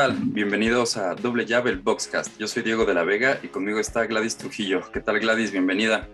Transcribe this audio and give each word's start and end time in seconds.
¿Qué 0.00 0.06
tal? 0.06 0.16
Bienvenidos 0.18 0.96
a 0.96 1.14
Doble 1.14 1.44
Llave, 1.44 1.68
el 1.68 1.78
Boxcast. 1.78 2.38
Yo 2.38 2.48
soy 2.48 2.62
Diego 2.62 2.86
de 2.86 2.94
la 2.94 3.04
Vega 3.04 3.38
y 3.42 3.48
conmigo 3.48 3.78
está 3.78 4.06
Gladys 4.06 4.38
Trujillo. 4.38 4.80
¿Qué 4.90 5.00
tal 5.00 5.20
Gladys? 5.20 5.52
Bienvenida. 5.52 6.08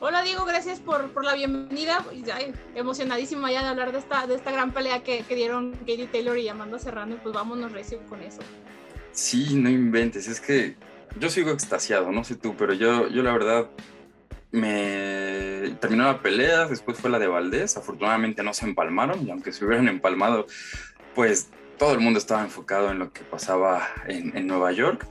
Hola 0.00 0.22
Diego, 0.22 0.44
gracias 0.44 0.80
por, 0.80 1.12
por 1.12 1.24
la 1.24 1.34
bienvenida. 1.34 2.04
Ay, 2.34 2.52
emocionadísima 2.74 3.52
ya 3.52 3.62
de 3.62 3.68
hablar 3.68 3.92
de 3.92 4.00
esta, 4.00 4.26
de 4.26 4.34
esta 4.34 4.50
gran 4.50 4.72
pelea 4.72 5.04
que, 5.04 5.22
que 5.22 5.36
dieron 5.36 5.76
Katie 5.78 6.08
Taylor 6.08 6.36
y 6.38 6.48
Amanda 6.48 6.80
Serrano. 6.80 7.18
Pues 7.22 7.32
vámonos 7.32 7.70
recio 7.70 8.00
con 8.08 8.20
eso. 8.20 8.40
Sí, 9.12 9.54
no 9.54 9.70
inventes. 9.70 10.26
Es 10.26 10.40
que 10.40 10.74
yo 11.16 11.30
sigo 11.30 11.52
extasiado, 11.52 12.10
no 12.10 12.24
sé 12.24 12.34
tú, 12.34 12.56
pero 12.56 12.74
yo, 12.74 13.06
yo 13.06 13.22
la 13.22 13.32
verdad 13.32 13.70
me 14.50 15.76
terminó 15.80 16.02
la 16.02 16.20
pelea, 16.20 16.66
después 16.66 16.98
fue 16.98 17.10
la 17.10 17.20
de 17.20 17.28
Valdés. 17.28 17.76
Afortunadamente 17.76 18.42
no 18.42 18.52
se 18.54 18.66
empalmaron 18.66 19.24
y 19.24 19.30
aunque 19.30 19.52
se 19.52 19.64
hubieran 19.64 19.86
empalmado, 19.86 20.48
pues 21.14 21.50
todo 21.80 21.94
el 21.94 22.00
mundo 22.00 22.18
estaba 22.18 22.42
enfocado 22.42 22.90
en 22.90 22.98
lo 22.98 23.10
que 23.10 23.22
pasaba 23.22 23.88
en, 24.06 24.36
en 24.36 24.46
Nueva 24.46 24.70
York. 24.70 25.08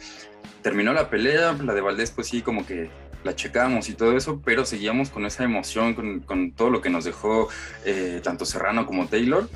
Terminó 0.62 0.94
la 0.94 1.10
pelea, 1.10 1.54
la 1.54 1.74
de 1.74 1.82
Valdés, 1.82 2.12
pues 2.12 2.28
sí, 2.28 2.44
como 2.44 2.64
que 2.64 2.92
la 3.24 3.36
checamos 3.36 3.90
y 3.90 3.96
todo 3.96 4.16
eso, 4.16 4.40
pero 4.46 4.64
seguíamos 4.66 5.10
con 5.10 5.26
esa 5.26 5.44
emoción, 5.44 5.96
con, 5.96 6.20
con 6.20 6.52
todo 6.52 6.70
lo 6.70 6.80
que 6.80 6.92
nos 6.92 7.06
dejó 7.06 7.50
eh, 7.86 8.22
tanto 8.24 8.46
Serrano 8.46 8.86
como 8.86 9.08
Taylor. 9.08 9.50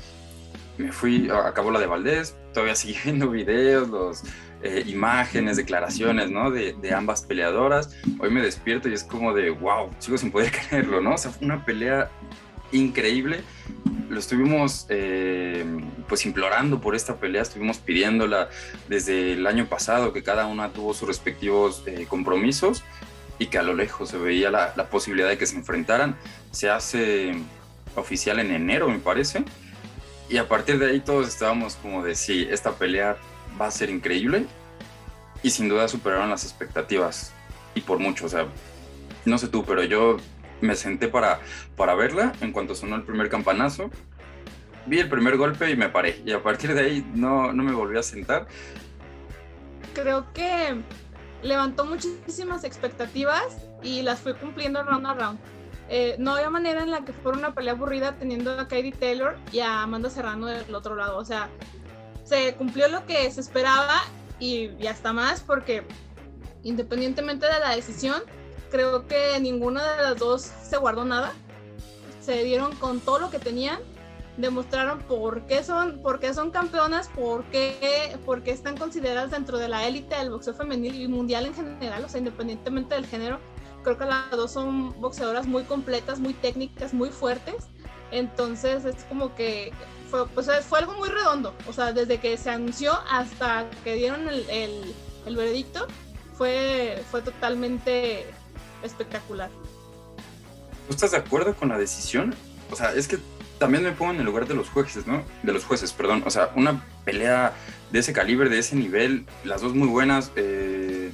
Me 0.76 0.90
fui, 0.90 1.30
acabó 1.30 1.70
la 1.70 1.78
de 1.78 1.86
Valdés, 1.86 2.36
todavía 2.52 2.74
seguí 2.74 2.96
viendo 3.04 3.30
videos, 3.30 3.88
los, 3.90 4.24
eh, 4.64 4.82
imágenes, 4.86 5.58
declaraciones, 5.58 6.30
¿no? 6.30 6.50
De, 6.50 6.72
de, 6.72 6.94
ambas 6.94 7.22
peleadoras. 7.22 7.94
Hoy 8.18 8.30
me 8.30 8.40
despierto 8.40 8.88
y 8.88 8.94
es 8.94 9.04
como 9.04 9.34
de, 9.34 9.50
wow, 9.50 9.90
sigo 9.98 10.16
sin 10.16 10.32
poder 10.32 10.50
creerlo, 10.68 11.02
¿no? 11.02 11.14
O 11.14 11.18
sea, 11.18 11.30
fue 11.30 11.44
una 11.44 11.64
pelea 11.64 12.10
increíble. 12.74 13.42
Lo 14.08 14.18
estuvimos 14.18 14.86
eh, 14.90 15.64
pues 16.08 16.26
implorando 16.26 16.80
por 16.80 16.94
esta 16.94 17.16
pelea, 17.16 17.42
estuvimos 17.42 17.78
pidiéndola 17.78 18.48
desde 18.88 19.32
el 19.32 19.46
año 19.46 19.66
pasado, 19.66 20.12
que 20.12 20.22
cada 20.22 20.46
una 20.46 20.72
tuvo 20.72 20.94
sus 20.94 21.08
respectivos 21.08 21.82
eh, 21.86 22.06
compromisos 22.08 22.84
y 23.38 23.46
que 23.46 23.58
a 23.58 23.62
lo 23.62 23.74
lejos 23.74 24.10
se 24.10 24.18
veía 24.18 24.50
la, 24.50 24.72
la, 24.76 24.88
posibilidad 24.90 25.28
de 25.28 25.38
que 25.38 25.46
se 25.46 25.56
enfrentaran. 25.56 26.16
Se 26.50 26.70
hace 26.70 27.34
oficial 27.96 28.38
en 28.38 28.52
enero, 28.52 28.88
me 28.88 28.98
parece. 28.98 29.44
Y 30.28 30.36
a 30.36 30.48
partir 30.48 30.78
de 30.78 30.90
ahí 30.90 31.00
todos 31.00 31.28
estábamos 31.28 31.76
como 31.76 32.02
de, 32.04 32.14
sí, 32.14 32.46
esta 32.50 32.72
pelea 32.72 33.16
va 33.60 33.66
a 33.66 33.70
ser 33.70 33.90
increíble 33.90 34.46
y 35.42 35.50
sin 35.50 35.68
duda 35.68 35.88
superaron 35.88 36.30
las 36.30 36.44
expectativas 36.44 37.32
y 37.74 37.80
por 37.80 37.98
mucho, 37.98 38.26
o 38.26 38.28
sea, 38.28 38.46
no 39.24 39.38
sé 39.38 39.48
tú, 39.48 39.64
pero 39.64 39.84
yo 39.84 40.16
me 40.60 40.76
senté 40.76 41.08
para, 41.08 41.40
para 41.76 41.94
verla 41.94 42.32
en 42.40 42.52
cuanto 42.52 42.74
sonó 42.74 42.96
el 42.96 43.02
primer 43.02 43.28
campanazo. 43.28 43.90
Vi 44.86 44.98
el 44.98 45.08
primer 45.08 45.36
golpe 45.36 45.70
y 45.70 45.76
me 45.76 45.88
paré. 45.88 46.22
Y 46.24 46.32
a 46.32 46.42
partir 46.42 46.74
de 46.74 46.80
ahí 46.80 47.10
no, 47.14 47.52
no 47.52 47.62
me 47.62 47.72
volví 47.72 47.98
a 47.98 48.02
sentar. 48.02 48.46
Creo 49.94 50.32
que 50.32 50.82
levantó 51.42 51.84
muchísimas 51.84 52.64
expectativas 52.64 53.68
y 53.82 54.02
las 54.02 54.20
fue 54.20 54.34
cumpliendo 54.34 54.82
round 54.82 55.06
a 55.06 55.14
round. 55.14 55.38
Eh, 55.88 56.16
no 56.18 56.34
había 56.34 56.48
manera 56.48 56.82
en 56.82 56.90
la 56.90 57.04
que 57.04 57.12
fuera 57.12 57.38
una 57.38 57.54
pelea 57.54 57.74
aburrida 57.74 58.16
teniendo 58.16 58.58
a 58.58 58.68
Katie 58.68 58.92
Taylor 58.92 59.36
y 59.52 59.60
a 59.60 59.82
Amanda 59.82 60.08
Serrano 60.10 60.46
del 60.46 60.74
otro 60.74 60.96
lado. 60.96 61.18
O 61.18 61.24
sea, 61.24 61.48
se 62.24 62.54
cumplió 62.54 62.88
lo 62.88 63.04
que 63.06 63.30
se 63.30 63.40
esperaba 63.40 64.02
y, 64.38 64.70
y 64.78 64.86
hasta 64.86 65.12
más 65.12 65.42
porque 65.42 65.84
independientemente 66.62 67.46
de 67.46 67.60
la 67.60 67.76
decisión, 67.76 68.22
creo 68.74 69.06
que 69.06 69.38
ninguna 69.38 69.94
de 69.94 70.02
las 70.02 70.18
dos 70.18 70.50
se 70.68 70.76
guardó 70.78 71.04
nada. 71.04 71.32
Se 72.20 72.42
dieron 72.42 72.74
con 72.74 72.98
todo 72.98 73.20
lo 73.20 73.30
que 73.30 73.38
tenían, 73.38 73.78
demostraron 74.36 74.98
por 75.02 75.46
qué 75.46 75.62
son, 75.62 76.00
por 76.02 76.18
qué 76.18 76.34
son 76.34 76.50
campeonas, 76.50 77.08
por 77.14 77.44
qué, 77.44 78.18
por 78.26 78.42
qué 78.42 78.50
están 78.50 78.76
consideradas 78.76 79.30
dentro 79.30 79.58
de 79.58 79.68
la 79.68 79.86
élite 79.86 80.16
del 80.16 80.30
boxeo 80.30 80.54
femenil 80.54 81.00
y 81.00 81.06
mundial 81.06 81.46
en 81.46 81.54
general, 81.54 82.04
o 82.04 82.08
sea, 82.08 82.18
independientemente 82.18 82.96
del 82.96 83.06
género. 83.06 83.38
Creo 83.84 83.96
que 83.96 84.06
las 84.06 84.28
dos 84.32 84.50
son 84.50 85.00
boxeadoras 85.00 85.46
muy 85.46 85.62
completas, 85.62 86.18
muy 86.18 86.34
técnicas, 86.34 86.92
muy 86.92 87.10
fuertes. 87.10 87.68
Entonces 88.10 88.84
es 88.84 89.04
como 89.04 89.36
que 89.36 89.72
fue, 90.10 90.26
pues, 90.26 90.50
fue 90.66 90.80
algo 90.80 90.94
muy 90.94 91.10
redondo. 91.10 91.54
O 91.68 91.72
sea, 91.72 91.92
desde 91.92 92.18
que 92.18 92.36
se 92.36 92.50
anunció 92.50 92.92
hasta 93.08 93.70
que 93.84 93.94
dieron 93.94 94.28
el, 94.28 94.50
el, 94.50 94.94
el 95.26 95.36
veredicto, 95.36 95.86
fue, 96.32 97.04
fue 97.12 97.22
totalmente 97.22 98.26
espectacular. 98.84 99.50
¿Tú 100.86 100.94
estás 100.94 101.12
de 101.12 101.16
acuerdo 101.16 101.54
con 101.54 101.68
la 101.68 101.78
decisión? 101.78 102.34
O 102.70 102.76
sea, 102.76 102.92
es 102.92 103.08
que 103.08 103.18
también 103.58 103.84
me 103.84 103.92
pongo 103.92 104.12
en 104.12 104.18
el 104.18 104.26
lugar 104.26 104.46
de 104.46 104.54
los 104.54 104.68
jueces, 104.68 105.06
¿no? 105.06 105.22
De 105.42 105.52
los 105.52 105.64
jueces, 105.64 105.92
perdón. 105.92 106.22
O 106.26 106.30
sea, 106.30 106.50
una 106.56 106.84
pelea 107.04 107.54
de 107.90 107.98
ese 107.98 108.12
calibre, 108.12 108.48
de 108.48 108.58
ese 108.58 108.76
nivel, 108.76 109.24
las 109.44 109.62
dos 109.62 109.74
muy 109.74 109.88
buenas. 109.88 110.30
Eh, 110.36 111.10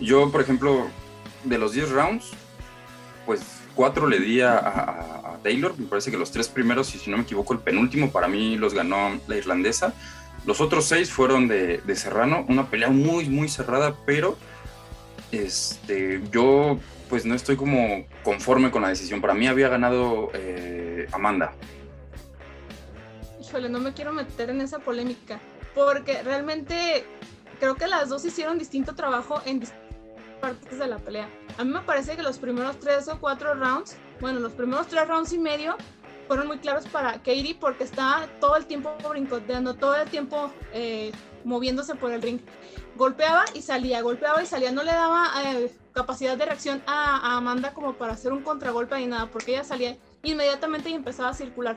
yo, 0.00 0.30
por 0.32 0.40
ejemplo, 0.40 0.88
de 1.44 1.58
los 1.58 1.72
10 1.72 1.90
rounds, 1.90 2.30
pues 3.24 3.42
cuatro 3.74 4.08
le 4.08 4.18
di 4.18 4.40
a, 4.40 5.38
Taylor. 5.42 5.78
Me 5.78 5.86
parece 5.86 6.10
que 6.10 6.16
los 6.16 6.32
tres 6.32 6.48
primeros, 6.48 6.92
y 6.94 6.98
si 6.98 7.10
no 7.10 7.18
me 7.18 7.22
equivoco, 7.22 7.52
el 7.52 7.60
penúltimo 7.60 8.10
para 8.10 8.26
mí 8.26 8.56
los 8.56 8.74
ganó 8.74 9.20
la 9.28 9.36
irlandesa. 9.36 9.94
Los 10.44 10.60
otros 10.60 10.86
seis 10.86 11.10
fueron 11.10 11.46
de, 11.46 11.78
de 11.78 11.96
Serrano. 11.96 12.44
Una 12.48 12.68
pelea 12.68 12.88
muy, 12.88 13.28
muy 13.28 13.48
cerrada, 13.48 13.94
pero 14.06 14.36
este, 15.30 16.22
yo 16.32 16.80
pues 17.08 17.24
no 17.24 17.34
estoy 17.34 17.56
como 17.56 18.06
conforme 18.22 18.70
con 18.70 18.82
la 18.82 18.88
decisión. 18.88 19.20
Para 19.20 19.34
mí 19.34 19.46
había 19.46 19.68
ganado 19.68 20.30
eh, 20.34 21.06
Amanda. 21.12 21.52
Híjole, 23.40 23.68
no 23.68 23.78
me 23.78 23.92
quiero 23.92 24.12
meter 24.12 24.50
en 24.50 24.60
esa 24.60 24.78
polémica, 24.78 25.40
porque 25.74 26.22
realmente 26.22 27.04
creo 27.60 27.76
que 27.76 27.86
las 27.86 28.08
dos 28.08 28.24
hicieron 28.24 28.58
distinto 28.58 28.94
trabajo 28.94 29.40
en 29.46 29.60
distintas 29.60 29.86
partes 30.40 30.78
de 30.78 30.86
la 30.86 30.98
pelea. 30.98 31.28
A 31.58 31.64
mí 31.64 31.72
me 31.72 31.80
parece 31.80 32.16
que 32.16 32.22
los 32.22 32.38
primeros 32.38 32.78
tres 32.80 33.08
o 33.08 33.18
cuatro 33.20 33.54
rounds, 33.54 33.96
bueno, 34.20 34.40
los 34.40 34.52
primeros 34.52 34.88
tres 34.88 35.06
rounds 35.06 35.32
y 35.32 35.38
medio 35.38 35.76
fueron 36.26 36.48
muy 36.48 36.58
claros 36.58 36.86
para 36.86 37.14
Katie 37.14 37.56
porque 37.58 37.84
estaba 37.84 38.26
todo 38.40 38.56
el 38.56 38.66
tiempo 38.66 38.92
brincoteando, 39.08 39.74
todo 39.74 39.94
el 39.96 40.08
tiempo 40.08 40.50
eh, 40.72 41.12
moviéndose 41.44 41.94
por 41.94 42.12
el 42.12 42.20
ring. 42.20 42.40
Golpeaba 42.96 43.44
y 43.54 43.62
salía, 43.62 44.00
golpeaba 44.00 44.42
y 44.42 44.46
salía, 44.46 44.72
no 44.72 44.82
le 44.82 44.92
daba 44.92 45.30
eh, 45.44 45.70
capacidad 45.92 46.36
de 46.36 46.46
reacción 46.46 46.82
a, 46.86 47.16
a, 47.16 47.36
Amanda 47.36 47.74
como 47.74 47.94
para 47.94 48.14
hacer 48.14 48.32
un 48.32 48.42
contragolpe 48.42 48.96
ni 48.96 49.06
nada, 49.06 49.26
porque 49.26 49.52
ella 49.52 49.64
salía 49.64 49.96
inmediatamente 50.22 50.90
y 50.90 50.94
empezaba 50.94 51.30
a 51.30 51.34
circular. 51.34 51.76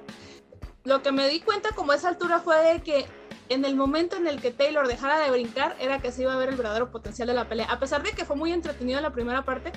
Lo 0.85 1.01
que 1.01 1.11
me 1.11 1.27
di 1.27 1.41
cuenta 1.41 1.71
como 1.75 1.91
a 1.91 1.95
esa 1.95 2.09
altura 2.09 2.39
fue 2.39 2.57
de 2.63 2.81
que 2.81 3.05
en 3.49 3.65
el 3.65 3.75
momento 3.75 4.15
en 4.15 4.27
el 4.27 4.39
que 4.39 4.51
Taylor 4.51 4.87
dejara 4.87 5.19
de 5.19 5.31
brincar 5.31 5.75
era 5.79 5.99
que 5.99 6.11
se 6.11 6.21
iba 6.21 6.33
a 6.33 6.37
ver 6.37 6.49
el 6.49 6.55
verdadero 6.55 6.91
potencial 6.91 7.27
de 7.27 7.33
la 7.33 7.49
pelea. 7.49 7.65
A 7.69 7.79
pesar 7.79 8.03
de 8.03 8.11
que 8.11 8.23
fue 8.23 8.35
muy 8.35 8.53
entretenido 8.53 9.01
la 9.01 9.11
primera 9.11 9.43
parte, 9.43 9.71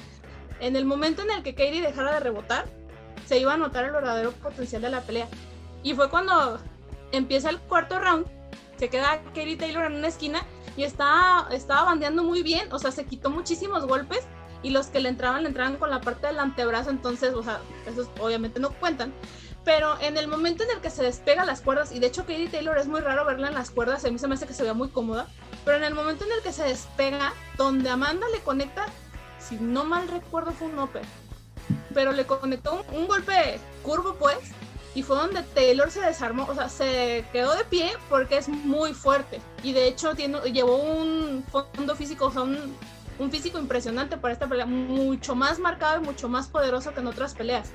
en 0.60 0.76
el 0.76 0.84
momento 0.84 1.22
en 1.22 1.30
el 1.30 1.42
que 1.42 1.54
Katie 1.54 1.80
dejara 1.80 2.12
de 2.12 2.20
rebotar, 2.20 2.66
se 3.26 3.38
iba 3.38 3.54
a 3.54 3.56
notar 3.56 3.84
el 3.86 3.92
verdadero 3.92 4.32
potencial 4.32 4.82
de 4.82 4.90
la 4.90 5.00
pelea. 5.00 5.26
Y 5.82 5.94
fue 5.94 6.10
cuando 6.10 6.60
empieza 7.10 7.50
el 7.50 7.58
cuarto 7.60 7.98
round, 7.98 8.26
se 8.76 8.88
queda 8.88 9.22
Katie 9.34 9.56
Taylor 9.56 9.86
en 9.86 9.94
una 9.94 10.08
esquina 10.08 10.44
y 10.76 10.84
estaba, 10.84 11.48
estaba 11.50 11.84
bandeando 11.84 12.22
muy 12.22 12.42
bien, 12.42 12.72
o 12.72 12.78
sea, 12.78 12.90
se 12.90 13.04
quitó 13.04 13.30
muchísimos 13.30 13.86
golpes 13.86 14.24
y 14.62 14.70
los 14.70 14.86
que 14.86 15.00
le 15.00 15.08
entraban, 15.08 15.42
le 15.42 15.48
entraban 15.48 15.76
con 15.76 15.90
la 15.90 16.00
parte 16.00 16.26
del 16.26 16.38
antebrazo, 16.38 16.90
entonces, 16.90 17.34
o 17.34 17.42
sea, 17.42 17.60
esos 17.86 18.08
obviamente 18.20 18.60
no 18.60 18.70
cuentan. 18.70 19.12
Pero 19.64 20.00
en 20.00 20.16
el 20.16 20.26
momento 20.26 20.64
en 20.64 20.70
el 20.70 20.80
que 20.80 20.90
se 20.90 21.04
despega 21.04 21.44
las 21.44 21.60
cuerdas, 21.60 21.92
y 21.92 22.00
de 22.00 22.08
hecho 22.08 22.22
Katie 22.22 22.48
Taylor 22.48 22.78
es 22.78 22.88
muy 22.88 23.00
raro 23.00 23.24
verla 23.24 23.48
en 23.48 23.54
las 23.54 23.70
cuerdas, 23.70 24.04
a 24.04 24.10
mí 24.10 24.18
se 24.18 24.26
me 24.26 24.34
hace 24.34 24.46
que 24.46 24.54
se 24.54 24.64
vea 24.64 24.74
muy 24.74 24.88
cómoda, 24.88 25.28
pero 25.64 25.76
en 25.76 25.84
el 25.84 25.94
momento 25.94 26.24
en 26.24 26.32
el 26.32 26.42
que 26.42 26.52
se 26.52 26.64
despega, 26.64 27.32
donde 27.56 27.88
Amanda 27.88 28.26
le 28.32 28.40
conecta, 28.40 28.86
si 29.38 29.56
no 29.56 29.84
mal 29.84 30.08
recuerdo 30.08 30.52
fue 30.52 30.68
un 30.68 30.78
upper, 30.78 31.02
pero 31.94 32.12
le 32.12 32.26
conectó 32.26 32.82
un, 32.90 33.02
un 33.02 33.06
golpe 33.06 33.60
curvo 33.84 34.14
pues, 34.14 34.38
y 34.94 35.02
fue 35.02 35.16
donde 35.16 35.42
Taylor 35.42 35.90
se 35.90 36.00
desarmó, 36.00 36.46
o 36.48 36.54
sea, 36.54 36.68
se 36.68 37.24
quedó 37.32 37.54
de 37.56 37.64
pie 37.64 37.92
porque 38.08 38.36
es 38.36 38.48
muy 38.48 38.92
fuerte 38.92 39.40
y 39.62 39.72
de 39.72 39.88
hecho 39.88 40.14
tiene, 40.14 40.38
llevó 40.52 40.76
un 40.76 41.44
fondo 41.50 41.96
físico, 41.96 42.26
o 42.26 42.30
sea, 42.30 42.42
un, 42.42 42.76
físico 43.30 43.56
impresionante 43.58 44.16
para 44.16 44.34
esta 44.34 44.48
pelea, 44.48 44.66
mucho 44.66 45.36
más 45.36 45.60
marcado 45.60 46.02
y 46.02 46.04
mucho 46.04 46.28
más 46.28 46.48
poderoso 46.48 46.92
que 46.92 46.98
en 46.98 47.06
otras 47.06 47.34
peleas. 47.34 47.70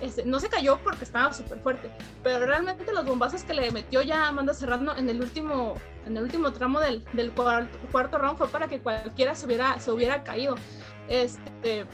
Este, 0.00 0.24
no 0.24 0.40
se 0.40 0.48
cayó 0.48 0.80
porque 0.82 1.04
estaba 1.04 1.32
súper 1.32 1.60
fuerte, 1.60 1.92
pero 2.24 2.44
realmente 2.44 2.92
los 2.92 3.04
bombazos 3.04 3.44
que 3.44 3.54
le 3.54 3.70
metió 3.70 4.02
ya 4.02 4.26
Amanda 4.26 4.52
Serrano 4.52 4.96
en 4.96 5.08
el 5.08 5.20
último, 5.20 5.76
en 6.06 6.16
el 6.16 6.24
último 6.24 6.52
tramo 6.52 6.80
del, 6.80 7.04
del 7.12 7.30
cuarto, 7.30 7.78
cuarto 7.92 8.18
round 8.18 8.36
fue 8.36 8.48
para 8.48 8.66
que 8.66 8.80
cualquiera 8.80 9.36
se 9.36 9.46
hubiera, 9.46 9.78
se 9.78 9.92
hubiera 9.92 10.24
caído. 10.24 10.56
Este, 11.08 11.86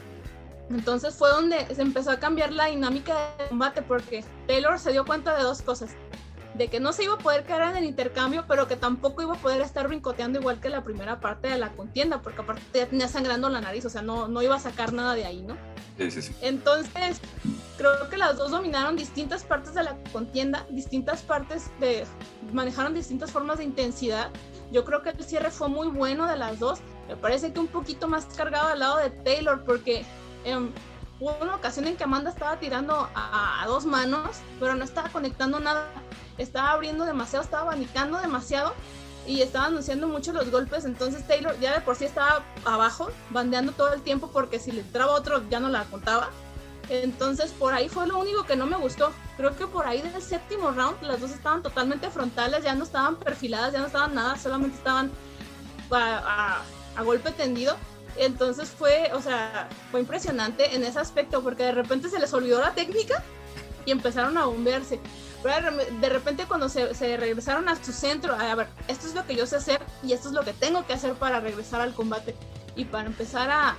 entonces 0.71 1.15
fue 1.15 1.31
donde 1.31 1.75
se 1.75 1.83
empezó 1.83 2.11
a 2.11 2.19
cambiar 2.19 2.53
la 2.53 2.67
dinámica 2.67 3.15
de 3.39 3.49
combate 3.49 3.83
porque 3.83 4.25
Taylor 4.47 4.79
se 4.79 4.93
dio 4.93 5.05
cuenta 5.05 5.37
de 5.37 5.43
dos 5.43 5.63
cosas. 5.63 5.91
De 6.55 6.69
que 6.69 6.81
no 6.81 6.95
se 6.95 7.05
iba 7.05 7.15
a 7.15 7.19
poder 7.19 7.45
quedar 7.45 7.71
en 7.71 7.77
el 7.77 7.85
intercambio, 7.85 8.47
pero 8.49 8.67
que 8.67 8.77
tampoco 8.77 9.21
iba 9.21 9.35
a 9.35 9.39
poder 9.39 9.61
estar 9.61 9.87
brincoteando 9.89 10.41
igual 10.41 10.59
que 10.59 10.71
la 10.71 10.83
primera 10.83 11.21
parte 11.21 11.49
de 11.49 11.59
la 11.59 11.73
contienda, 11.73 12.23
porque 12.23 12.41
aparte 12.41 12.63
ya 12.73 12.87
tenía 12.87 13.09
sangrando 13.09 13.51
la 13.51 13.61
nariz, 13.61 13.85
o 13.85 13.91
sea, 13.91 14.01
no, 14.01 14.27
no 14.27 14.41
iba 14.41 14.57
a 14.57 14.61
sacar 14.61 14.95
nada 14.95 15.15
de 15.15 15.27
ahí, 15.27 15.43
¿no? 15.43 15.55
Sí, 15.99 16.11
sí, 16.11 16.23
sí. 16.23 16.35
Entonces, 16.41 17.21
creo 17.77 18.09
que 18.09 18.17
las 18.17 18.39
dos 18.39 18.51
dominaron 18.51 18.97
distintas 18.97 19.45
partes 19.45 19.75
de 19.75 19.83
la 19.83 19.97
contienda, 20.13 20.67
distintas 20.71 21.23
partes 21.23 21.71
de. 21.79 22.05
manejaron 22.53 22.95
distintas 22.95 23.31
formas 23.31 23.59
de 23.59 23.65
intensidad 23.65 24.31
Yo 24.73 24.85
creo 24.85 25.03
que 25.03 25.11
el 25.11 25.25
cierre 25.25 25.51
fue 25.51 25.69
muy 25.69 25.89
bueno 25.89 26.27
de 26.27 26.37
las 26.37 26.59
dos. 26.59 26.81
Me 27.09 27.17
parece 27.17 27.53
que 27.53 27.61
un 27.61 27.69
poquito 27.69 28.09
más 28.09 28.25
cargado 28.37 28.69
al 28.69 28.81
lado 28.81 28.97
de 28.97 29.11
Taylor 29.11 29.63
porque 29.65 30.05
em, 30.51 30.71
hubo 31.21 31.37
una 31.41 31.57
ocasión 31.57 31.87
en 31.87 31.97
que 31.97 32.05
Amanda 32.05 32.31
estaba 32.31 32.59
tirando 32.59 33.09
a, 33.15 33.63
a, 33.63 33.67
dos 33.67 33.85
manos, 33.87 34.39
pero 34.61 34.75
no 34.75 34.85
estaba 34.85 35.09
conectando 35.09 35.61
nada. 35.61 35.89
Estaba 36.39 36.73
abriendo 36.73 37.05
demasiado, 37.05 37.45
estaba 37.45 37.63
abanicando 37.63 38.19
demasiado 38.19 38.75
y 39.27 39.43
estaba 39.43 39.67
anunciando 39.67 40.09
mucho 40.09 40.33
los 40.33 40.51
golpes. 40.51 40.85
Entonces 40.85 41.27
Taylor 41.27 41.59
ya 41.61 41.75
de 41.75 41.81
por 41.81 41.97
sí 41.97 42.05
estaba 42.05 42.43
abajo, 42.65 43.11
bandeando 43.31 43.73
todo 43.73 43.93
el 43.93 44.03
tiempo 44.03 44.31
porque 44.33 44.59
si 44.59 44.73
le 44.73 44.81
entraba 44.81 45.13
otro 45.13 45.43
ya 45.49 45.61
no 45.61 45.69
la 45.69 45.85
contaba. 45.85 46.31
Entonces 46.89 47.51
por 47.51 47.75
ahí 47.75 47.89
fue 47.89 48.07
lo 48.07 48.19
único 48.19 48.45
que 48.45 48.57
no 48.57 48.67
me 48.67 48.77
gustó. 48.77 49.13
Creo 49.37 49.57
que 49.57 49.67
por 49.67 49.87
ahí 49.87 50.01
desde 50.03 50.19
el 50.19 50.23
séptimo 50.23 50.71
round 50.71 51.03
las 51.03 51.21
dos 51.21 51.33
estaban 51.33 51.63
totalmente 51.63 52.11
frontales, 52.11 52.63
ya 52.65 52.75
no 52.75 52.85
estaban 52.85 53.17
perfiladas, 53.17 53.73
ya 53.73 53.81
no 53.81 53.87
estaban 53.87 54.15
nada, 54.15 54.37
solamente 54.39 54.77
estaban 54.77 55.11
a, 55.91 56.63
a, 56.97 57.03
golpe 57.03 57.33
tendido. 57.33 57.77
Entonces 58.19 58.69
fue, 58.71 59.11
o 59.13 59.21
sea, 59.21 59.69
fue 59.91 60.01
impresionante 60.01 60.75
en 60.75 60.85
ese 60.85 60.99
aspecto 60.99 61.43
porque 61.43 61.65
de 61.65 61.73
repente 61.73 62.09
se 62.09 62.19
les 62.19 62.33
olvidó 62.33 62.61
la 62.61 62.73
técnica 62.73 63.23
y 63.85 63.91
empezaron 63.93 64.37
a 64.39 64.47
bombearse. 64.47 65.01
Pero 65.43 65.77
de 66.01 66.09
repente 66.09 66.45
cuando 66.49 66.69
se, 66.69 66.95
se, 66.95 67.17
regresaron 67.17 67.69
a 67.69 67.83
su 67.83 67.93
centro, 67.93 68.35
a 68.35 68.55
ver, 68.55 68.69
esto 68.89 69.07
es 69.07 69.15
lo 69.15 69.27
que 69.27 69.37
yo 69.37 69.47
sé 69.47 69.57
hacer 69.57 69.81
y 70.03 70.13
esto 70.13 70.29
es 70.29 70.35
lo 70.35 70.43
que 70.43 70.53
tengo 70.53 70.87
que 70.87 70.95
hacer 70.95 71.15
para 71.15 71.41
regresar 71.41 71.81
al 71.81 71.95
combate 71.95 72.35
y 72.75 72.85
para 72.85 73.07
empezar 73.07 73.51
a, 73.51 73.77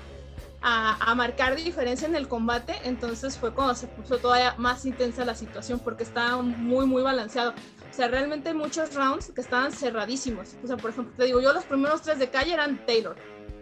a, 0.62 1.16
marcar 1.16 1.56
diferencia 1.56 2.08
en 2.08 2.16
el 2.16 2.28
combate, 2.28 2.74
entonces 2.84 3.38
fue 3.38 3.54
cuando 3.54 3.76
se 3.76 3.88
puso 3.88 4.18
todavía 4.18 4.56
más 4.58 4.86
intensa 4.86 5.26
la 5.26 5.36
situación 5.36 5.80
porque 5.80 6.04
estaba 6.04 6.42
muy, 6.42 6.86
muy 6.86 7.04
balanceado. 7.04 7.52
O 7.52 7.94
sea, 7.94 8.08
realmente 8.08 8.54
muchos 8.54 8.94
rounds 8.94 9.32
que 9.34 9.42
estaban 9.42 9.72
cerradísimos. 9.72 10.56
O 10.64 10.68
sea, 10.68 10.78
por 10.78 10.92
ejemplo, 10.92 11.14
te 11.18 11.26
digo, 11.26 11.42
yo 11.42 11.54
los 11.54 11.64
primeros 11.64 12.02
tres 12.02 12.20
de 12.20 12.30
calle 12.30 12.54
eran 12.54 12.86
Taylor, 12.86 13.16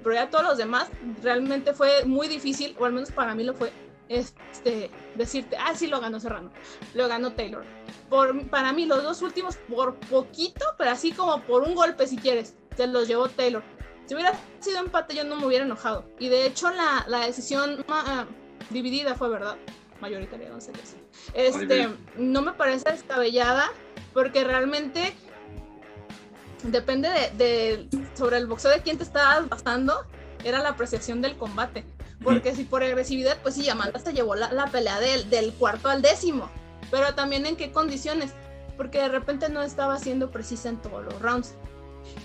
pero 0.05 0.17
ya 0.17 0.29
todos 0.29 0.45
los 0.45 0.57
demás 0.59 0.87
realmente 1.23 1.73
fue 1.73 2.05
muy 2.05 2.27
difícil, 2.27 2.75
o 2.77 2.85
al 2.85 2.93
menos 2.93 3.09
para 3.09 3.33
mí 3.33 3.43
lo 3.43 3.55
fue, 3.55 3.71
este, 4.07 4.91
decirte, 5.15 5.57
ah, 5.57 5.73
sí, 5.73 5.87
lo 5.87 5.99
ganó 5.99 6.19
Serrano, 6.19 6.51
lo 6.93 7.07
ganó 7.07 7.31
Taylor. 7.31 7.65
Por, 8.07 8.47
para 8.49 8.71
mí, 8.71 8.85
los 8.85 9.01
dos 9.01 9.23
últimos, 9.23 9.57
por 9.67 9.95
poquito, 9.95 10.63
pero 10.77 10.91
así 10.91 11.11
como 11.11 11.41
por 11.41 11.63
un 11.63 11.73
golpe, 11.73 12.05
si 12.05 12.17
quieres, 12.17 12.55
se 12.77 12.85
los 12.85 13.07
llevó 13.07 13.29
Taylor. 13.29 13.63
Si 14.05 14.13
hubiera 14.13 14.39
sido 14.59 14.77
empate, 14.77 15.15
yo 15.15 15.23
no 15.23 15.37
me 15.37 15.47
hubiera 15.47 15.65
enojado. 15.65 16.05
Y 16.19 16.29
de 16.29 16.45
hecho, 16.45 16.69
la, 16.69 17.03
la 17.07 17.25
decisión 17.25 17.83
uh, 17.89 18.25
dividida 18.71 19.15
fue 19.15 19.29
verdad. 19.29 19.57
Mayoritaria, 20.01 20.49
no 20.49 20.61
sé 20.61 20.71
qué 20.71 21.47
Este, 21.47 21.89
no 22.15 22.43
me 22.43 22.53
parece 22.53 22.91
descabellada, 22.91 23.71
porque 24.13 24.43
realmente 24.43 25.15
depende 26.61 27.09
de, 27.09 27.31
de, 27.37 28.04
sobre 28.15 28.37
el 28.37 28.47
boxeo 28.47 28.71
de 28.71 28.81
quién 28.81 28.97
te 28.97 29.03
estabas 29.03 29.47
basando, 29.49 30.05
era 30.43 30.59
la 30.59 30.69
apreciación 30.69 31.21
del 31.21 31.37
combate. 31.37 31.85
Porque 32.23 32.55
si 32.55 32.63
por 32.63 32.83
agresividad, 32.83 33.37
pues 33.41 33.55
sí, 33.55 33.69
Amanda 33.69 33.99
se 33.99 34.13
llevó 34.13 34.35
la, 34.35 34.51
la 34.51 34.67
pelea 34.67 34.99
del, 34.99 35.29
del, 35.29 35.53
cuarto 35.53 35.89
al 35.89 36.01
décimo. 36.01 36.49
Pero 36.89 37.13
también 37.13 37.45
en 37.45 37.55
qué 37.55 37.71
condiciones. 37.71 38.33
Porque 38.77 38.99
de 38.99 39.09
repente 39.09 39.49
no 39.49 39.61
estaba 39.61 39.99
siendo 39.99 40.31
precisa 40.31 40.69
en 40.69 40.81
todos 40.81 41.03
los 41.03 41.21
rounds. 41.21 41.55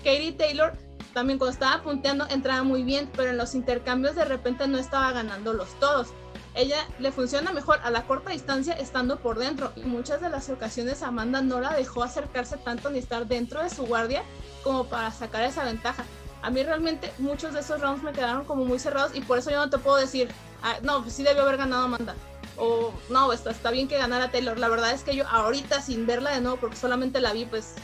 Katie 0.03 0.33
Taylor 0.33 0.73
también 1.13 1.39
cuando 1.39 1.53
estaba 1.53 1.83
punteando 1.83 2.25
entraba 2.29 2.63
muy 2.63 2.83
bien, 2.83 3.09
pero 3.15 3.31
en 3.31 3.37
los 3.37 3.53
intercambios 3.53 4.15
de 4.15 4.25
repente 4.25 4.67
no 4.67 4.77
estaba 4.77 5.11
ganando 5.11 5.53
los 5.53 5.69
todos. 5.79 6.07
Ella 6.53 6.85
le 6.99 7.11
funciona 7.11 7.53
mejor 7.53 7.79
a 7.83 7.91
la 7.91 8.03
corta 8.03 8.31
distancia 8.31 8.73
estando 8.73 9.19
por 9.19 9.39
dentro 9.39 9.71
y 9.77 9.81
muchas 9.81 10.19
de 10.19 10.29
las 10.29 10.49
ocasiones 10.49 11.01
Amanda 11.01 11.41
no 11.41 11.61
la 11.61 11.73
dejó 11.73 12.03
acercarse 12.03 12.57
tanto 12.57 12.89
ni 12.89 12.99
estar 12.99 13.25
dentro 13.25 13.63
de 13.63 13.69
su 13.69 13.85
guardia 13.85 14.23
como 14.63 14.85
para 14.85 15.11
sacar 15.11 15.43
esa 15.43 15.63
ventaja. 15.63 16.03
A 16.41 16.49
mí 16.49 16.61
realmente 16.63 17.13
muchos 17.19 17.53
de 17.53 17.61
esos 17.61 17.79
rounds 17.79 18.03
me 18.03 18.11
quedaron 18.11 18.43
como 18.43 18.65
muy 18.65 18.79
cerrados 18.79 19.15
y 19.15 19.21
por 19.21 19.37
eso 19.37 19.49
yo 19.49 19.57
no 19.57 19.69
te 19.69 19.77
puedo 19.77 19.95
decir, 19.95 20.29
ah, 20.61 20.75
no, 20.81 21.01
pues 21.01 21.13
sí 21.13 21.23
debió 21.23 21.43
haber 21.43 21.57
ganado 21.57 21.85
Amanda. 21.85 22.15
O 22.57 22.91
no, 23.09 23.31
está, 23.31 23.51
está 23.51 23.71
bien 23.71 23.87
que 23.87 23.97
ganara 23.97 24.29
Taylor. 24.31 24.59
La 24.59 24.67
verdad 24.67 24.91
es 24.91 25.03
que 25.03 25.15
yo 25.15 25.25
ahorita 25.27 25.81
sin 25.81 26.05
verla 26.05 26.31
de 26.31 26.41
nuevo, 26.41 26.57
porque 26.57 26.75
solamente 26.75 27.21
la 27.21 27.31
vi 27.31 27.45
pues 27.45 27.75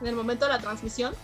en 0.00 0.06
el 0.06 0.14
momento 0.14 0.46
de 0.46 0.52
la 0.52 0.60
transmisión, 0.60 1.14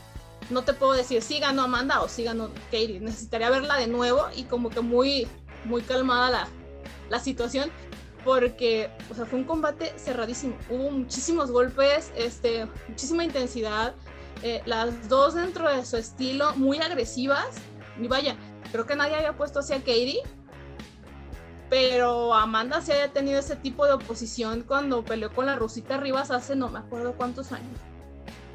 no 0.51 0.63
te 0.63 0.75
puedo 0.75 0.93
decir 0.93 1.23
si 1.23 1.39
ganó 1.39 1.63
Amanda 1.63 2.03
o 2.03 2.09
si 2.09 2.25
ganó 2.25 2.51
Katie. 2.67 3.01
Necesitaría 3.01 3.49
verla 3.51 3.77
de 3.77 3.87
nuevo 3.87 4.27
y 4.37 4.45
como 4.45 4.69
que 4.69 4.81
muy, 4.81 5.29
muy 5.65 5.83
calmada 5.83 6.31
la, 6.31 6.49
la 7.11 7.21
situación 7.21 7.71
porque 8.25 8.91
o 9.11 9.15
sea, 9.15 9.27
fue 9.27 9.39
un 9.39 9.45
combate 9.45 9.93
cerradísimo. 9.97 10.57
Hubo 10.69 10.91
muchísimos 10.91 11.51
golpes, 11.51 12.13
este, 12.17 12.67
muchísima 12.89 13.25
intensidad. 13.25 13.95
Eh, 14.43 14.63
las 14.67 15.09
dos 15.09 15.35
dentro 15.35 15.69
de 15.69 15.85
su 15.85 15.97
estilo, 15.97 16.55
muy 16.57 16.79
agresivas. 16.79 17.47
Y 18.01 18.09
vaya, 18.09 18.37
creo 18.73 18.87
que 18.87 18.97
nadie 18.97 19.17
había 19.17 19.37
puesto 19.37 19.61
hacia 19.61 19.79
Katie. 19.79 20.23
Pero 21.69 22.35
Amanda 22.35 22.81
sí 22.83 22.93
había 22.93 23.13
tenido 23.13 23.39
ese 23.39 23.57
tipo 23.57 23.87
de 23.87 23.93
oposición 23.93 24.65
cuando 24.67 25.05
peleó 25.05 25.33
con 25.33 25.47
la 25.47 25.57
Rusita 25.57 25.99
Rivas 25.99 26.31
hace 26.31 26.57
no 26.57 26.69
me 26.69 26.81
acuerdo 26.81 27.15
cuántos 27.15 27.53
años 27.53 27.79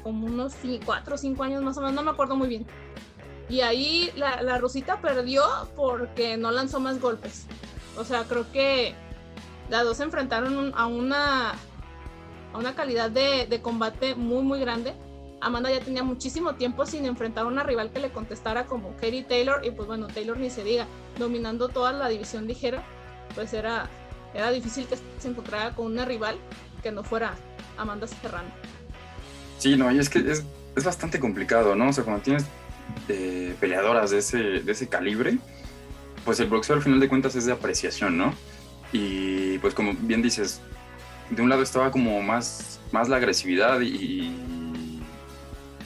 como 0.06 0.28
unos 0.28 0.54
4 0.84 1.14
o 1.16 1.18
5 1.18 1.42
años 1.42 1.64
más 1.64 1.76
o 1.78 1.80
menos, 1.80 1.96
no 1.96 2.04
me 2.04 2.12
acuerdo 2.12 2.36
muy 2.36 2.46
bien. 2.46 2.64
Y 3.48 3.62
ahí 3.62 4.12
la, 4.14 4.40
la 4.40 4.56
Rosita 4.56 5.00
perdió 5.00 5.42
porque 5.74 6.36
no 6.36 6.52
lanzó 6.52 6.78
más 6.78 7.00
golpes. 7.00 7.46
O 7.98 8.04
sea, 8.04 8.24
creo 8.24 8.50
que 8.52 8.94
las 9.68 9.84
dos 9.84 9.96
se 9.96 10.04
enfrentaron 10.04 10.72
a 10.74 10.86
una, 10.86 11.50
a 11.50 12.58
una 12.58 12.74
calidad 12.74 13.10
de, 13.10 13.46
de, 13.46 13.60
combate 13.60 14.14
muy, 14.14 14.42
muy 14.42 14.60
grande. 14.60 14.94
Amanda 15.40 15.70
ya 15.70 15.80
tenía 15.80 16.02
muchísimo 16.02 16.54
tiempo 16.54 16.86
sin 16.86 17.04
enfrentar 17.04 17.44
a 17.44 17.48
una 17.48 17.62
rival 17.62 17.90
que 17.90 18.00
le 18.00 18.10
contestara 18.10 18.66
como 18.66 18.94
Katie 18.96 19.24
Taylor. 19.24 19.64
Y 19.64 19.70
pues 19.70 19.86
bueno, 19.86 20.06
Taylor 20.06 20.38
ni 20.38 20.50
se 20.50 20.64
diga, 20.64 20.86
dominando 21.18 21.68
toda 21.68 21.92
la 21.92 22.08
división 22.08 22.46
ligera, 22.46 22.82
pues 23.34 23.52
era, 23.52 23.88
era 24.34 24.50
difícil 24.50 24.86
que 24.86 24.96
se 24.96 25.28
encontrara 25.28 25.74
con 25.74 25.86
una 25.86 26.04
rival 26.04 26.36
que 26.82 26.92
no 26.92 27.02
fuera 27.02 27.34
Amanda 27.76 28.06
Serrano. 28.06 28.48
Sí, 29.58 29.76
no, 29.76 29.90
y 29.90 29.98
es 29.98 30.08
que 30.08 30.18
es, 30.18 30.44
es 30.74 30.84
bastante 30.84 31.18
complicado, 31.18 31.74
¿no? 31.74 31.88
O 31.88 31.92
sea, 31.92 32.04
cuando 32.04 32.22
tienes 32.22 32.44
eh, 33.08 33.54
peleadoras 33.60 34.10
de 34.10 34.18
ese, 34.18 34.38
de 34.38 34.72
ese 34.72 34.88
calibre, 34.88 35.38
pues 36.26 36.40
el 36.40 36.48
boxeo 36.48 36.76
al 36.76 36.82
final 36.82 37.00
de 37.00 37.08
cuentas 37.08 37.34
es 37.36 37.46
de 37.46 37.52
apreciación, 37.52 38.18
¿no? 38.18 38.34
Y 38.92 39.58
pues 39.58 39.72
como 39.72 39.94
bien 39.94 40.20
dices, 40.20 40.60
de 41.30 41.40
un 41.40 41.48
lado 41.48 41.62
estaba 41.62 41.90
como 41.90 42.20
más, 42.20 42.80
más 42.92 43.08
la 43.08 43.16
agresividad 43.16 43.80
y, 43.80 44.30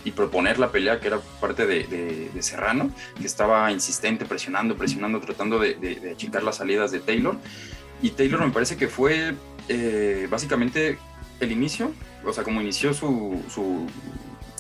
y 0.05 0.11
proponer 0.13 0.59
la 0.59 0.73
pelea, 0.73 0.99
que 0.99 1.09
era 1.09 1.21
parte 1.41 1.67
de, 1.67 2.31
de, 2.33 2.43
Serrano, 2.43 2.91
que 3.21 3.27
estaba 3.27 3.71
insistente, 3.71 4.25
presionando, 4.25 4.77
presionando, 4.77 5.21
tratando 5.21 5.59
de, 5.59 5.75
de, 5.75 6.11
achicar 6.11 6.43
las 6.43 6.57
salidas 6.57 6.91
de 6.91 7.01
Taylor. 7.01 7.37
Y 8.03 8.11
Taylor 8.11 8.41
me 8.41 8.51
parece 8.51 8.79
que 8.79 8.89
fue 8.89 9.35
eh, 9.69 10.27
básicamente 10.31 10.99
el 11.39 11.53
inicio, 11.53 11.93
o 12.25 12.33
sea, 12.33 12.45
como 12.45 12.63
inició 12.63 12.95
su, 12.95 13.43
su, 13.53 13.87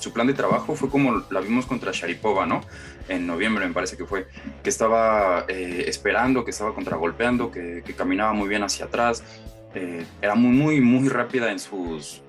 su, 0.01 0.13
plan 0.13 0.27
de 0.27 0.35
trabajo, 0.35 0.75
fue 0.75 0.89
como 0.89 1.25
la 1.31 1.41
vimos 1.41 1.67
contra 1.67 1.93
Sharipova, 1.93 2.47
¿no? 2.47 2.63
En 3.09 3.27
noviembre 3.27 3.67
me 3.67 3.73
parece 3.73 3.97
que 3.97 4.05
fue, 4.05 4.27
que 4.63 4.71
estaba 4.71 5.45
eh, 5.49 5.85
esperando, 5.87 6.45
que 6.45 6.51
estaba 6.51 6.75
contragolpeando, 6.75 7.51
que, 7.51 7.83
caminaba 7.97 8.33
muy 8.33 8.49
bien 8.49 8.63
hacia 8.63 8.87
atrás, 8.87 9.23
eh, 9.75 10.05
era 10.23 10.35
muy, 10.35 10.53
muy, 10.53 10.81
muy 10.81 11.09
rápida 11.09 11.51
en 11.53 11.59
sus, 11.59 12.23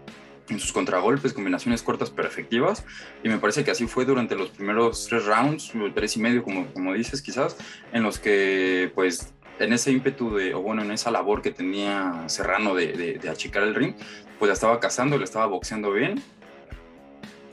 en 0.49 0.59
sus 0.59 0.71
contragolpes, 0.71 1.33
combinaciones 1.33 1.81
cortas 1.81 2.09
pero 2.09 2.27
efectivas, 2.27 2.83
y 3.23 3.29
me 3.29 3.37
parece 3.37 3.63
que 3.63 3.71
así 3.71 3.87
fue 3.87 4.05
durante 4.05 4.35
los 4.35 4.49
primeros 4.49 5.07
tres 5.07 5.25
rounds, 5.25 5.71
tres 5.95 6.17
y 6.17 6.19
medio, 6.19 6.43
como, 6.43 6.67
como 6.73 6.93
dices 6.93 7.21
quizás, 7.21 7.55
en 7.93 8.03
los 8.03 8.19
que 8.19 8.91
pues 8.93 9.33
en 9.59 9.73
ese 9.73 9.91
ímpetu 9.91 10.35
de, 10.35 10.53
o 10.53 10.61
bueno, 10.61 10.81
en 10.81 10.91
esa 10.91 11.11
labor 11.11 11.41
que 11.41 11.51
tenía 11.51 12.23
Serrano 12.27 12.73
de, 12.73 13.19
de, 13.21 13.29
achicar 13.29 13.63
el 13.63 13.75
ring, 13.75 13.95
pues 14.39 14.49
la 14.49 14.53
estaba 14.53 14.79
cazando, 14.79 15.17
le 15.17 15.23
estaba 15.23 15.45
boxeando 15.45 15.91
bien, 15.91 16.21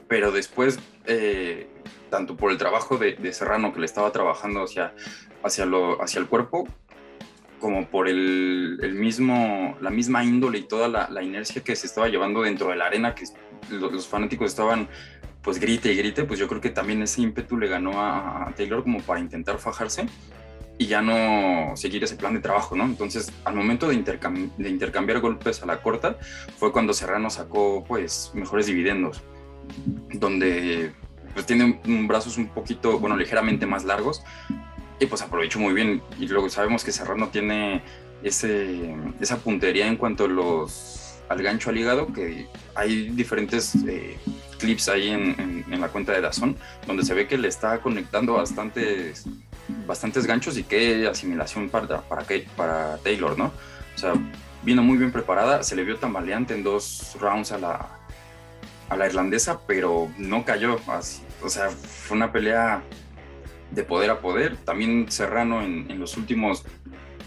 pero 0.08 0.32
después, 0.32 0.78
eh, 1.06 1.68
tanto 2.10 2.36
por 2.36 2.50
el 2.50 2.58
trabajo 2.58 2.96
de, 2.96 3.32
Serrano 3.32 3.72
que 3.72 3.80
le 3.80 3.86
estaba 3.86 4.10
trabajando 4.10 4.62
hacia, 4.64 4.94
hacia, 5.42 5.66
lo, 5.66 6.02
hacia 6.02 6.18
el 6.20 6.26
cuerpo, 6.26 6.66
como 7.60 7.88
por 7.88 8.08
el, 8.08 8.78
el, 8.82 8.94
mismo, 8.94 9.76
la 9.80 9.90
misma 9.90 10.24
índole 10.24 10.58
y 10.58 10.62
toda 10.62 10.88
la, 10.88 11.08
la, 11.10 11.22
inercia 11.22 11.62
que 11.62 11.76
se 11.76 11.86
estaba 11.86 12.08
llevando 12.08 12.42
dentro 12.42 12.68
de 12.68 12.76
la 12.76 12.86
arena, 12.86 13.14
que 13.14 13.24
los, 13.70 13.92
los 13.92 14.08
fanáticos 14.08 14.48
estaban 14.48 14.88
pues 15.42 15.58
grite 15.58 15.92
y 15.92 15.96
grite, 15.96 16.24
pues 16.24 16.38
yo 16.38 16.48
creo 16.48 16.60
que 16.60 16.70
también 16.70 17.02
ese 17.02 17.22
ímpetu 17.22 17.56
le 17.56 17.68
ganó 17.68 18.00
a, 18.00 18.48
a 18.48 18.54
Taylor 18.54 18.82
como 18.82 19.00
para 19.00 19.20
intentar 19.20 19.58
fajarse 19.58 20.06
y 20.78 20.86
ya 20.86 21.02
no 21.02 21.76
seguir 21.76 22.04
ese 22.04 22.16
plan 22.16 22.34
de 22.34 22.40
trabajo, 22.40 22.76
¿no? 22.76 22.84
Entonces, 22.84 23.32
al 23.44 23.54
momento 23.54 23.88
de, 23.88 23.96
de 23.96 24.68
intercambiar 24.68 25.20
golpes 25.20 25.62
a 25.62 25.66
la 25.66 25.82
corta, 25.82 26.16
fue 26.56 26.72
cuando 26.72 26.94
Serrano 26.94 27.30
sacó, 27.30 27.84
pues, 27.84 28.30
mejores 28.34 28.66
dividendos, 28.66 29.24
donde 30.12 30.92
pues, 31.34 31.46
tiene 31.46 31.80
brazos 32.06 32.36
un 32.36 32.48
poquito, 32.48 32.98
bueno, 32.98 33.16
ligeramente 33.16 33.66
más 33.66 33.84
largos, 33.84 34.22
y 35.00 35.06
pues 35.06 35.22
aprovechó 35.22 35.60
muy 35.60 35.74
bien. 35.74 36.02
Y 36.18 36.26
luego 36.26 36.48
sabemos 36.48 36.84
que 36.84 36.92
Serrano 36.92 37.28
tiene 37.28 37.82
ese, 38.22 38.94
esa 39.20 39.36
puntería 39.38 39.86
en 39.86 39.96
cuanto 39.96 40.26
los 40.26 41.20
al 41.28 41.42
gancho 41.42 41.70
al 41.70 41.78
hígado, 41.78 42.12
que 42.12 42.46
hay 42.74 43.10
diferentes 43.10 43.74
eh, 43.86 44.18
clips 44.58 44.88
ahí 44.88 45.10
en, 45.10 45.64
la 45.80 45.88
cuenta 45.88 46.12
de 46.12 46.22
Dazón, 46.22 46.56
donde 46.86 47.04
se 47.04 47.14
ve 47.14 47.28
que 47.28 47.38
le 47.38 47.48
está 47.48 47.80
conectando 47.80 48.32
bastantes, 48.32 49.26
bastantes 49.86 50.26
ganchos 50.26 50.56
y 50.58 50.64
qué 50.64 51.06
asimilación 51.06 51.68
para, 51.68 52.00
para, 52.00 52.24
para 52.56 52.96
Taylor, 52.98 53.38
¿no? 53.38 53.52
O 53.94 53.98
sea, 53.98 54.14
vino 54.62 54.82
muy 54.82 54.96
bien 54.96 55.12
preparada, 55.12 55.62
se 55.62 55.76
le 55.76 55.84
vio 55.84 55.98
tambaleante 55.98 56.54
en 56.54 56.64
dos 56.64 57.16
rounds 57.20 57.52
a 57.52 57.58
la, 57.58 57.97
a 58.88 58.96
la 58.96 59.06
irlandesa, 59.06 59.60
pero 59.66 60.08
no 60.18 60.44
cayó. 60.44 60.78
o 61.42 61.48
sea, 61.48 61.70
fue 61.70 62.16
una 62.16 62.32
pelea 62.32 62.82
de 63.70 63.82
poder 63.82 64.10
a 64.10 64.20
poder. 64.20 64.56
También 64.56 65.10
Serrano 65.10 65.62
en, 65.62 65.98
los 65.98 66.16
últimos, 66.16 66.64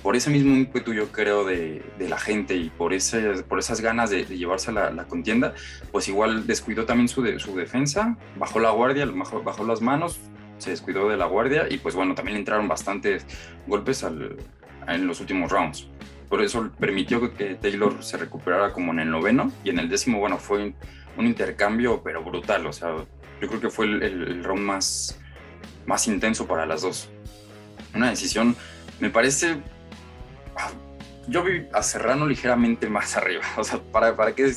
por 0.02 0.16
ese 0.16 0.30
mismo 0.30 0.56
ímpetu 0.56 0.94
yo 0.94 1.12
creo 1.12 1.46
de, 1.46 1.84
la 2.00 2.18
gente 2.18 2.56
y 2.56 2.70
por, 2.70 2.94
ese, 2.94 3.44
por 3.44 3.60
esas 3.60 3.82
ganas 3.82 4.10
de, 4.10 4.26
llevarse 4.26 4.72
a 4.72 4.92
la, 4.92 5.04
contienda, 5.06 5.54
pues 5.92 6.08
igual 6.08 6.48
descuidó 6.48 6.86
también 6.86 7.08
su, 7.08 7.26
su 7.40 7.56
defensa, 7.56 8.18
bajó 8.38 8.60
la 8.60 8.72
guardia, 8.72 9.06
bajó, 9.06 9.44
bajó, 9.44 9.66
las 9.66 9.82
manos, 9.82 10.20
se 10.58 10.72
descuidó 10.72 11.10
de 11.10 11.18
la 11.18 11.26
guardia 11.26 11.68
y 11.70 11.78
pues 11.78 11.96
bueno, 11.96 12.16
también 12.16 12.38
entraron 12.38 12.68
bastantes 12.68 13.26
golpes 13.68 14.04
en 14.04 15.08
los 15.08 15.20
últimos 15.20 15.52
rounds. 15.52 15.88
Por 16.30 16.42
eso 16.42 16.72
permitió 16.80 17.20
que 17.36 17.56
Taylor 17.56 18.02
se 18.02 18.16
recuperara 18.16 18.72
como 18.72 18.94
en 18.94 19.00
el 19.00 19.12
noveno 19.12 19.52
y 19.66 19.70
en 19.70 19.80
el 19.80 19.90
décimo, 19.90 20.20
bueno, 20.20 20.38
fue 20.38 20.74
un 21.18 21.26
intercambio 21.26 22.02
pero 22.04 22.24
brutal. 22.24 22.66
O 22.68 22.74
sea, 22.74 22.96
yo 23.42 23.48
creo 23.48 23.60
que 23.60 23.70
fue 23.70 23.86
el, 23.86 24.04
el 24.04 24.44
round 24.44 24.64
más, 24.64 25.20
más 25.86 26.08
intenso 26.08 26.48
para 26.48 26.66
las 26.66 26.82
dos. 26.82 27.10
Una 27.94 28.10
decisión, 28.10 28.56
me 29.00 29.10
parece, 29.10 29.58
ah, 30.56 30.72
yo 31.28 31.44
vi 31.44 31.68
a 31.74 31.84
Serrano 31.84 32.26
ligeramente 32.28 32.90
más 32.90 33.18
arriba, 33.18 33.44
o 33.58 33.64
sea, 33.64 33.80
¿para, 33.92 34.16
para, 34.16 34.34
qué, 34.34 34.54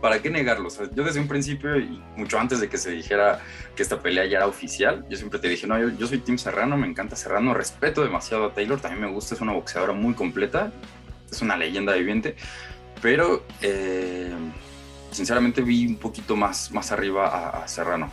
para 0.00 0.20
qué 0.20 0.30
negarlo? 0.30 0.68
yo 0.94 1.04
desde 1.04 1.20
un 1.20 1.28
principio 1.28 1.78
y 1.78 2.02
mucho 2.16 2.38
antes 2.38 2.60
de 2.60 2.68
que 2.68 2.78
se 2.78 2.90
dijera 2.90 3.40
que 3.76 3.82
esta 3.82 4.00
pelea 4.00 4.24
ya 4.26 4.38
era 4.38 4.46
oficial, 4.46 5.04
yo 5.08 5.16
siempre 5.16 5.38
te 5.38 5.48
dije, 5.48 5.66
no, 5.66 5.78
yo, 5.78 6.06
soy 6.06 6.18
Team 6.18 6.38
Serrano, 6.38 6.76
me 6.76 6.86
encanta 6.86 7.14
Serrano, 7.14 7.54
respeto 7.54 8.02
demasiado 8.02 8.46
a 8.46 8.54
Taylor, 8.54 8.80
también 8.80 9.02
me 9.02 9.10
gusta, 9.10 9.34
es 9.34 9.40
una 9.40 9.52
boxeadora 9.52 9.92
muy 9.92 10.14
completa, 10.14 10.72
es 11.30 11.42
una 11.42 11.56
leyenda 11.56 11.94
viviente, 11.94 12.36
pero 13.02 13.44
eh, 13.60 14.32
sinceramente 15.14 15.62
vi 15.62 15.86
un 15.86 15.96
poquito 15.96 16.36
más, 16.36 16.70
más 16.72 16.92
arriba 16.92 17.62
a 17.62 17.68
Serrano 17.68 18.10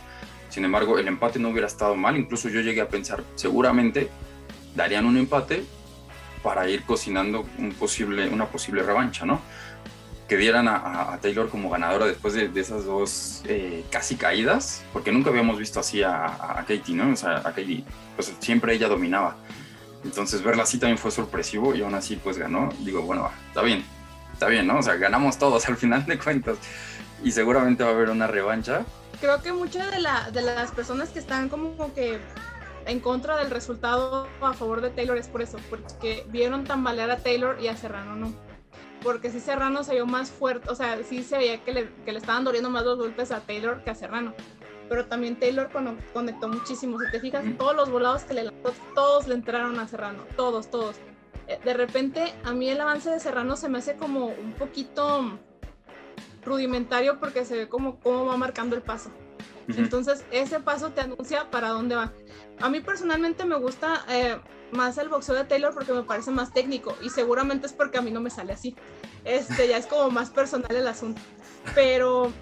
sin 0.52 0.66
embargo, 0.66 0.98
el 0.98 1.08
empate 1.08 1.38
no 1.38 1.48
hubiera 1.48 1.66
estado 1.66 1.96
mal. 1.96 2.14
Incluso 2.14 2.50
yo 2.50 2.60
llegué 2.60 2.82
a 2.82 2.88
pensar, 2.88 3.24
seguramente 3.36 4.10
darían 4.76 5.06
un 5.06 5.16
empate 5.16 5.64
para 6.42 6.68
ir 6.68 6.82
cocinando 6.82 7.46
un 7.56 7.72
posible, 7.72 8.28
una 8.28 8.44
posible 8.44 8.82
revancha, 8.82 9.24
¿no? 9.24 9.40
Que 10.28 10.36
dieran 10.36 10.68
a, 10.68 11.18
Taylor 11.22 11.48
como 11.48 11.70
ganadora 11.70 12.04
después 12.04 12.34
de, 12.34 12.50
esas 12.60 12.84
dos 12.84 13.42
eh, 13.46 13.86
casi 13.90 14.16
caídas, 14.16 14.84
porque 14.92 15.10
nunca 15.10 15.30
habíamos 15.30 15.58
visto 15.58 15.80
así 15.80 16.02
a, 16.02 16.62
Katie, 16.68 16.94
¿no? 16.94 17.10
O 17.10 17.16
sea, 17.16 17.38
a 17.38 17.54
Katie, 17.54 17.84
pues 18.14 18.34
siempre 18.40 18.74
ella 18.74 18.88
dominaba. 18.88 19.38
Entonces 20.04 20.42
verla 20.42 20.64
así 20.64 20.78
también 20.78 20.98
fue 20.98 21.10
sorpresivo 21.10 21.74
y 21.74 21.80
aún 21.80 21.94
así 21.94 22.16
pues 22.16 22.36
ganó. 22.36 22.68
Digo, 22.80 23.00
bueno, 23.00 23.30
está 23.48 23.62
bien, 23.62 23.86
está 24.34 24.48
bien, 24.48 24.66
¿no? 24.66 24.80
O 24.80 24.82
sea, 24.82 24.96
ganamos 24.96 25.38
todos 25.38 25.66
al 25.66 25.78
final 25.78 26.04
de 26.04 26.18
cuentas 26.18 26.58
y 27.22 27.32
seguramente 27.32 27.84
va 27.84 27.90
a 27.90 27.92
haber 27.92 28.10
una 28.10 28.26
revancha, 28.26 28.84
creo 29.20 29.40
que 29.40 29.52
muchas 29.52 29.90
de, 29.90 29.98
de 30.32 30.42
las 30.42 30.72
personas 30.72 31.10
que 31.10 31.20
están 31.20 31.48
como 31.48 31.94
que 31.94 32.18
en 32.86 33.00
contra 33.00 33.36
del 33.36 33.50
resultado 33.50 34.26
a 34.40 34.52
favor 34.52 34.80
de 34.80 34.90
Taylor 34.90 35.16
es 35.16 35.28
por 35.28 35.42
eso, 35.42 35.58
porque 35.70 36.26
vieron 36.28 36.64
tambalear 36.64 37.10
a 37.10 37.18
Taylor 37.18 37.58
y 37.60 37.68
a 37.68 37.76
Serrano 37.76 38.16
no. 38.16 38.32
Porque 39.02 39.30
si 39.30 39.40
Serrano 39.40 39.82
se 39.84 39.94
vio 39.94 40.06
más 40.06 40.30
fuerte, 40.30 40.70
o 40.70 40.74
sea, 40.74 40.98
sí 41.04 41.22
se 41.22 41.36
veía 41.36 41.62
que 41.62 41.72
le, 41.72 41.88
que 42.04 42.12
le 42.12 42.18
estaban 42.18 42.44
doliendo 42.44 42.70
más 42.70 42.84
los 42.84 42.98
golpes 42.98 43.32
a 43.32 43.40
Taylor 43.40 43.82
que 43.82 43.90
a 43.90 43.94
Serrano. 43.94 44.34
Pero 44.88 45.06
también 45.06 45.38
Taylor 45.38 45.70
conectó 46.12 46.48
muchísimo. 46.48 46.98
Si 47.00 47.10
te 47.10 47.20
fijas, 47.20 47.44
todos 47.58 47.74
los 47.74 47.90
volados 47.90 48.24
que 48.24 48.34
le 48.34 48.44
lanzó, 48.44 48.74
todos 48.94 49.26
le 49.26 49.34
entraron 49.34 49.78
a 49.78 49.88
Serrano, 49.88 50.24
todos, 50.36 50.70
todos. 50.70 50.96
Eh, 51.48 51.58
de 51.64 51.74
repente, 51.74 52.32
a 52.44 52.52
mí 52.52 52.68
el 52.68 52.80
avance 52.80 53.10
de 53.10 53.18
Serrano 53.18 53.56
se 53.56 53.68
me 53.68 53.78
hace 53.78 53.96
como 53.96 54.26
un 54.26 54.52
poquito 54.52 55.38
rudimentario 56.44 57.18
porque 57.18 57.44
se 57.44 57.56
ve 57.56 57.68
como 57.68 57.98
cómo 58.00 58.26
va 58.26 58.36
marcando 58.36 58.76
el 58.76 58.82
paso. 58.82 59.10
Entonces, 59.68 60.24
ese 60.32 60.60
paso 60.60 60.90
te 60.90 61.00
anuncia 61.00 61.50
para 61.50 61.68
dónde 61.68 61.94
va. 61.94 62.12
A 62.60 62.68
mí 62.68 62.80
personalmente 62.80 63.44
me 63.44 63.56
gusta 63.56 64.04
eh, 64.08 64.36
más 64.72 64.98
el 64.98 65.08
boxeo 65.08 65.34
de 65.34 65.44
Taylor 65.44 65.72
porque 65.72 65.92
me 65.92 66.02
parece 66.02 66.30
más 66.30 66.52
técnico 66.52 66.96
y 67.00 67.10
seguramente 67.10 67.66
es 67.66 67.72
porque 67.72 67.98
a 67.98 68.02
mí 68.02 68.10
no 68.10 68.20
me 68.20 68.30
sale 68.30 68.52
así. 68.52 68.74
Este 69.24 69.68
ya 69.68 69.76
es 69.76 69.86
como 69.86 70.10
más 70.10 70.30
personal 70.30 70.74
el 70.74 70.86
asunto. 70.86 71.20
Pero 71.74 72.32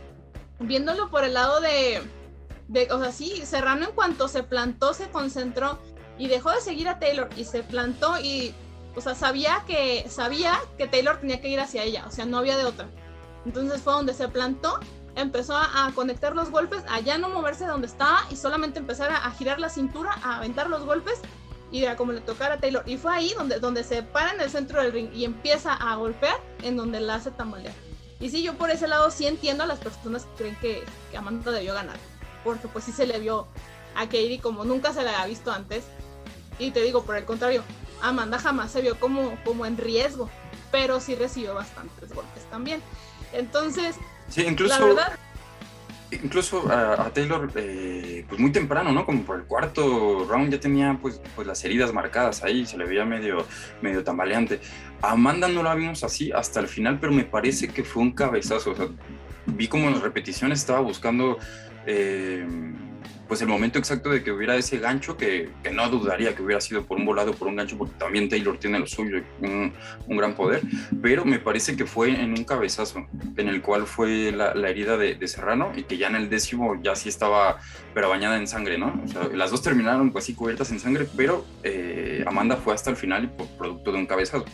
viéndolo 0.58 1.10
por 1.10 1.24
el 1.24 1.34
lado 1.34 1.60
de, 1.60 2.00
de, 2.68 2.90
o 2.92 3.00
sea, 3.00 3.12
sí, 3.12 3.42
Serrano 3.44 3.86
en 3.86 3.92
cuanto 3.92 4.28
se 4.28 4.42
plantó, 4.42 4.94
se 4.94 5.10
concentró 5.10 5.78
y 6.18 6.28
dejó 6.28 6.50
de 6.50 6.60
seguir 6.60 6.88
a 6.88 6.98
Taylor 6.98 7.28
y 7.36 7.44
se 7.44 7.62
plantó 7.62 8.18
y, 8.20 8.54
o 8.94 9.00
sea, 9.00 9.14
sabía 9.14 9.64
que, 9.66 10.06
sabía 10.08 10.58
que 10.78 10.86
Taylor 10.86 11.18
tenía 11.18 11.40
que 11.40 11.48
ir 11.48 11.60
hacia 11.60 11.82
ella, 11.82 12.04
o 12.06 12.10
sea, 12.10 12.26
no 12.26 12.38
había 12.38 12.56
de 12.56 12.64
otra. 12.64 12.88
Entonces 13.44 13.80
fue 13.80 13.92
donde 13.92 14.14
se 14.14 14.28
plantó, 14.28 14.78
empezó 15.16 15.56
a, 15.56 15.90
conectar 15.94 16.34
los 16.34 16.50
golpes, 16.50 16.82
a 16.88 17.00
ya 17.00 17.18
no 17.18 17.28
moverse 17.28 17.64
de 17.64 17.70
donde 17.70 17.86
estaba 17.86 18.24
y 18.30 18.36
solamente 18.36 18.78
empezar 18.78 19.10
a, 19.10 19.30
girar 19.32 19.60
la 19.60 19.68
cintura, 19.68 20.12
a 20.22 20.38
aventar 20.38 20.68
los 20.68 20.84
golpes 20.84 21.20
y 21.72 21.82
era 21.82 21.96
como 21.96 22.12
le 22.12 22.20
tocara 22.20 22.54
a 22.54 22.60
Taylor. 22.60 22.82
Y 22.86 22.96
fue 22.96 23.14
ahí 23.14 23.32
donde, 23.36 23.60
donde 23.60 23.84
se 23.84 24.02
para 24.02 24.32
en 24.32 24.40
el 24.40 24.50
centro 24.50 24.82
del 24.82 24.92
ring 24.92 25.10
y 25.14 25.24
empieza 25.24 25.72
a 25.72 25.96
golpear 25.96 26.36
en 26.62 26.76
donde 26.76 27.00
la 27.00 27.16
hace 27.16 27.30
tambalear. 27.30 27.74
Y 28.18 28.28
sí, 28.28 28.42
yo 28.42 28.54
por 28.54 28.70
ese 28.70 28.86
lado 28.86 29.10
sí 29.10 29.26
entiendo 29.26 29.64
a 29.64 29.66
las 29.66 29.78
personas 29.78 30.24
que 30.24 30.34
creen 30.36 30.56
que, 30.60 30.84
que 31.10 31.16
Amanda 31.16 31.50
debió 31.52 31.72
ganar. 31.72 31.96
Porque 32.44 32.68
pues 32.68 32.84
sí 32.84 32.92
se 32.92 33.06
le 33.06 33.18
vio 33.18 33.46
a 33.94 34.04
Katie 34.04 34.40
como 34.40 34.64
nunca 34.64 34.92
se 34.92 35.02
le 35.02 35.08
había 35.08 35.26
visto 35.26 35.50
antes. 35.50 35.84
Y 36.58 36.70
te 36.72 36.82
digo, 36.82 37.04
por 37.04 37.16
el 37.16 37.24
contrario, 37.24 37.62
Amanda 38.02 38.38
jamás 38.38 38.70
se 38.70 38.82
vio 38.82 38.98
como, 38.98 39.38
como 39.44 39.64
en 39.64 39.78
riesgo, 39.78 40.28
pero 40.70 41.00
sí 41.00 41.14
recibió 41.14 41.54
bastantes 41.54 42.12
golpes 42.14 42.44
también. 42.50 42.82
Entonces, 43.32 43.96
sí, 44.28 44.42
incluso, 44.46 44.78
la 44.78 44.86
verdad, 44.86 45.18
incluso 46.10 46.70
a, 46.70 47.10
Taylor, 47.12 47.50
eh, 47.54 48.24
pues 48.28 48.40
muy 48.40 48.52
temprano, 48.52 48.92
¿no? 48.92 49.06
Como 49.06 49.22
por 49.22 49.38
el 49.38 49.44
cuarto 49.44 50.26
round 50.28 50.52
ya 50.52 50.60
tenía 50.60 50.98
pues, 51.00 51.20
pues 51.34 51.46
las 51.46 51.64
heridas 51.64 51.92
marcadas 51.92 52.42
ahí, 52.42 52.66
se 52.66 52.76
le 52.76 52.84
veía 52.84 53.04
medio, 53.04 53.46
medio 53.80 54.02
tambaleante. 54.02 54.60
A 55.02 55.12
Amanda 55.12 55.48
no 55.48 55.62
la 55.62 55.74
vimos 55.74 56.04
así 56.04 56.32
hasta 56.32 56.60
el 56.60 56.68
final, 56.68 56.98
pero 57.00 57.12
me 57.12 57.24
parece 57.24 57.68
que 57.68 57.84
fue 57.84 58.02
un 58.02 58.12
cabezazo. 58.12 58.72
O 58.72 58.76
sea, 58.76 58.88
vi 59.46 59.68
como 59.68 59.86
en 59.88 59.94
las 59.94 60.02
repeticiones 60.02 60.60
estaba 60.60 60.80
buscando 60.80 61.38
eh, 61.86 62.46
pues 63.28 63.40
el 63.42 63.48
momento 63.48 63.78
exacto 63.78 64.10
de 64.10 64.24
que 64.24 64.32
hubiera 64.32 64.56
ese 64.56 64.78
gancho, 64.78 65.16
que, 65.16 65.50
que, 65.62 65.70
no 65.70 65.88
dudaría 65.88 66.34
que 66.34 66.42
hubiera 66.42 66.60
sido 66.60 66.84
por 66.84 66.98
un 66.98 67.06
volado, 67.06 67.32
por 67.32 67.46
un 67.46 67.56
gancho, 67.56 67.78
porque 67.78 67.94
también 67.96 68.28
Taylor 68.28 68.58
tiene 68.58 68.78
lo 68.80 68.86
suyo, 68.86 69.22
un, 69.40 69.72
un 70.08 70.16
gran 70.16 70.34
poder, 70.34 70.62
pero 71.00 71.24
me 71.24 71.38
parece 71.38 71.76
que 71.76 71.86
fue 71.86 72.10
en 72.10 72.30
un 72.30 72.44
cabezazo, 72.44 73.06
en 73.36 73.48
el 73.48 73.62
cual 73.62 73.86
fue 73.86 74.32
la, 74.32 74.52
la 74.54 74.68
herida 74.68 74.96
de, 74.96 75.14
de, 75.14 75.28
Serrano 75.28 75.70
y 75.76 75.84
que 75.84 75.96
ya 75.96 76.08
en 76.08 76.16
el 76.16 76.28
décimo 76.28 76.80
ya 76.82 76.96
sí 76.96 77.08
estaba, 77.08 77.60
pero 77.94 78.08
bañada 78.08 78.36
en 78.36 78.48
sangre, 78.48 78.78
¿no? 78.78 79.00
O 79.04 79.06
sea, 79.06 79.28
las 79.32 79.52
dos 79.52 79.62
terminaron 79.62 80.10
pues 80.10 80.24
sí 80.24 80.34
cubiertas 80.34 80.72
en 80.72 80.80
sangre, 80.80 81.06
pero 81.16 81.44
eh, 81.62 82.24
Amanda 82.26 82.56
fue 82.56 82.74
hasta 82.74 82.90
el 82.90 82.96
final 82.96 83.24
y 83.24 83.26
por 83.28 83.46
producto 83.50 83.92
de 83.92 83.98
un 83.98 84.06
cabezazo. 84.06 84.44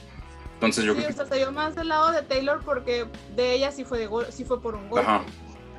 Entonces 0.52 0.84
yo 0.84 0.94
sí, 0.94 1.02
creo 1.02 1.16
que... 1.16 1.34
se 1.34 1.36
dio 1.38 1.50
más 1.50 1.74
del 1.74 1.88
lado 1.88 2.12
de 2.12 2.22
Taylor 2.22 2.60
porque 2.62 3.06
de 3.34 3.54
ella 3.54 3.70
sí 3.72 3.84
fue, 3.84 3.98
de 3.98 4.06
gol, 4.06 4.26
sí 4.30 4.44
fue 4.44 4.60
por 4.60 4.74
un 4.74 4.88
gol, 4.90 5.02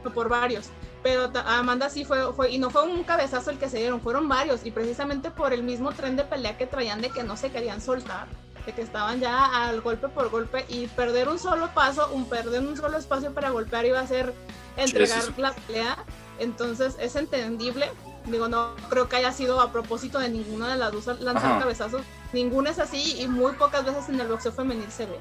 o 0.04 0.10
por 0.10 0.30
varios 0.30 0.72
pero 1.04 1.32
Amanda 1.46 1.90
sí 1.90 2.06
fue, 2.06 2.34
fue, 2.34 2.52
y 2.52 2.58
no 2.58 2.70
fue 2.70 2.84
un 2.84 3.04
cabezazo 3.04 3.52
el 3.52 3.58
que 3.58 3.70
se 3.70 3.78
dieron, 3.78 4.02
fueron 4.02 4.28
varios, 4.28 4.66
y 4.66 4.72
precisamente 4.72 5.32
por 5.32 5.54
el 5.54 5.64
mismo 5.64 5.92
tren 5.92 6.16
de 6.16 6.24
pelea 6.24 6.58
que 6.58 6.66
traían 6.66 7.02
de 7.02 7.10
que 7.10 7.24
no 7.24 7.38
se 7.38 7.52
querían 7.52 7.82
soltar, 7.82 8.28
de 8.66 8.74
que 8.74 8.82
estaban 8.82 9.20
ya 9.20 9.68
al 9.68 9.82
golpe 9.82 10.10
por 10.10 10.30
golpe, 10.30 10.66
y 10.70 10.88
perder 10.88 11.30
un 11.30 11.40
solo 11.40 11.70
paso, 11.74 12.10
un 12.12 12.28
perder 12.28 12.62
un 12.62 12.76
solo 12.76 12.98
espacio 12.98 13.34
para 13.34 13.52
golpear 13.52 13.86
iba 13.86 14.00
a 14.00 14.08
ser 14.08 14.34
entregar 14.76 15.24
la 15.38 15.54
pelea, 15.54 15.98
entonces 16.40 16.96
es 17.00 17.16
entendible, 17.16 17.90
digo, 18.26 18.48
no 18.48 18.76
creo 18.90 19.08
que 19.08 19.16
haya 19.16 19.32
sido 19.32 19.62
a 19.62 19.72
propósito 19.72 20.20
de 20.20 20.30
ninguna 20.30 20.70
de 20.70 20.78
las 20.78 20.92
dos 20.92 21.08
lanzar 21.20 21.60
cabezazos, 21.60 22.02
ninguna 22.34 22.72
es 22.72 22.80
así, 22.80 23.22
y 23.22 23.28
muy 23.28 23.54
pocas 23.54 23.86
veces 23.86 24.10
en 24.10 24.20
el 24.20 24.28
boxeo 24.28 24.52
femenil 24.52 24.92
se 24.92 25.06
ve. 25.06 25.18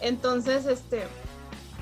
Entonces, 0.00 0.66
este, 0.66 1.06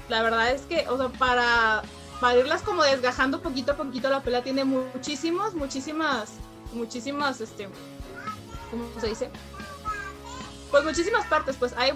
la 0.09 0.23
verdad 0.23 0.53
es 0.53 0.63
que, 0.63 0.87
o 0.89 0.97
sea, 0.97 1.09
para 1.09 1.83
para 2.23 2.39
irlas 2.39 2.63
como 2.63 2.85
desgajando 2.85 3.43
poquito 3.43 3.73
a 3.73 3.77
poquito, 3.77 4.09
la 4.09 4.21
pelea 4.21 4.45
tiene 4.45 4.65
muchísimas, 4.65 5.55
muchísimas, 5.55 6.35
muchísimas, 6.73 7.41
este, 7.41 7.69
¿cómo 8.71 8.85
se 9.01 9.09
dice? 9.09 9.29
Pues 10.71 10.85
muchísimas 10.85 11.27
partes, 11.27 11.57
pues 11.57 11.75
hay 11.77 11.95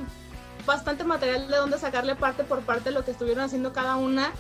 bastante 0.67 1.05
material 1.05 1.47
de 1.47 1.57
donde 1.57 1.79
sacarle 1.79 2.17
parte 2.17 2.43
por 2.43 2.63
parte 2.63 2.87
de 2.87 2.91
lo 2.91 3.05
que 3.05 3.13
estuvieron 3.13 3.45
haciendo 3.45 3.73
cada 3.73 3.95
una 3.95 4.33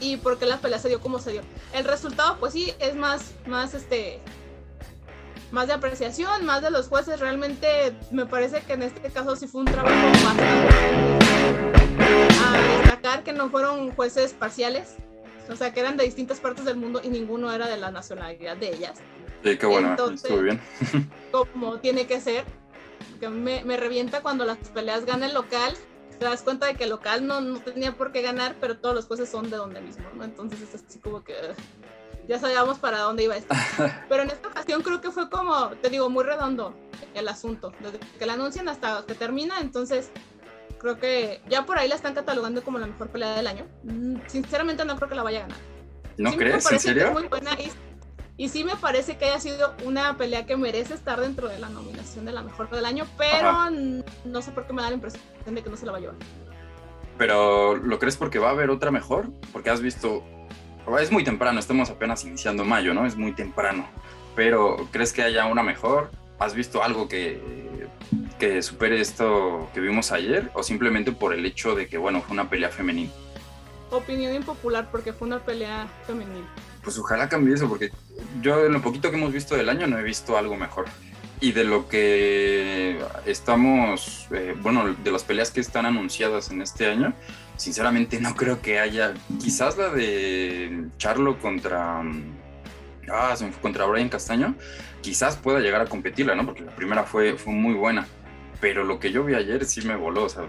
y 0.00 0.16
por 0.16 0.38
qué 0.38 0.46
la 0.46 0.56
pelea 0.56 0.78
se 0.78 0.88
dio 0.88 1.02
como 1.02 1.18
se 1.18 1.32
dio. 1.32 1.42
El 1.74 1.84
resultado, 1.84 2.38
pues 2.40 2.54
sí, 2.54 2.72
es 2.78 2.96
más, 2.96 3.32
más, 3.46 3.74
este, 3.74 4.22
más 5.50 5.66
de 5.66 5.74
apreciación, 5.74 6.46
más 6.46 6.62
de 6.62 6.70
los 6.70 6.88
jueces. 6.88 7.20
Realmente 7.20 7.94
me 8.10 8.24
parece 8.24 8.62
que 8.62 8.72
en 8.72 8.84
este 8.84 9.10
caso 9.10 9.36
sí 9.36 9.46
fue 9.46 9.60
un 9.60 9.66
trabajo 9.66 9.94
bastante 10.12 10.44
a 12.42 12.78
destacar 12.78 13.22
que 13.22 13.34
no 13.34 13.50
fueron 13.50 13.94
jueces 13.94 14.32
parciales, 14.32 14.96
o 15.48 15.56
sea, 15.56 15.72
que 15.72 15.80
eran 15.80 15.96
de 15.96 16.04
distintas 16.04 16.40
partes 16.40 16.64
del 16.64 16.76
mundo 16.76 17.00
y 17.02 17.08
ninguno 17.08 17.52
era 17.52 17.68
de 17.68 17.76
la 17.76 17.90
nacionalidad 17.90 18.56
de 18.56 18.74
ellas. 18.74 18.98
Sí, 19.42 19.56
qué 19.56 19.66
bueno, 19.66 19.94
estuvo 20.10 20.38
bien. 20.38 20.60
como 21.30 21.78
tiene 21.78 22.06
que 22.06 22.20
ser, 22.20 22.44
que 23.20 23.28
me, 23.28 23.64
me, 23.64 23.76
revienta 23.76 24.22
cuando 24.22 24.44
las 24.44 24.58
peleas 24.70 25.04
gana 25.04 25.26
el 25.26 25.34
local, 25.34 25.76
te 26.18 26.24
das 26.24 26.42
cuenta 26.42 26.66
de 26.66 26.74
que 26.74 26.84
el 26.84 26.90
local 26.90 27.26
no, 27.26 27.40
no 27.40 27.60
tenía 27.60 27.92
por 27.92 28.12
qué 28.12 28.22
ganar, 28.22 28.56
pero 28.60 28.78
todos 28.78 28.94
los 28.94 29.06
jueces 29.06 29.28
son 29.28 29.50
de 29.50 29.56
donde 29.56 29.80
mismo, 29.80 30.04
¿no? 30.14 30.24
Entonces 30.24 30.60
es 30.62 30.82
así 30.82 30.98
como 30.98 31.22
que 31.22 31.34
ya 32.26 32.38
sabíamos 32.38 32.78
para 32.78 33.00
dónde 33.00 33.24
iba 33.24 33.36
esto. 33.36 33.54
Pero 34.08 34.22
en 34.22 34.30
esta 34.30 34.48
ocasión 34.48 34.82
creo 34.82 35.00
que 35.00 35.10
fue 35.10 35.30
como, 35.30 35.70
te 35.80 35.90
digo, 35.90 36.10
muy 36.10 36.24
redondo 36.24 36.74
el 37.14 37.28
asunto, 37.28 37.72
desde 37.80 37.98
que 38.18 38.26
la 38.26 38.34
anuncian 38.34 38.68
hasta 38.68 39.04
que 39.06 39.14
termina, 39.14 39.60
entonces 39.60 40.10
creo 40.86 41.00
que 41.00 41.40
ya 41.48 41.66
por 41.66 41.78
ahí 41.78 41.88
la 41.88 41.96
están 41.96 42.14
catalogando 42.14 42.62
como 42.62 42.78
la 42.78 42.86
mejor 42.86 43.08
pelea 43.08 43.34
del 43.34 43.48
año. 43.48 43.66
Mm, 43.82 44.18
sinceramente 44.26 44.84
no 44.84 44.94
creo 44.94 45.08
que 45.08 45.14
la 45.16 45.24
vaya 45.24 45.38
a 45.40 45.42
ganar. 45.42 45.58
¿No 46.16 46.32
crees? 46.36 46.70
¿En 46.70 46.78
serio? 46.78 47.12
muy 47.12 47.26
buena 47.26 47.50
y, 48.38 48.48
sí 48.48 48.62
me 48.62 48.76
parece 48.76 49.16
que 49.16 49.24
haya 49.24 49.40
sido 49.40 49.74
una 49.84 50.16
pelea 50.16 50.46
que 50.46 50.56
merece 50.56 50.94
estar 50.94 51.20
dentro 51.20 51.48
de 51.48 51.58
la 51.58 51.70
nominación 51.70 52.24
de 52.24 52.32
la 52.32 52.42
mejor 52.42 52.70
del 52.70 52.84
año, 52.84 53.04
pero 53.18 53.70
no 54.24 54.42
sé 54.42 54.52
por 54.52 54.66
qué 54.66 54.72
me 54.72 54.82
da 54.82 54.90
la 54.90 54.94
impresión 54.94 55.22
de 55.44 55.62
que 55.62 55.70
no 55.70 55.76
se 55.76 55.86
la 55.86 55.92
va 55.92 55.98
a 55.98 56.00
llevar. 56.02 56.16
Pero 57.18 57.76
¿lo 57.76 57.98
crees 57.98 58.16
porque 58.16 58.38
va 58.38 58.48
a 58.48 58.52
haber 58.52 58.70
otra 58.70 58.90
mejor? 58.90 59.30
Porque 59.52 59.70
has 59.70 59.80
visto 59.80 60.22
es 61.00 61.10
muy 61.10 61.24
temprano, 61.24 61.58
estamos 61.58 61.90
apenas 61.90 62.24
iniciando 62.24 62.64
mayo, 62.64 62.94
¿no? 62.94 63.06
Es 63.06 63.16
muy 63.16 63.32
temprano. 63.32 63.88
Pero 64.36 64.88
¿crees 64.92 65.12
que 65.12 65.22
haya 65.22 65.46
una 65.46 65.62
mejor? 65.62 66.10
¿Has 66.38 66.54
visto 66.54 66.82
algo 66.82 67.08
que, 67.08 67.40
que 68.38 68.62
supere 68.62 69.00
esto 69.00 69.68
que 69.74 69.80
vimos 69.80 70.12
ayer? 70.12 70.50
¿O 70.54 70.62
simplemente 70.62 71.12
por 71.12 71.32
el 71.32 71.44
hecho 71.46 71.74
de 71.74 71.88
que, 71.88 71.98
bueno, 71.98 72.22
fue 72.22 72.34
una 72.34 72.48
pelea 72.48 72.70
femenina? 72.70 73.10
Opinión 73.90 74.34
impopular 74.34 74.90
porque 74.90 75.12
fue 75.12 75.28
una 75.28 75.38
pelea 75.40 75.88
femenina. 76.06 76.46
Pues 76.82 76.98
ojalá 76.98 77.28
cambie 77.28 77.54
eso, 77.54 77.68
porque 77.68 77.90
yo 78.40 78.64
en 78.66 78.72
lo 78.72 78.82
poquito 78.82 79.10
que 79.10 79.16
hemos 79.16 79.32
visto 79.32 79.56
del 79.56 79.68
año 79.68 79.86
no 79.86 79.98
he 79.98 80.02
visto 80.02 80.36
algo 80.36 80.56
mejor. 80.56 80.86
Y 81.40 81.52
de 81.52 81.64
lo 81.64 81.88
que 81.88 82.98
estamos, 83.26 84.26
eh, 84.30 84.54
bueno, 84.60 84.94
de 84.94 85.10
las 85.10 85.22
peleas 85.22 85.50
que 85.50 85.60
están 85.60 85.84
anunciadas 85.84 86.50
en 86.50 86.62
este 86.62 86.86
año, 86.86 87.12
sinceramente 87.56 88.20
no 88.20 88.34
creo 88.34 88.62
que 88.62 88.78
haya, 88.78 89.14
quizás 89.40 89.76
la 89.76 89.90
de 89.90 90.86
Charlo 90.96 91.38
contra, 91.38 92.02
ah, 93.12 93.34
contra 93.60 93.84
Brian 93.84 94.08
Castaño, 94.08 94.54
quizás 95.02 95.36
pueda 95.36 95.60
llegar 95.60 95.82
a 95.82 95.86
competirla, 95.86 96.34
¿no? 96.34 96.46
Porque 96.46 96.62
la 96.62 96.74
primera 96.74 97.04
fue, 97.04 97.36
fue 97.36 97.52
muy 97.52 97.74
buena, 97.74 98.06
pero 98.66 98.82
lo 98.82 98.98
que 98.98 99.12
yo 99.12 99.22
vi 99.22 99.34
ayer 99.34 99.64
sí 99.64 99.86
me 99.86 99.94
voló, 99.94 100.24
o 100.24 100.28
sea, 100.28 100.42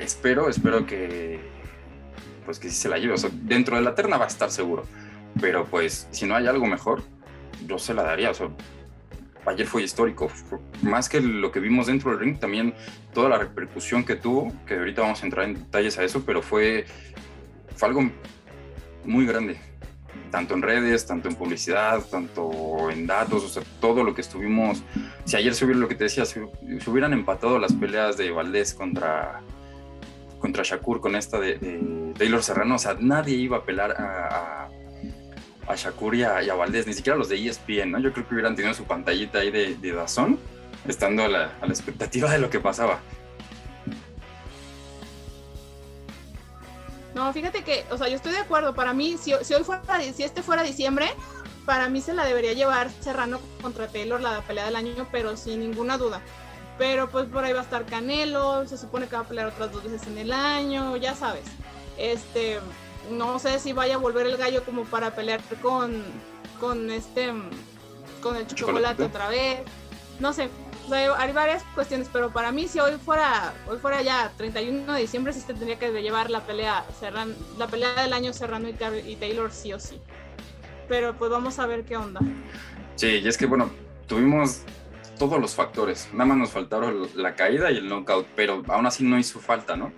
espero, 0.00 0.48
espero 0.48 0.84
que, 0.84 1.38
pues 2.44 2.58
que 2.58 2.68
sí 2.68 2.74
se 2.74 2.88
la 2.88 2.98
lleve, 2.98 3.14
o 3.14 3.16
sea, 3.16 3.30
dentro 3.32 3.76
de 3.76 3.82
la 3.82 3.94
terna 3.94 4.16
va 4.16 4.24
a 4.24 4.26
estar 4.26 4.50
seguro, 4.50 4.82
pero 5.40 5.64
pues 5.64 6.08
si 6.10 6.26
no 6.26 6.34
hay 6.34 6.48
algo 6.48 6.66
mejor, 6.66 7.04
yo 7.64 7.78
se 7.78 7.94
la 7.94 8.02
daría, 8.02 8.32
o 8.32 8.34
sea, 8.34 8.48
ayer 9.46 9.64
fue 9.64 9.84
histórico. 9.84 10.28
Más 10.82 11.08
que 11.08 11.20
lo 11.20 11.52
que 11.52 11.60
vimos 11.60 11.86
dentro 11.86 12.10
del 12.10 12.18
ring, 12.18 12.36
también 12.36 12.74
toda 13.14 13.28
la 13.28 13.38
repercusión 13.38 14.02
que 14.02 14.16
tuvo, 14.16 14.52
que 14.66 14.74
ahorita 14.74 15.02
vamos 15.02 15.22
a 15.22 15.26
entrar 15.26 15.44
en 15.44 15.54
detalles 15.54 15.96
a 15.98 16.02
eso, 16.02 16.24
pero 16.26 16.42
fue, 16.42 16.84
fue 17.76 17.88
algo 17.88 18.10
muy 19.04 19.24
grande. 19.24 19.56
Tanto 20.36 20.52
en 20.52 20.60
redes, 20.60 21.06
tanto 21.06 21.28
en 21.30 21.34
publicidad, 21.34 22.02
tanto 22.10 22.90
en 22.90 23.06
datos, 23.06 23.42
o 23.42 23.48
sea, 23.48 23.62
todo 23.80 24.04
lo 24.04 24.14
que 24.14 24.20
estuvimos. 24.20 24.82
Si 25.24 25.34
ayer 25.34 25.54
se 25.54 25.64
hubiera, 25.64 25.80
lo 25.80 25.88
que 25.88 25.94
te 25.94 26.04
decía, 26.04 26.26
si, 26.26 26.40
hubieran 26.86 27.14
empatado 27.14 27.58
las 27.58 27.72
peleas 27.72 28.18
de 28.18 28.30
Valdés 28.30 28.74
contra, 28.74 29.40
contra 30.38 30.62
Shakur 30.62 31.00
con 31.00 31.16
esta 31.16 31.40
de, 31.40 32.12
Taylor 32.18 32.42
Serrano, 32.42 32.74
o 32.74 32.78
sea, 32.78 32.96
nadie 33.00 33.36
iba 33.36 33.56
a 33.56 33.64
pelar 33.64 33.92
a 33.92 34.68
a 35.66 35.74
Shakur 35.74 36.14
y 36.14 36.22
a, 36.22 36.54
Valdés, 36.54 36.86
ni 36.86 36.92
siquiera 36.92 37.18
los 37.18 37.28
de 37.28 37.36
ESPN, 37.36 37.92
¿no? 37.92 37.98
Yo 37.98 38.12
creo 38.12 38.26
que 38.28 38.34
hubieran 38.34 38.54
tenido 38.54 38.74
su 38.74 38.84
pantallita 38.84 39.40
ahí 39.40 39.50
de, 39.50 39.74
de 39.76 39.92
Dazón, 39.92 40.38
estando 40.86 41.24
a 41.24 41.28
la, 41.28 41.50
expectativa 41.68 42.30
de 42.30 42.38
lo 42.38 42.50
que 42.50 42.60
pasaba. 42.60 43.00
No, 47.16 47.32
fíjate 47.32 47.64
que, 47.64 47.86
o 47.90 47.96
sea, 47.96 48.08
yo 48.08 48.16
estoy 48.16 48.32
de 48.32 48.40
acuerdo. 48.40 48.74
Para 48.74 48.92
mí, 48.92 49.16
si, 49.16 49.32
si 49.40 49.54
hoy 49.54 49.64
fuera, 49.64 49.82
si 50.14 50.22
este 50.22 50.42
fuera 50.42 50.62
diciembre, 50.62 51.06
para 51.64 51.88
mí 51.88 52.02
se 52.02 52.12
la 52.12 52.26
debería 52.26 52.52
llevar 52.52 52.90
Serrano 53.00 53.40
contra 53.62 53.88
Taylor, 53.88 54.20
la 54.20 54.42
pelea 54.42 54.66
del 54.66 54.76
año, 54.76 55.08
pero 55.10 55.34
sin 55.34 55.60
ninguna 55.60 55.96
duda. 55.96 56.20
Pero 56.76 57.08
pues 57.08 57.24
por 57.24 57.42
ahí 57.42 57.54
va 57.54 57.60
a 57.60 57.62
estar 57.62 57.86
Canelo, 57.86 58.68
se 58.68 58.76
supone 58.76 59.08
que 59.08 59.16
va 59.16 59.22
a 59.22 59.24
pelear 59.24 59.46
otras 59.46 59.72
dos 59.72 59.82
veces 59.82 60.06
en 60.08 60.18
el 60.18 60.30
año, 60.30 60.94
ya 60.98 61.14
sabes. 61.14 61.44
Este, 61.96 62.60
no 63.10 63.38
sé 63.38 63.60
si 63.60 63.72
vaya 63.72 63.94
a 63.94 63.98
volver 63.98 64.26
el 64.26 64.36
gallo 64.36 64.62
como 64.62 64.84
para 64.84 65.14
pelear 65.14 65.40
con, 65.62 66.04
con 66.60 66.90
este 66.90 67.32
con 68.20 68.36
el 68.36 68.46
chocolate, 68.46 69.04
otra 69.04 69.30
vez. 69.30 69.60
No 70.20 70.34
sé, 70.34 70.50
hay 70.92 71.32
varias 71.32 71.62
cuestiones, 71.74 72.08
pero 72.12 72.30
para 72.30 72.52
mí 72.52 72.68
si 72.68 72.78
hoy 72.80 72.92
fuera 73.04 73.52
hoy 73.68 73.78
fuera 73.78 74.02
ya 74.02 74.32
31 74.36 74.92
de 74.92 75.00
diciembre 75.00 75.32
sí 75.32 75.40
se 75.40 75.46
tendría 75.46 75.78
que 75.78 75.90
llevar 75.90 76.30
la 76.30 76.40
pelea 76.40 76.84
Serrano, 76.98 77.34
la 77.58 77.66
pelea 77.66 78.02
del 78.02 78.12
año 78.12 78.32
Serrano 78.32 78.68
y, 78.68 79.16
Taylor 79.16 79.50
sí 79.50 79.72
o 79.72 79.80
sí. 79.80 80.00
Pero 80.88 81.16
pues 81.16 81.30
vamos 81.30 81.58
a 81.58 81.66
ver 81.66 81.84
qué 81.84 81.96
onda. 81.96 82.20
Sí, 82.94 83.20
y 83.22 83.28
es 83.28 83.36
que 83.36 83.46
bueno, 83.46 83.70
tuvimos 84.06 84.62
todos 85.18 85.40
los 85.40 85.54
factores. 85.54 86.08
Nada 86.12 86.26
más 86.26 86.38
nos 86.38 86.50
faltaron 86.50 87.08
la 87.14 87.34
caída 87.34 87.70
y 87.70 87.78
el 87.78 87.88
knockout, 87.88 88.26
pero 88.36 88.62
aún 88.68 88.86
así 88.86 89.02
no 89.04 89.18
hizo 89.18 89.40
falta, 89.40 89.76
¿no? 89.76 89.92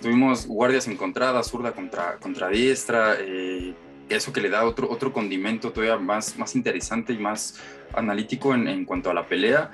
tuvimos 0.00 0.46
guardias 0.46 0.88
encontradas, 0.88 1.50
zurda 1.50 1.72
contra, 1.72 2.16
contra 2.16 2.48
diestra, 2.48 3.16
eh, 3.20 3.74
eso 4.08 4.32
que 4.32 4.40
le 4.40 4.50
da 4.50 4.64
otro, 4.64 4.90
otro 4.90 5.12
condimento 5.12 5.72
todavía 5.72 5.96
más, 5.96 6.36
más 6.38 6.54
interesante 6.56 7.12
y 7.12 7.18
más 7.18 7.60
analítico 7.94 8.54
en, 8.54 8.68
en 8.68 8.84
cuanto 8.84 9.10
a 9.10 9.14
la 9.14 9.26
pelea. 9.26 9.70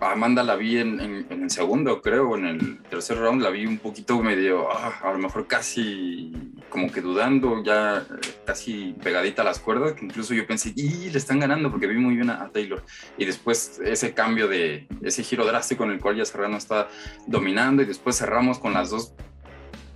Amanda 0.00 0.42
la 0.42 0.56
vi 0.56 0.78
en, 0.78 1.26
el 1.30 1.50
segundo, 1.50 2.02
creo, 2.02 2.36
en 2.36 2.46
el 2.46 2.82
tercer 2.82 3.18
round 3.18 3.42
la 3.42 3.50
vi 3.50 3.66
un 3.66 3.78
poquito 3.78 4.20
medio, 4.22 4.70
ah, 4.70 5.00
a 5.02 5.12
lo 5.12 5.18
mejor 5.18 5.46
casi 5.46 6.32
como 6.68 6.92
que 6.92 7.00
dudando, 7.00 7.62
ya 7.64 8.06
casi 8.44 8.94
pegadita 9.02 9.42
a 9.42 9.44
las 9.46 9.58
cuerdas, 9.58 9.94
que 9.94 10.04
incluso 10.04 10.34
yo 10.34 10.46
pensé, 10.46 10.72
y 10.76 11.08
le 11.10 11.16
están 11.16 11.40
ganando 11.40 11.70
porque 11.70 11.86
vi 11.86 11.96
muy 11.96 12.14
bien 12.14 12.28
a, 12.28 12.50
Taylor. 12.50 12.84
Y 13.16 13.24
después 13.24 13.80
ese 13.84 14.12
cambio 14.12 14.48
de, 14.48 14.86
ese 15.02 15.22
giro 15.22 15.46
drástico 15.46 15.84
en 15.84 15.92
el 15.92 16.00
cual 16.00 16.16
ya 16.16 16.24
Serrano 16.26 16.58
está 16.58 16.88
dominando 17.26 17.82
y 17.82 17.86
después 17.86 18.18
cerramos 18.18 18.58
con 18.58 18.74
las 18.74 18.90
dos 18.90 19.14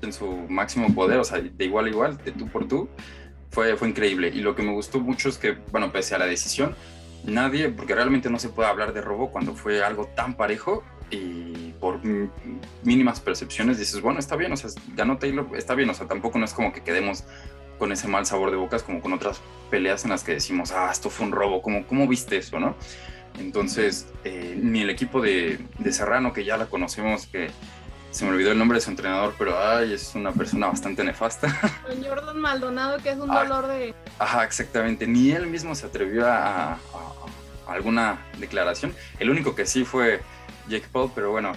en 0.00 0.12
su 0.14 0.26
máximo 0.48 0.94
poder, 0.94 1.18
o 1.18 1.24
sea, 1.24 1.40
de 1.40 1.64
igual 1.64 1.86
a 1.86 1.88
igual, 1.90 2.16
de 2.24 2.32
tú 2.32 2.48
por 2.48 2.66
tú, 2.66 2.88
fue, 3.50 3.76
fue 3.76 3.88
increíble. 3.88 4.30
Y 4.32 4.40
lo 4.40 4.54
que 4.54 4.62
me 4.62 4.72
gustó 4.72 5.00
mucho 5.00 5.28
es 5.28 5.36
que, 5.36 5.58
bueno, 5.70 5.92
pese 5.92 6.14
a 6.14 6.18
la 6.18 6.26
decisión, 6.26 6.74
nadie, 7.24 7.68
porque 7.68 7.94
realmente 7.94 8.30
no 8.30 8.38
se 8.38 8.48
puede 8.48 8.68
hablar 8.68 8.92
de 8.92 9.00
robo 9.00 9.30
cuando 9.30 9.54
fue 9.54 9.84
algo 9.84 10.06
tan 10.14 10.34
parejo 10.36 10.82
y 11.10 11.72
por 11.80 12.00
mínimas 12.82 13.20
percepciones 13.20 13.78
dices, 13.78 14.00
bueno, 14.00 14.20
está 14.20 14.36
bien, 14.36 14.52
o 14.52 14.56
sea, 14.56 14.70
ganó 14.94 15.18
Taylor, 15.18 15.48
está 15.56 15.74
bien, 15.74 15.90
o 15.90 15.94
sea, 15.94 16.06
tampoco 16.06 16.38
no 16.38 16.44
es 16.44 16.52
como 16.52 16.72
que 16.72 16.82
quedemos 16.82 17.24
con 17.78 17.92
ese 17.92 18.06
mal 18.08 18.26
sabor 18.26 18.50
de 18.50 18.56
bocas 18.56 18.82
como 18.82 19.00
con 19.00 19.12
otras 19.12 19.40
peleas 19.70 20.04
en 20.04 20.10
las 20.10 20.22
que 20.22 20.32
decimos, 20.32 20.70
ah, 20.72 20.90
esto 20.92 21.10
fue 21.10 21.26
un 21.26 21.32
robo, 21.32 21.62
¿cómo, 21.62 21.86
cómo 21.86 22.06
viste 22.06 22.36
eso, 22.36 22.60
no? 22.60 22.76
Entonces, 23.38 24.06
eh, 24.24 24.58
ni 24.60 24.82
el 24.82 24.90
equipo 24.90 25.20
de, 25.20 25.58
de 25.78 25.92
Serrano, 25.92 26.32
que 26.32 26.44
ya 26.44 26.56
la 26.56 26.66
conocemos, 26.66 27.26
que 27.26 27.50
se 28.10 28.24
me 28.24 28.32
olvidó 28.32 28.52
el 28.52 28.58
nombre 28.58 28.78
de 28.78 28.82
su 28.82 28.90
entrenador, 28.90 29.34
pero 29.38 29.58
ay, 29.58 29.92
es 29.92 30.14
una 30.14 30.32
persona 30.32 30.66
bastante 30.66 31.04
nefasta. 31.04 31.48
Jordan 32.04 32.40
Maldonado, 32.40 32.98
que 32.98 33.10
es 33.10 33.18
un 33.18 33.30
ah, 33.30 33.44
dolor 33.44 33.68
de... 33.68 33.94
Ajá, 34.18 34.44
exactamente. 34.44 35.06
Ni 35.06 35.30
él 35.30 35.46
mismo 35.46 35.74
se 35.74 35.86
atrevió 35.86 36.26
a, 36.26 36.78
alguna 37.68 38.18
declaración. 38.38 38.94
El 39.18 39.30
único 39.30 39.54
que 39.54 39.64
sí 39.64 39.84
fue 39.84 40.20
Jake 40.68 40.88
Paul, 40.90 41.12
pero 41.14 41.30
bueno, 41.30 41.52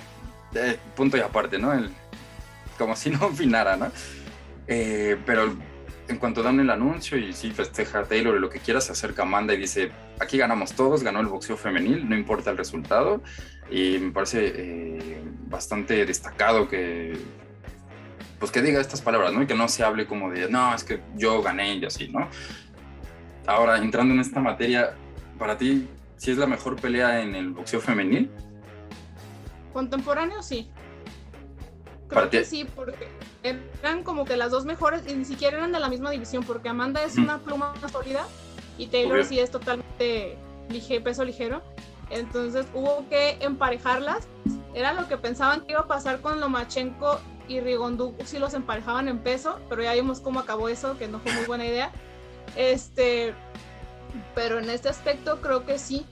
punto 0.96 1.18
y 1.18 1.22
aparte, 1.22 1.58
¿no? 1.58 1.74
El, 1.74 1.90
como 2.78 2.96
si 2.96 3.10
no 3.10 3.26
opinara, 3.28 3.76
¿no? 3.76 3.92
Eh, 4.68 5.18
pero 5.26 5.56
en 6.08 6.18
cuanto 6.18 6.44
dan 6.44 6.60
el 6.60 6.70
anuncio 6.70 7.18
y 7.18 7.34
sí 7.34 7.52
festeja 7.52 8.00
a 8.00 8.04
Taylor 8.04 8.36
y 8.36 8.40
lo 8.40 8.50
que 8.50 8.60
quiera, 8.60 8.80
se 8.82 8.92
acerca 8.92 9.24
Amanda 9.24 9.54
y 9.54 9.58
dice, 9.58 9.92
aquí 10.20 10.38
ganamos 10.38 10.74
todos, 10.74 11.04
ganó 11.04 11.20
el 11.20 11.28
boxeo 11.28 11.58
femenil, 11.58 12.08
no 12.08 12.16
importa 12.16 12.52
el 12.52 12.58
resultado. 12.58 13.22
Y 13.70 13.98
me 14.00 14.12
parece 14.12 14.54
eh, 14.56 15.24
bastante 15.48 16.06
destacado 16.06 16.68
que, 16.68 17.18
pues 18.40 18.52
que 18.52 18.62
diga 18.62 18.82
estas 18.82 19.02
palabras, 19.02 19.34
¿no? 19.34 19.42
Y 19.42 19.48
que 19.48 19.56
no 19.56 19.68
se 19.68 19.84
hable 19.84 20.06
como 20.06 20.30
de, 20.30 20.50
no, 20.50 20.74
es 20.76 20.84
que 20.84 21.02
yo 21.16 21.42
gané 21.42 21.76
y 21.76 21.86
así, 21.86 22.10
¿no? 22.10 22.28
Ahora, 23.48 23.78
entrando 23.78 24.14
en 24.14 24.20
esta 24.20 24.40
materia, 24.40 24.96
para 25.38 25.58
ti, 25.58 25.88
¿sí 26.18 26.32
es 26.32 26.38
la 26.38 26.48
mejor 26.48 26.80
pelea 26.80 27.22
en 27.22 27.36
el 27.36 27.50
boxeo 27.50 27.82
femenil? 27.82 28.30
Contemporáneo, 29.74 30.42
sí. 30.44 30.70
Creo 32.08 32.30
que 32.30 32.46
sí, 32.46 32.66
porque 32.76 33.08
eran 33.44 34.04
como 34.04 34.24
que 34.26 34.38
las 34.38 34.52
dos 34.52 34.66
mejores 34.66 35.04
y 35.08 35.16
ni 35.16 35.26
siquiera 35.26 35.58
eran 35.58 35.72
de 35.72 35.80
la 35.80 35.90
misma 35.90 36.12
división, 36.12 36.44
porque 36.44 36.70
Amanda 36.70 37.04
es 37.04 37.18
una 37.18 37.40
pluma 37.40 37.74
sólida 37.92 38.26
y 38.78 38.88
Taylor 38.88 39.24
sí 39.26 39.40
es 39.40 39.52
totalmente 39.52 40.38
peso 41.04 41.24
ligero. 41.24 41.62
Entonces 42.14 42.66
hubo 42.74 43.08
que 43.10 43.38
emparejarlas. 43.42 44.28
Era 44.74 44.94
lo 44.94 45.08
que 45.08 45.18
pensaban 45.18 45.62
que 45.62 45.74
iba 45.74 45.82
a 45.82 45.88
pasar 45.88 46.22
con 46.22 46.40
Lomachenko 46.40 47.20
y 47.48 47.60
Rigondu 47.60 48.16
sí 48.26 48.40
los 48.40 48.54
emparejaban 48.54 49.08
en 49.08 49.20
peso, 49.20 49.60
pero 49.70 49.84
ya 49.84 49.94
vimos 49.94 50.20
cómo 50.20 50.40
acabó 50.40 50.70
eso, 50.70 50.98
que 50.98 51.08
no 51.08 51.20
fue 51.20 51.34
muy 51.34 51.46
buena 51.46 51.66
idea. 51.66 51.92
Este, 52.56 53.34
pero 54.36 54.60
en 54.60 54.70
este 54.70 54.90
aspecto 54.90 55.42
creo 55.42 55.66
que 55.66 55.80
sí. 55.80 56.06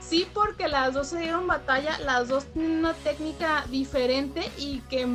Sí, 0.00 0.28
porque 0.34 0.68
las 0.68 0.92
dos 0.92 1.08
se 1.08 1.18
dieron 1.18 1.46
batalla, 1.46 1.98
las 2.00 2.28
dos 2.28 2.44
tienen 2.46 2.78
una 2.78 2.92
técnica 2.92 3.64
diferente 3.70 4.50
y 4.58 4.80
que, 4.90 5.06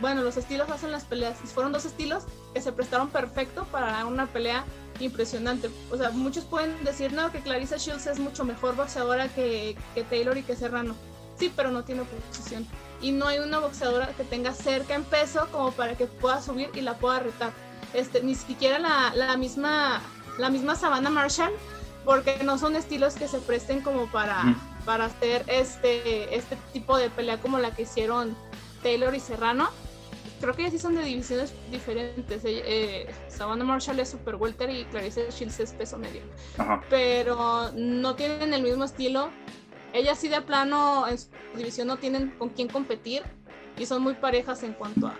bueno, 0.00 0.22
los 0.22 0.36
estilos 0.36 0.68
hacen 0.70 0.90
las 0.90 1.04
peleas. 1.04 1.38
Fueron 1.54 1.72
dos 1.72 1.84
estilos 1.84 2.24
que 2.52 2.60
se 2.60 2.72
prestaron 2.72 3.08
perfecto 3.08 3.64
para 3.70 4.04
una 4.06 4.26
pelea 4.26 4.64
impresionante. 5.04 5.70
O 5.90 5.96
sea, 5.96 6.10
muchos 6.10 6.44
pueden 6.44 6.84
decir, 6.84 7.12
no, 7.12 7.30
que 7.32 7.40
Clarissa 7.40 7.76
Shields 7.76 8.06
es 8.06 8.18
mucho 8.18 8.44
mejor 8.44 8.76
boxeadora 8.76 9.28
que, 9.28 9.76
que 9.94 10.04
Taylor 10.04 10.36
y 10.36 10.42
que 10.42 10.56
Serrano. 10.56 10.94
Sí, 11.38 11.52
pero 11.54 11.70
no 11.70 11.84
tiene 11.84 12.02
posición. 12.02 12.66
Y 13.00 13.12
no 13.12 13.26
hay 13.26 13.38
una 13.38 13.58
boxeadora 13.58 14.08
que 14.08 14.24
tenga 14.24 14.52
cerca 14.52 14.94
en 14.94 15.04
peso 15.04 15.48
como 15.50 15.72
para 15.72 15.96
que 15.96 16.06
pueda 16.06 16.42
subir 16.42 16.70
y 16.74 16.82
la 16.82 16.94
pueda 16.98 17.20
retar. 17.20 17.52
Este, 17.94 18.22
ni 18.22 18.34
siquiera 18.34 18.78
la, 18.78 19.12
la 19.14 19.36
misma 19.36 20.00
la 20.40 20.50
misma 20.50 20.74
Savannah 20.74 21.10
Marshall, 21.10 21.52
porque 22.04 22.42
no 22.44 22.58
son 22.58 22.74
estilos 22.74 23.14
que 23.14 23.28
se 23.28 23.38
presten 23.38 23.82
como 23.82 24.06
para, 24.06 24.56
para 24.84 25.04
hacer 25.06 25.44
este, 25.46 26.34
este 26.34 26.56
tipo 26.72 26.96
de 26.96 27.10
pelea 27.10 27.38
como 27.38 27.58
la 27.58 27.74
que 27.74 27.82
hicieron 27.82 28.36
Taylor 28.82 29.14
y 29.14 29.20
Serrano. 29.20 29.68
Creo 30.40 30.54
que 30.54 30.70
sí 30.70 30.78
son 30.78 30.94
de 30.94 31.02
divisiones 31.02 31.52
diferentes. 31.70 32.42
Eh, 32.44 33.06
Savannah 33.28 33.64
Marshall 33.64 34.00
es 34.00 34.08
super 34.08 34.36
welter 34.36 34.70
y 34.70 34.84
Clarissa 34.86 35.28
Shields 35.28 35.60
es 35.60 35.72
peso 35.72 35.98
medio. 35.98 36.22
Pero 36.88 37.70
no 37.74 38.14
tienen 38.14 38.54
el 38.54 38.62
mismo 38.62 38.84
estilo. 38.84 39.30
Ellas 39.92 40.18
sí 40.18 40.28
de 40.28 40.40
plano 40.40 41.06
en 41.08 41.18
su 41.18 41.28
división 41.56 41.88
no 41.88 41.98
tienen 41.98 42.30
con 42.38 42.48
quién 42.50 42.68
competir 42.68 43.22
y 43.76 43.86
son 43.86 44.02
muy 44.02 44.14
parejas 44.14 44.62
en 44.62 44.72
cuanto 44.72 45.08
a 45.08 45.14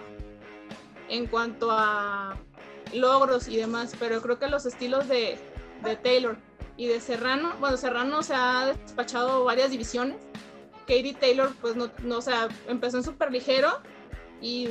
en 1.08 1.26
cuanto 1.26 1.70
a 1.72 2.36
logros 2.94 3.48
y 3.48 3.56
demás, 3.56 3.94
pero 3.98 4.22
creo 4.22 4.38
que 4.38 4.48
los 4.48 4.64
estilos 4.64 5.08
de, 5.08 5.38
de 5.82 5.96
Taylor 5.96 6.38
y 6.76 6.86
de 6.86 7.00
Serrano, 7.00 7.52
bueno, 7.58 7.76
Serrano 7.76 8.22
se 8.22 8.34
ha 8.34 8.66
despachado 8.66 9.44
varias 9.44 9.70
divisiones. 9.70 10.16
Katie 10.82 11.14
Taylor, 11.14 11.52
pues 11.60 11.74
no, 11.76 11.90
no 12.04 12.18
o 12.18 12.22
sea, 12.22 12.48
empezó 12.68 12.96
en 12.98 13.02
super 13.02 13.30
ligero 13.30 13.80
y 14.40 14.68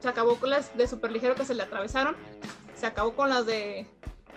se 0.00 0.08
acabó 0.08 0.36
con 0.36 0.50
las 0.50 0.76
de 0.76 0.86
super 0.86 1.10
ligero 1.10 1.34
que 1.34 1.44
se 1.44 1.54
le 1.54 1.62
atravesaron, 1.62 2.16
se 2.74 2.86
acabó 2.86 3.14
con 3.14 3.30
las 3.30 3.46
de, 3.46 3.86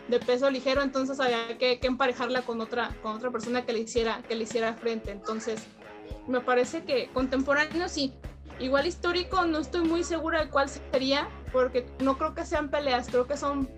de 0.08 0.19
peso 0.19 0.50
ligero, 0.50 0.82
entonces 0.82 1.19
había 1.19 1.58
que, 1.58 1.80
que, 1.80 1.88
emparejarla 1.88 2.41
con 2.41 2.62
otra, 2.62 2.95
con 3.02 3.15
otra 3.15 3.32
persona 3.32 3.65
que 3.65 3.74
le 3.74 3.80
hiciera, 3.80 4.21
que 4.28 4.36
le 4.36 4.43
hiciera 4.43 4.74
frente. 4.74 5.12
Entonces, 5.12 5.63
me 6.28 6.41
parece 6.41 6.84
que 6.84 7.10
contemporáneo 7.13 7.88
sí, 7.88 8.13
igual 8.60 8.88
histórico 8.88 9.45
no 9.45 9.60
estoy 9.60 9.88
muy 9.88 10.04
segura 10.04 10.43
de 10.43 10.50
cuál 10.50 10.69
sería, 10.69 11.30
porque 11.52 11.86
no 12.00 12.17
creo 12.17 12.34
que 12.34 12.45
sean 12.45 12.69
peleas, 12.69 13.08
creo 13.08 13.28
que 13.28 13.38
son, 13.38 13.69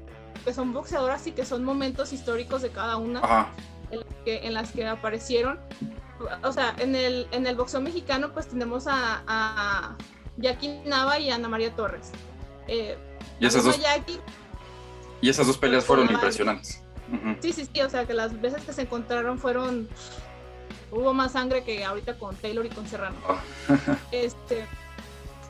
que 0.45 0.53
son 0.53 0.73
boxeadoras 0.73 1.25
y 1.27 1.33
que 1.33 1.45
son 1.45 1.63
momentos 1.63 2.13
históricos 2.13 2.61
de 2.61 2.69
cada 2.69 2.97
una 2.97 3.51
En, 4.25 4.53
las 4.53 4.71
que, 4.71 4.87
aparecieron. 4.87 5.59
O 6.43 6.51
sea, 6.51 6.73
en 6.79 6.95
el, 6.95 7.27
en 7.31 7.45
el 7.45 7.55
boxeo 7.55 7.81
mexicano 7.81 8.31
pues 8.33 8.47
tenemos 8.47 8.87
a, 8.87 9.23
a 9.27 9.97
Jackie 10.37 10.81
Nava 10.85 11.19
y 11.19 11.29
Ana 11.29 11.47
María 11.47 11.75
Torres. 11.75 12.11
Eh, 12.67 12.97
y, 13.39 13.45
esas 13.45 13.63
dos, 13.63 13.79
y 15.21 15.29
esas 15.29 15.47
dos 15.47 15.57
peleas 15.57 15.85
fueron 15.85 16.09
impresionantes. 16.11 16.81
Sí, 17.41 17.53
sí, 17.53 17.67
sí, 17.71 17.81
o 17.81 17.89
sea 17.89 18.05
que 18.05 18.13
las 18.13 18.39
veces 18.41 18.63
que 18.63 18.73
se 18.73 18.83
encontraron 18.83 19.37
fueron 19.37 19.87
hubo 20.91 21.13
más 21.13 21.33
sangre 21.33 21.63
que 21.63 21.83
ahorita 21.83 22.17
con 22.17 22.35
Taylor 22.35 22.65
y 22.65 22.69
con 22.69 22.87
Serrano. 22.87 23.17
Ah. 23.27 23.39
este, 24.11 24.65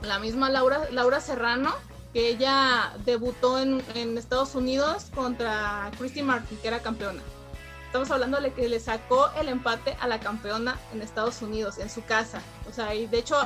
la 0.01 0.19
misma 0.19 0.49
Laura, 0.49 0.87
Laura 0.91 1.19
Serrano, 1.19 1.73
que 2.13 2.29
ella 2.29 2.93
debutó 3.05 3.59
en, 3.59 3.81
Estados 4.17 4.55
Unidos 4.55 5.07
contra 5.13 5.91
Christy 5.97 6.21
Martin, 6.21 6.57
que 6.57 6.67
era 6.67 6.79
campeona. 6.81 7.21
Estamos 7.85 8.09
hablando 8.11 8.41
de 8.41 8.51
que 8.53 8.67
le 8.67 8.79
sacó 8.79 9.29
el 9.39 9.49
empate 9.49 9.95
a 9.99 10.07
la 10.07 10.19
campeona 10.19 10.79
en 10.93 11.01
Estados 11.01 11.41
Unidos, 11.41 11.77
en 11.77 11.89
su 11.89 12.03
casa. 12.03 12.41
O 12.67 12.73
sea, 12.73 12.95
y 12.95 13.05
de 13.05 13.19
hecho 13.19 13.37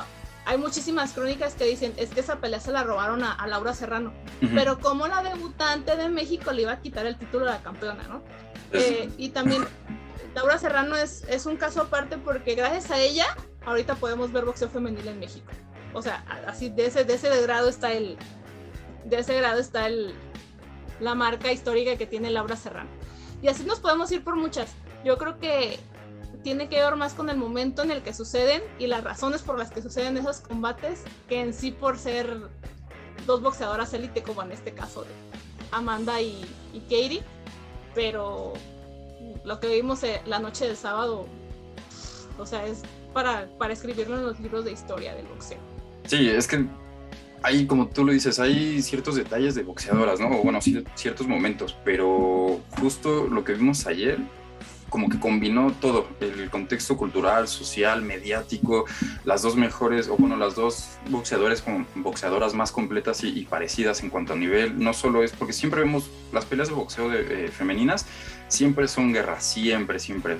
hay 0.44 0.58
muchísimas 0.58 1.12
crónicas 1.12 1.54
que 1.54 1.64
dicen, 1.64 1.92
es 1.96 2.10
que 2.10 2.20
esa 2.20 2.36
pelea 2.40 2.60
se 2.60 2.72
la 2.72 2.84
robaron 2.84 3.22
a, 3.22 3.46
Laura 3.46 3.74
Serrano. 3.74 4.12
Pero 4.54 4.78
como 4.78 5.06
la 5.06 5.22
debutante 5.22 5.96
de 5.96 6.08
México 6.08 6.52
le 6.52 6.62
iba 6.62 6.72
a 6.72 6.80
quitar 6.80 7.06
el 7.06 7.18
título 7.18 7.46
a 7.48 7.52
la 7.52 7.62
campeona, 7.62 8.02
¿no? 8.04 8.22
Eh, 8.72 9.10
y 9.16 9.30
también 9.30 9.66
Laura 10.34 10.58
Serrano 10.58 10.96
es, 10.96 11.24
es 11.28 11.46
un 11.46 11.56
caso 11.56 11.82
aparte 11.82 12.18
porque 12.18 12.54
gracias 12.54 12.90
a 12.90 12.98
ella 12.98 13.26
ahorita 13.64 13.94
podemos 13.96 14.32
ver 14.32 14.44
boxeo 14.44 14.68
femenil 14.68 15.06
en 15.08 15.18
México. 15.18 15.50
O 15.92 16.02
sea, 16.02 16.24
así 16.46 16.68
de 16.68 16.86
ese, 16.86 17.04
de 17.04 17.14
ese 17.14 17.42
grado 17.42 17.68
está 17.68 17.92
el, 17.92 18.16
de 19.04 19.18
ese 19.18 19.36
grado 19.36 19.58
está 19.58 19.86
el, 19.86 20.14
la 21.00 21.14
marca 21.14 21.52
histórica 21.52 21.96
que 21.96 22.06
tiene 22.06 22.30
Laura 22.30 22.56
Serrano. 22.56 22.90
Y 23.42 23.48
así 23.48 23.64
nos 23.64 23.80
podemos 23.80 24.10
ir 24.12 24.24
por 24.24 24.36
muchas. 24.36 24.70
Yo 25.04 25.16
creo 25.16 25.38
que 25.38 25.78
tiene 26.42 26.68
que 26.68 26.76
ver 26.76 26.96
más 26.96 27.14
con 27.14 27.30
el 27.30 27.36
momento 27.36 27.82
en 27.82 27.90
el 27.90 28.02
que 28.02 28.14
suceden 28.14 28.62
y 28.78 28.86
las 28.86 29.04
razones 29.04 29.42
por 29.42 29.58
las 29.58 29.70
que 29.70 29.82
suceden 29.82 30.16
esos 30.16 30.40
combates 30.40 31.02
que 31.28 31.40
en 31.40 31.52
sí 31.52 31.70
por 31.70 31.98
ser 31.98 32.48
dos 33.26 33.42
boxeadoras 33.42 33.92
élite 33.94 34.22
como 34.22 34.42
en 34.42 34.52
este 34.52 34.72
caso 34.72 35.02
de 35.02 35.10
Amanda 35.70 36.20
y, 36.20 36.44
Katie. 36.88 37.22
Pero 37.94 38.52
lo 39.44 39.60
que 39.60 39.68
vimos 39.68 40.02
eh, 40.04 40.20
la 40.26 40.38
noche 40.38 40.66
del 40.66 40.76
sábado, 40.76 41.26
o 42.38 42.46
sea, 42.46 42.64
es 42.66 42.82
para, 43.12 43.48
para 43.58 43.72
escribirlo 43.72 44.16
en 44.16 44.24
los 44.24 44.40
libros 44.40 44.64
de 44.64 44.72
historia 44.72 45.14
del 45.14 45.26
boxeo. 45.26 45.58
Sí, 46.06 46.28
es 46.28 46.46
que 46.46 46.64
hay, 47.42 47.66
como 47.66 47.88
tú 47.88 48.04
lo 48.04 48.12
dices, 48.12 48.38
hay 48.38 48.82
ciertos 48.82 49.16
detalles 49.16 49.54
de 49.54 49.62
boxeadoras, 49.62 50.20
¿no? 50.20 50.28
O 50.28 50.42
bueno, 50.42 50.60
ciertos 50.60 51.26
momentos, 51.26 51.76
pero 51.84 52.60
justo 52.80 53.26
lo 53.26 53.44
que 53.44 53.54
vimos 53.54 53.86
ayer, 53.86 54.18
como 54.88 55.08
que 55.08 55.18
combinó 55.18 55.72
todo, 55.72 56.08
el 56.20 56.50
contexto 56.50 56.96
cultural, 56.96 57.48
social, 57.48 58.02
mediático, 58.02 58.86
las 59.24 59.42
dos 59.42 59.56
mejores, 59.56 60.08
o 60.08 60.16
bueno, 60.16 60.36
las 60.36 60.54
dos 60.54 60.98
boxeadores 61.10 61.62
como 61.62 61.86
boxeadoras 61.94 62.54
más 62.54 62.72
completas 62.72 63.22
y, 63.24 63.44
parecidas 63.44 64.02
en 64.02 64.10
cuanto 64.10 64.32
a 64.32 64.36
nivel, 64.36 64.78
no 64.78 64.92
solo 64.92 65.22
es 65.22 65.32
porque 65.32 65.52
siempre 65.52 65.80
vemos 65.80 66.10
las 66.32 66.44
peleas 66.44 66.68
de 66.68 66.74
boxeo 66.74 67.08
de, 67.08 67.46
eh, 67.46 67.48
femeninas, 67.48 68.06
siempre 68.48 68.88
son 68.88 69.12
guerras, 69.12 69.44
siempre, 69.44 69.98
siempre. 69.98 70.36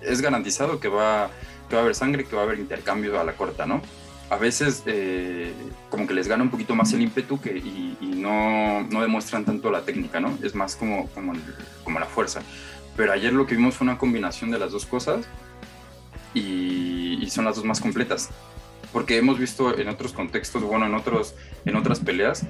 es 0.00 0.20
garantizado 0.20 0.80
que 0.80 0.88
va, 0.88 1.30
que 1.68 1.74
va 1.74 1.82
a 1.82 1.84
haber 1.84 1.94
sangre, 1.94 2.24
que 2.24 2.36
va 2.36 2.42
a 2.42 2.44
haber 2.44 2.58
intercambio 2.58 3.20
a 3.20 3.24
la 3.24 3.34
corta, 3.34 3.66
¿no? 3.66 3.80
A 4.30 4.36
veces 4.36 4.82
eh, 4.86 5.52
como 5.90 6.06
que 6.06 6.14
les 6.14 6.28
gana 6.28 6.42
un 6.42 6.50
poquito 6.50 6.74
más 6.74 6.92
el 6.92 7.02
ímpetu 7.02 7.40
que, 7.40 7.56
y, 7.56 7.96
no, 8.00 8.82
no, 8.82 9.02
demuestran 9.02 9.44
tanto 9.44 9.70
la 9.70 9.82
técnica, 9.82 10.18
¿no? 10.18 10.36
Es 10.42 10.54
más 10.54 10.76
como, 10.76 11.08
como, 11.08 11.34
como, 11.84 12.00
la 12.00 12.06
fuerza. 12.06 12.40
Pero 12.96 13.12
ayer 13.12 13.32
lo 13.32 13.46
que 13.46 13.56
vimos 13.56 13.74
fue 13.74 13.86
una 13.86 13.98
combinación 13.98 14.50
de 14.50 14.58
las 14.58 14.72
dos 14.72 14.86
cosas 14.86 15.26
y, 16.32 17.18
y 17.20 17.30
son 17.30 17.44
las 17.44 17.56
dos 17.56 17.64
más 17.64 17.80
completas. 17.80 18.30
Porque 18.92 19.16
hemos 19.16 19.38
visto 19.38 19.76
en 19.76 19.88
otros 19.88 20.12
contextos, 20.12 20.62
bueno, 20.62 20.86
en, 20.86 20.94
otros, 20.94 21.34
en 21.64 21.74
otras 21.74 22.00
peleas, 22.00 22.46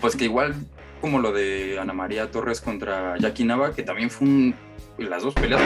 pues 0.00 0.16
que 0.16 0.24
igual 0.24 0.54
como 1.00 1.20
lo 1.20 1.32
de 1.32 1.78
Ana 1.78 1.92
María 1.92 2.30
Torres 2.30 2.60
contra 2.60 3.16
Jackie 3.18 3.44
Nava, 3.44 3.74
que 3.74 3.82
también 3.82 4.10
fue 4.10 4.26
un, 4.26 4.54
las 4.98 5.22
dos 5.22 5.34
peleas, 5.34 5.62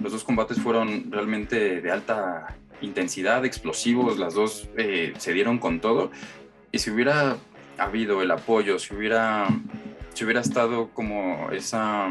los 0.00 0.12
dos 0.12 0.24
combates 0.24 0.60
fueron 0.60 1.10
realmente 1.10 1.80
de 1.80 1.90
alta 1.90 2.56
intensidad, 2.80 3.44
explosivos, 3.44 4.18
las 4.18 4.34
dos 4.34 4.68
eh, 4.76 5.14
se 5.18 5.32
dieron 5.32 5.58
con 5.58 5.80
todo. 5.80 6.10
Y 6.72 6.78
si 6.78 6.90
hubiera 6.90 7.36
habido 7.78 8.22
el 8.22 8.30
apoyo, 8.30 8.78
si 8.78 8.94
hubiera, 8.94 9.46
si 10.14 10.24
hubiera 10.24 10.40
estado 10.40 10.90
como 10.92 11.50
esa 11.52 12.08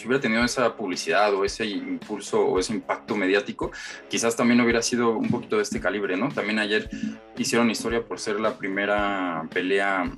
si 0.00 0.06
hubiera 0.06 0.22
tenido 0.22 0.42
esa 0.42 0.74
publicidad 0.76 1.34
o 1.34 1.44
ese 1.44 1.66
impulso 1.66 2.40
o 2.40 2.58
ese 2.58 2.72
impacto 2.72 3.14
mediático, 3.14 3.70
quizás 4.08 4.34
también 4.34 4.58
hubiera 4.62 4.80
sido 4.80 5.10
un 5.10 5.28
poquito 5.28 5.56
de 5.56 5.62
este 5.62 5.78
calibre, 5.78 6.16
¿no? 6.16 6.30
También 6.30 6.58
ayer 6.58 6.88
hicieron 7.36 7.70
historia 7.70 8.02
por 8.02 8.18
ser 8.18 8.40
la 8.40 8.56
primera 8.56 9.46
pelea 9.52 10.10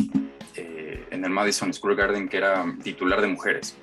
eh, 0.55 1.05
en 1.11 1.25
el 1.25 1.31
Madison 1.31 1.75
Square 1.75 1.97
Garden 1.97 2.29
que 2.29 2.37
era 2.37 2.64
titular 2.85 3.21
de 3.21 3.27
mujeres. 3.27 3.77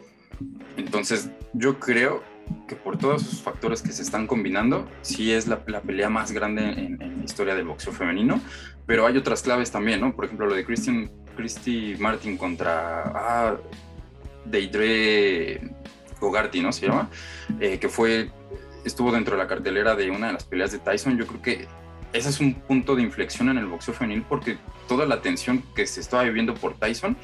Entonces, 0.77 1.31
yo 1.51 1.79
creo 1.79 2.23
que 2.65 2.77
por 2.77 2.97
todos 2.97 3.23
esos 3.23 3.41
factores 3.41 3.81
que 3.81 3.91
se 3.91 4.01
están 4.01 4.25
combinando, 4.25 4.87
sí 5.01 5.33
es 5.33 5.47
la, 5.47 5.65
pelea 5.65 6.09
más 6.09 6.31
grande 6.31 6.61
en, 6.63 6.97
la 6.97 7.25
historia 7.25 7.55
del 7.55 7.65
boxeo 7.65 7.91
femenino, 7.91 8.39
pero 8.85 9.05
hay 9.05 9.17
otras 9.17 9.41
claves 9.41 9.69
también, 9.69 9.99
¿no? 9.99 10.15
Por 10.15 10.25
ejemplo, 10.25 10.47
lo 10.47 10.55
de 10.55 10.63
Christian, 10.63 11.11
Christy 11.35 11.95
Martin 11.99 12.37
contra 12.37 13.03
ah, 13.13 13.57
Deidre 14.45 15.78
Gogarty, 16.19 16.61
¿no? 16.61 16.71
Se 16.71 16.87
llama, 16.87 17.09
eh, 17.59 17.79
que 17.79 17.89
fue, 17.89 18.31
estuvo 18.85 19.11
dentro 19.11 19.35
de 19.35 19.43
la 19.43 19.47
cartelera 19.47 19.95
de 19.95 20.09
una 20.09 20.27
de 20.27 20.33
las 20.33 20.43
peleas 20.43 20.71
de 20.71 20.79
Tyson. 20.79 21.17
Yo 21.17 21.27
creo 21.27 21.41
que 21.41 21.67
ese 22.13 22.29
es 22.29 22.39
un 22.39 22.55
punto 22.55 22.95
de 22.95 23.03
inflexión 23.03 23.49
en 23.49 23.57
el 23.57 23.65
boxeo 23.65 23.93
femenil 23.93 24.23
porque 24.27 24.57
toda 24.87 25.05
la 25.05 25.15
atención 25.15 25.63
que 25.75 25.85
se 25.85 26.01
estaba 26.01 26.23
viviendo 26.23 26.55
por 26.55 26.73
Tyson, 26.73 27.15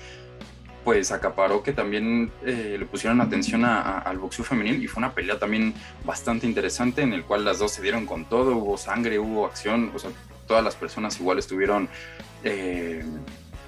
pues 0.84 1.12
acaparó 1.12 1.64
que 1.64 1.74
también 1.74 2.32
eh, 2.46 2.76
le 2.78 2.86
pusieron 2.86 3.20
atención 3.20 3.66
al 3.66 4.20
boxeo 4.20 4.46
femenil 4.46 4.84
y 4.84 4.88
fue 4.88 5.02
una 5.02 5.14
pelea 5.14 5.40
también 5.40 5.74
bastante 6.06 6.46
interesante 6.46 7.02
en 7.02 7.14
el 7.14 7.24
cual 7.24 7.44
las 7.44 7.58
dos 7.58 7.72
se 7.72 7.82
dieron 7.82 8.06
con 8.06 8.26
todo, 8.26 8.56
hubo 8.56 8.78
sangre, 8.78 9.18
hubo 9.18 9.48
acción, 9.48 9.92
o 9.96 10.00
sea, 10.00 10.12
todas 10.48 10.64
las 10.64 10.76
personas 10.76 11.20
igual 11.20 11.40
estuvieron 11.40 11.90
eh, 12.44 13.04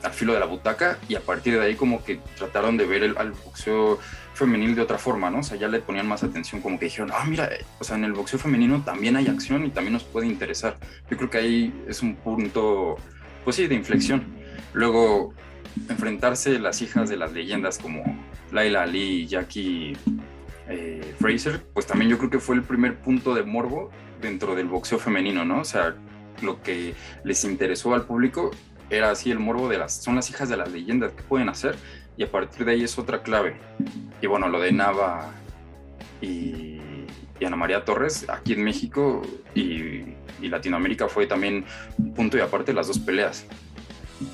al 0.03 0.13
filo 0.13 0.33
de 0.33 0.39
la 0.39 0.45
butaca 0.45 0.99
y 1.09 1.15
a 1.15 1.21
partir 1.21 1.59
de 1.59 1.65
ahí 1.65 1.73
como 1.73 2.03
que 2.03 2.19
trataron 2.37 2.77
de 2.77 2.85
ver 2.85 3.01
el, 3.01 3.17
al 3.17 3.31
boxeo 3.31 3.97
femenil 4.37 4.75
de 4.75 4.81
otra 4.81 4.97
forma, 4.97 5.29
¿no? 5.29 5.39
O 5.39 5.43
sea, 5.43 5.57
ya 5.57 5.67
le 5.67 5.79
ponían 5.79 6.07
más 6.07 6.23
atención, 6.23 6.61
como 6.61 6.79
que 6.79 6.85
dijeron, 6.85 7.11
ah, 7.13 7.25
mira, 7.27 7.49
o 7.79 7.83
sea, 7.83 7.95
en 7.97 8.03
el 8.03 8.13
boxeo 8.13 8.39
femenino 8.39 8.83
también 8.83 9.15
hay 9.15 9.27
acción 9.27 9.65
y 9.65 9.69
también 9.69 9.93
nos 9.93 10.03
puede 10.03 10.27
interesar. 10.27 10.77
Yo 11.09 11.17
creo 11.17 11.29
que 11.29 11.37
ahí 11.37 11.83
es 11.87 12.01
un 12.01 12.15
punto, 12.15 12.95
pues 13.43 13.55
sí, 13.55 13.67
de 13.67 13.75
inflexión. 13.75 14.25
Luego, 14.73 15.33
enfrentarse 15.89 16.59
las 16.59 16.81
hijas 16.81 17.09
de 17.09 17.17
las 17.17 17.33
leyendas 17.33 17.77
como 17.77 18.03
Laila 18.51 18.83
Ali 18.83 19.21
y 19.21 19.27
Jackie 19.27 19.97
eh, 20.69 21.13
Fraser, 21.19 21.63
pues 21.73 21.85
también 21.85 22.11
yo 22.11 22.17
creo 22.17 22.29
que 22.29 22.39
fue 22.39 22.55
el 22.55 22.63
primer 22.63 22.99
punto 22.99 23.33
de 23.33 23.43
morbo 23.43 23.89
dentro 24.21 24.55
del 24.55 24.67
boxeo 24.67 24.99
femenino, 24.99 25.45
¿no? 25.45 25.61
O 25.61 25.65
sea, 25.65 25.95
lo 26.41 26.61
que 26.61 26.93
les 27.23 27.43
interesó 27.43 27.93
al 27.93 28.05
público 28.05 28.51
era 28.89 29.11
así 29.11 29.31
el 29.31 29.39
morbo 29.39 29.67
de 29.67 29.77
las, 29.77 30.01
son 30.03 30.15
las 30.15 30.29
hijas 30.29 30.49
de 30.49 30.57
las 30.57 30.71
leyendas, 30.71 31.11
¿qué 31.13 31.23
pueden 31.23 31.49
hacer? 31.49 31.75
Y 32.17 32.23
a 32.23 32.31
partir 32.31 32.65
de 32.65 32.73
ahí 32.73 32.83
es 32.83 32.97
otra 32.97 33.21
clave. 33.21 33.57
Y 34.21 34.27
bueno, 34.27 34.49
lo 34.49 34.59
de 34.59 34.71
Nava 34.71 35.31
y, 36.21 36.79
Ana 37.45 37.55
María 37.55 37.85
Torres, 37.85 38.25
aquí 38.27 38.53
en 38.53 38.63
México 38.63 39.21
y, 39.53 40.15
Latinoamérica 40.41 41.07
fue 41.07 41.25
también 41.25 41.65
un 41.97 42.13
punto 42.13 42.37
y 42.37 42.41
aparte 42.41 42.73
las 42.73 42.87
dos 42.87 42.99
peleas. 42.99 43.45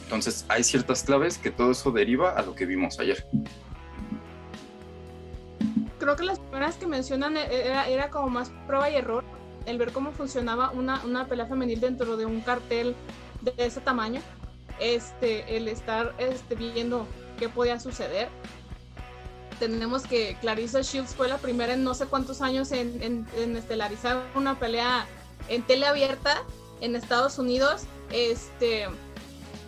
Entonces 0.03 0.45
hay 0.49 0.63
ciertas 0.63 1.03
claves 1.03 1.37
que 1.37 1.49
todo 1.49 1.71
eso 1.71 1.91
deriva 1.91 2.31
a 2.31 2.41
lo 2.41 2.55
que 2.55 2.65
vimos 2.65 2.99
ayer. 2.99 3.25
Creo 5.99 6.15
que 6.15 6.23
las 6.23 6.39
primeras 6.39 6.75
que 6.75 6.87
mencionan 6.87 7.37
e, 7.37 7.67
era, 7.67 7.87
era 7.87 8.09
como 8.09 8.29
más 8.29 8.51
prueba 8.67 8.89
y 8.89 8.95
error, 8.95 9.23
el 9.65 9.77
ver 9.77 9.91
cómo 9.91 10.11
funcionaba 10.11 10.71
una, 10.71 11.01
una 11.05 11.25
pelea 11.25 11.45
femenil 11.45 11.79
dentro 11.79 12.17
de 12.17 12.25
un 12.25 12.41
cartel 12.41 12.95
de 13.41 13.53
ese 13.57 13.79
tamaño 13.79 14.21
este, 14.79 15.55
el 15.55 15.67
estar 15.67 16.13
este, 16.17 16.55
viendo 16.55 17.07
qué 17.37 17.49
podía 17.49 17.79
suceder. 17.79 18.29
Tenemos 19.59 20.03
que 20.03 20.35
Clarissa 20.41 20.81
Shields 20.81 21.15
fue 21.15 21.27
la 21.27 21.37
primera 21.37 21.73
en 21.73 21.83
no 21.83 21.93
sé 21.93 22.05
cuántos 22.05 22.41
años 22.41 22.71
en, 22.71 23.27
estelarizar 23.55 24.21
una 24.35 24.59
pelea 24.59 25.05
en 25.47 25.61
tele 25.63 25.85
abierta 25.85 26.43
en 26.81 26.95
Estados 26.95 27.37
Unidos. 27.37 27.83
Este, 28.11 28.87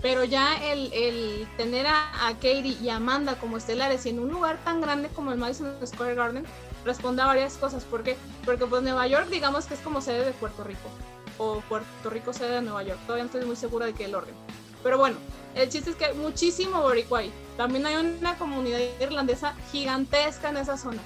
pero 0.01 0.23
ya 0.23 0.57
el, 0.71 1.47
tener 1.57 1.87
a, 1.87 2.11
Katie 2.33 2.77
y 2.81 2.89
Amanda 2.89 3.35
como 3.35 3.57
estelares 3.57 4.05
y 4.05 4.09
en 4.09 4.19
un 4.19 4.29
lugar 4.29 4.59
tan 4.63 4.81
grande 4.81 5.09
como 5.09 5.31
el 5.31 5.37
Madison 5.37 5.75
Square 5.85 6.15
Garden 6.15 6.45
responde 6.83 7.21
a 7.21 7.25
varias 7.25 7.55
cosas. 7.57 7.83
¿Por 7.83 8.03
qué? 8.03 8.17
Porque 8.43 8.65
pues 8.65 8.83
Nueva 8.83 9.07
York 9.07 9.27
digamos 9.29 9.65
que 9.65 9.75
es 9.75 9.79
como 9.79 10.01
sede 10.01 10.25
de 10.25 10.31
Puerto 10.31 10.63
Rico 10.63 10.89
o 11.37 11.61
Puerto 11.61 12.09
Rico 12.09 12.33
sede 12.33 12.55
de 12.55 12.61
Nueva 12.61 12.83
York. 12.83 12.99
Todavía 13.05 13.23
no 13.23 13.29
estoy 13.29 13.45
muy 13.45 13.55
segura 13.55 13.85
de 13.85 13.93
qué 13.93 14.05
el 14.05 14.15
orden. 14.15 14.35
Pero 14.85 14.99
bueno, 14.99 15.17
el 15.55 15.67
chiste 15.67 15.89
es 15.89 15.95
que 15.95 16.05
hay 16.05 16.13
muchísimo 16.13 16.79
boricua 16.79 17.23
También 17.57 17.87
hay 17.87 17.95
una 17.95 18.37
comunidad 18.37 18.79
irlandesa 19.01 19.55
gigantesca 19.71 20.49
en 20.49 20.57
esa 20.57 20.77
zona. 20.77 21.01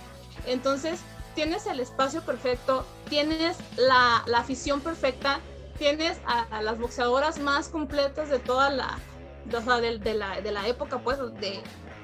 Entonces, 0.45 0.99
tienes 1.33 1.65
el 1.65 1.79
espacio 1.79 2.21
perfecto, 2.23 2.85
tienes 3.07 3.55
la, 3.77 4.21
la 4.25 4.39
afición 4.39 4.81
perfecta, 4.81 5.39
tienes 5.77 6.19
a, 6.25 6.61
las 6.61 6.77
boxeadoras 6.77 7.39
más 7.39 7.69
completas 7.69 8.29
de 8.29 8.39
toda 8.39 8.69
la, 8.69 8.99
de, 9.45 9.99
de, 9.99 10.13
la, 10.13 10.41
de 10.41 10.51
la 10.51 10.67
época, 10.67 10.99
pues, 10.99 11.17
de, 11.39 11.61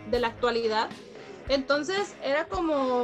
de 0.10 0.20
la 0.22 0.28
actualidad. 0.28 0.88
Entonces, 1.50 2.16
era 2.24 2.48
como, 2.48 3.04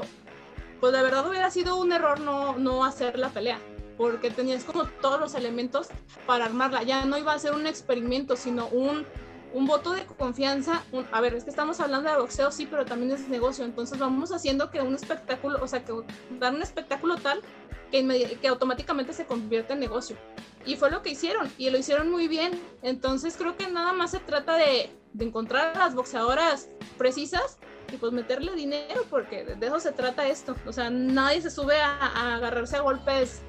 pues 0.80 0.94
de 0.94 1.02
verdad 1.02 1.28
hubiera 1.28 1.52
sido 1.52 1.76
un 1.76 1.92
error 1.92 2.22
no, 2.22 2.58
no 2.58 2.86
hacer 2.86 3.20
la 3.20 3.32
pelea 3.32 3.60
porque 4.02 4.32
tenías 4.32 4.64
como 4.64 4.86
todos 4.86 5.20
los 5.20 5.36
elementos 5.36 5.90
para 6.26 6.46
armarla. 6.46 6.82
Ya 6.82 7.06
no 7.06 7.20
iba 7.20 7.34
a 7.34 7.38
ser 7.38 7.54
un 7.54 7.68
experimento, 7.68 8.36
sino 8.36 8.66
un, 8.70 9.06
un 9.54 9.68
voto 9.68 9.92
de 9.92 10.08
confianza. 10.08 10.84
a 11.12 11.22
ver, 11.22 11.36
es 11.36 11.44
que 11.44 11.52
estamos 11.52 11.80
hablando 11.80 12.10
de 12.10 12.18
boxeo, 12.18 12.52
sí, 12.52 12.66
pero 12.66 12.84
también 12.84 13.12
es 13.12 13.30
negocio. 13.30 13.64
Entonces 13.64 14.00
vamos 14.00 14.32
haciendo 14.32 14.72
que 14.72 14.82
un 14.82 14.96
espectáculo, 14.96 15.60
o 15.62 15.68
sea, 15.68 15.86
que 15.86 15.94
dar 16.40 16.52
un 16.52 16.64
espectáculo 16.64 17.16
tal 17.18 17.44
que, 17.92 18.40
que 18.42 18.48
automáticamente 18.48 19.14
se 19.14 19.28
convierte 19.28 19.74
en 19.74 19.80
negocio. 19.80 20.18
Y 20.66 20.78
fue 20.78 20.90
lo 20.90 21.04
que 21.04 21.12
hicieron, 21.12 21.52
y 21.60 21.70
lo 21.70 21.78
hicieron 21.78 22.10
muy 22.10 22.28
bien. 22.28 22.60
Entonces 22.82 23.36
creo 23.38 23.56
que 23.56 23.68
nada 23.68 23.94
más 23.94 24.10
se 24.10 24.20
trata 24.20 24.56
de, 24.56 24.90
de 25.14 25.26
encontrar 25.26 25.76
a 25.76 25.80
las 25.80 25.94
boxeadoras 25.94 26.70
precisas 26.98 27.60
y 27.94 27.98
pues 27.98 28.14
meterle 28.14 28.56
dinero, 28.56 29.06
porque 29.12 29.44
de 29.44 29.68
eso 29.68 29.80
se 29.80 29.92
trata 29.92 30.28
esto. 30.28 30.56
O 30.66 30.74
sea, 30.74 30.90
nadie 30.90 31.40
se 31.44 31.52
sube 31.52 31.80
a 31.80 32.36
agarrarse 32.38 32.78
a 32.78 32.82
golpes 32.82 33.44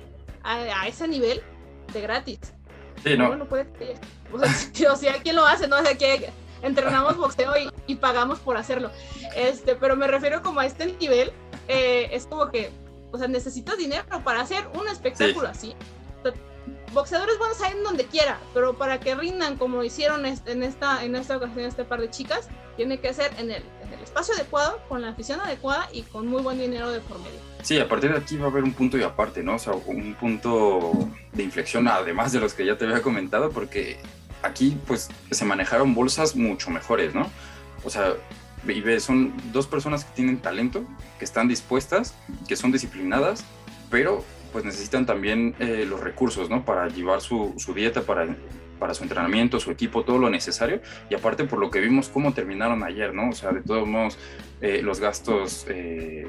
a, 0.45 0.87
ese 0.89 1.09
nivel 1.09 1.43
de 1.93 2.01
gratis. 2.01 2.39
Sí, 3.03 3.17
no. 3.17 3.35
no 3.37 3.47
puede, 3.47 3.67
o 4.33 4.97
sea, 4.97 5.15
¿quién 5.23 5.37
lo 5.37 5.47
hace? 5.47 5.69
No, 5.69 5.79
o 5.79 5.83
sea, 5.83 5.97
que 5.97 6.31
entrenamos 6.63 7.17
boxeo 7.17 7.53
y, 7.87 7.95
pagamos 7.97 8.39
por 8.39 8.57
hacerlo. 8.57 8.91
Este, 9.37 9.75
pero 9.77 9.97
me 9.97 10.07
refiero 10.07 10.43
como 10.43 10.61
a 10.61 10.67
este 10.67 10.87
nivel, 10.87 11.33
eh, 11.69 12.09
es 12.13 12.27
como 12.27 12.51
que, 12.51 12.71
o 13.13 13.19
sea, 13.19 13.29
necesitas 13.29 13.77
dinero 13.77 14.05
para 14.25 14.41
hacer 14.41 14.67
un 14.75 14.89
espectáculo 14.89 15.49
así. 15.49 15.75
boxeadores 16.93 17.39
buenos 17.39 17.61
hay 17.61 17.73
en 17.73 17.83
donde 17.83 18.07
quiera, 18.07 18.39
pero 18.55 18.75
para 18.77 19.01
que 19.01 19.15
rindan 19.15 19.57
como 19.57 19.83
hicieron 19.83 20.25
en 20.25 20.63
esta, 20.63 21.05
en 21.05 21.17
esta 21.17 21.37
ocasión 21.37 21.67
este 21.67 21.85
par 21.85 22.01
de 22.01 22.11
chicas, 22.11 22.49
tiene 22.77 22.99
que 23.01 23.13
ser 23.13 23.33
en 23.39 23.51
el, 23.51 23.63
en 23.83 23.93
el 23.93 24.01
espacio 24.01 24.35
adecuado, 24.35 24.81
con 24.89 25.03
la 25.03 25.09
afición 25.09 25.41
adecuada 25.41 25.89
y 25.93 26.03
con 26.03 26.27
muy 26.27 26.43
buen 26.43 26.59
dinero 26.59 26.91
de 26.91 27.01
por 27.01 27.19
medio. 27.19 27.52
Sí, 27.63 27.79
a 27.79 27.89
partir 27.89 28.11
de 28.11 28.19
aquí 28.19 28.37
va 28.37 28.47
a 28.47 28.51
haber 28.51 28.65
un 28.65 28.73
punto 28.73 28.99
y 28.99 29.03
aparte, 29.03 29.43
¿no? 29.43 29.55
O 29.55 29.59
sea, 29.59 29.73
un 29.73 30.15
punto 30.15 31.09
de 31.33 31.43
inflexión, 31.45 31.87
además 31.87 32.33
de 32.33 32.41
los 32.41 32.55
que 32.55 32.67
ya 32.67 32.77
te 32.77 32.85
había 32.85 33.03
comentado, 33.03 33.51
porque 33.51 33.99
aquí, 34.43 34.77
pues, 34.87 35.09
se 35.31 35.45
manejaron 35.45 35.95
bolsas 35.95 36.35
mucho 36.35 36.71
mejores, 36.71 37.15
¿no? 37.15 37.31
O 37.85 37.91
sea, 37.91 38.15
son 38.99 39.33
dos 39.53 39.67
personas 39.67 40.05
que 40.05 40.15
tienen 40.15 40.39
talento, 40.39 40.85
que 41.19 41.25
están 41.25 41.49
dispuestas, 41.49 42.15
que 42.49 42.57
son 42.57 42.73
disciplinadas, 42.73 43.45
pero 43.91 44.25
pues 44.53 44.65
necesitan 44.65 45.07
también 45.07 45.55
eh, 45.61 45.87
los 45.89 46.01
recursos, 46.01 46.51
¿no? 46.51 46.65
Para 46.65 46.89
llevar 46.89 47.23
su, 47.23 47.55
su 47.57 47.73
dieta, 47.75 48.03
para 48.03 48.27
para 48.83 48.95
su 48.95 49.05
entrenamiento, 49.05 49.61
su 49.61 49.71
equipo, 49.71 50.03
todo 50.03 50.19
lo 50.19 50.29
necesario. 50.29 50.81
Y 51.09 51.15
aparte 51.15 51.45
por 51.45 51.61
lo 51.61 51.71
que 51.71 51.79
vimos 51.79 52.09
cómo 52.09 52.35
terminaron 52.35 52.83
ayer, 52.83 53.15
¿no? 53.15 53.29
O 53.29 53.33
sea, 53.33 53.53
de 53.53 53.63
todos 53.63 53.87
modos, 53.87 54.19
eh, 54.61 54.81
los 54.83 54.99
gastos 54.99 55.65
eh, 55.69 56.27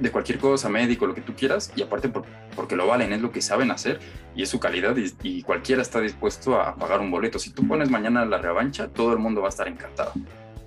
de 0.00 0.10
cualquier 0.10 0.38
cosa, 0.38 0.68
médico, 0.68 1.06
lo 1.06 1.14
que 1.14 1.20
tú 1.20 1.34
quieras, 1.34 1.72
y 1.76 1.82
aparte 1.82 2.10
porque 2.56 2.74
lo 2.74 2.86
valen, 2.86 3.12
es 3.12 3.20
lo 3.20 3.30
que 3.30 3.42
saben 3.42 3.70
hacer 3.70 4.00
y 4.34 4.42
es 4.42 4.48
su 4.48 4.58
calidad 4.58 4.96
y, 4.96 5.42
cualquiera 5.42 5.82
está 5.82 6.00
dispuesto 6.00 6.60
a, 6.60 6.74
pagar 6.74 7.00
un 7.00 7.10
boleto. 7.10 7.38
Si 7.38 7.50
tú 7.50 7.66
pones 7.66 7.90
mañana 7.90 8.24
la 8.24 8.38
revancha, 8.38 8.88
todo 8.88 9.12
el 9.12 9.18
mundo 9.18 9.42
va 9.42 9.48
a 9.48 9.50
estar 9.50 9.68
encantado 9.68 10.12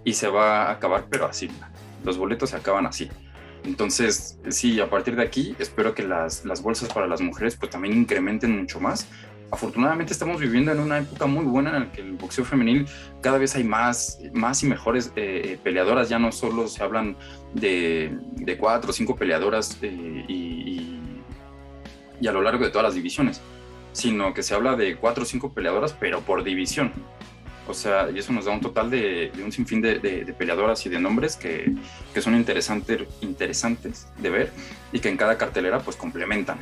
y 0.04 0.14
se 0.14 0.28
va 0.28 0.68
a 0.68 0.72
acabar, 0.72 1.06
pero 1.10 1.26
así. 1.26 1.50
Los 2.04 2.18
boletos 2.18 2.52
se 2.52 2.58
acaban 2.58 2.86
así. 2.86 3.10
Entonces, 3.64 4.38
sí, 4.50 4.80
a 4.82 4.90
partir 4.90 5.16
de 5.16 5.24
aquí, 5.24 5.56
espero 5.58 5.96
que 5.96 6.04
las, 6.04 6.44
las 6.46 6.62
bolsas 6.62 6.92
para 6.94 7.08
las 7.08 7.22
mujeres 7.22 7.56
pues 7.56 7.72
también 7.72 7.98
incrementen 7.98 8.60
mucho 8.60 8.80
más 8.80 9.08
afortunadamente 9.54 10.14
estamos 10.14 10.42
viviendo 10.42 10.72
en 10.72 10.80
una 10.80 10.98
época 10.98 11.28
muy 11.28 11.46
buena 11.46 11.78
en 11.78 11.84
la 11.84 11.92
que 11.92 12.02
el 12.02 12.14
boxeo 12.14 12.44
femenil 12.44 12.88
cada 13.22 13.38
vez 13.38 13.56
hay 13.56 13.64
más, 13.64 14.18
más 14.34 14.64
y 14.64 14.66
mejores 14.66 15.12
eh, 15.16 15.60
peleadoras, 15.64 16.10
ya 16.10 16.18
no 16.18 16.32
solo 16.32 16.68
se 16.68 16.82
hablan 16.82 17.16
de, 17.54 18.18
de 18.32 18.58
cuatro 18.58 18.90
o 18.90 18.94
cinco 18.94 19.16
peleadoras 19.16 19.78
eh, 19.84 20.26
y, 20.28 21.00
y, 22.20 22.28
a 22.28 22.32
lo 22.32 22.42
largo 22.42 22.66
de 22.66 22.72
todas 22.72 22.86
las 22.86 22.96
divisiones, 22.96 23.42
sino 23.92 24.34
que 24.34 24.42
se 24.42 24.56
habla 24.56 24.76
de 24.76 24.96
cuatro 24.96 25.22
o 25.22 25.26
cinco 25.26 25.54
peleadoras, 25.54 25.94
pero 25.94 26.22
por 26.22 26.44
división. 26.44 26.92
O 27.68 27.76
sea, 27.76 28.10
y 28.10 28.18
eso 28.18 28.34
nos 28.34 28.46
da 28.46 28.52
un 28.54 28.60
total 28.60 28.90
de, 28.90 29.32
un 29.44 29.52
sinfín 29.52 29.82
de, 29.82 30.00
de, 30.00 30.34
peleadoras 30.34 30.84
y 30.88 30.90
de 30.90 31.00
nombres 31.00 31.36
que, 31.36 31.72
que 32.12 32.22
son 32.22 32.36
interesantes 32.36 33.08
interesantes 33.22 34.08
de 34.18 34.30
ver 34.32 34.52
y 34.92 35.00
que 35.00 35.10
en 35.10 35.16
cada 35.16 35.38
cartelera 35.38 35.80
pues 35.80 35.96
complementan. 35.96 36.58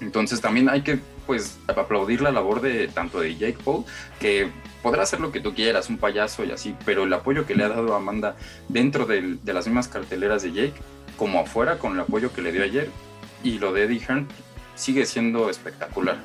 Entonces 0.00 0.40
también 0.40 0.68
hay 0.68 0.82
que 0.82 1.00
pues 1.28 1.58
aplaudir 1.66 2.22
la 2.22 2.32
labor 2.32 2.62
de 2.62 2.88
tanto 2.88 3.20
de 3.20 3.36
Jake 3.36 3.58
Paul, 3.62 3.84
que 4.18 4.50
podrá 4.82 5.02
hacer 5.02 5.20
lo 5.20 5.30
que 5.30 5.40
tú 5.40 5.54
quieras, 5.54 5.90
un 5.90 5.98
payaso 5.98 6.42
y 6.42 6.52
así, 6.52 6.74
pero 6.86 7.04
el 7.04 7.12
apoyo 7.12 7.44
que 7.44 7.54
le 7.54 7.64
ha 7.64 7.68
dado 7.68 7.94
Amanda 7.94 8.34
dentro 8.70 9.04
de, 9.04 9.36
las 9.44 9.66
mismas 9.66 9.88
carteleras 9.88 10.42
de 10.42 10.52
Jake, 10.52 10.72
como 11.18 11.40
afuera 11.40 11.78
con 11.78 11.92
el 11.92 12.00
apoyo 12.00 12.32
que 12.32 12.40
le 12.40 12.50
dio 12.50 12.64
ayer, 12.64 12.88
y 13.44 13.58
lo 13.58 13.74
de 13.74 13.84
Eddie 13.84 14.00
Hearn 14.00 14.26
sigue 14.74 15.04
siendo 15.04 15.50
espectacular. 15.50 16.16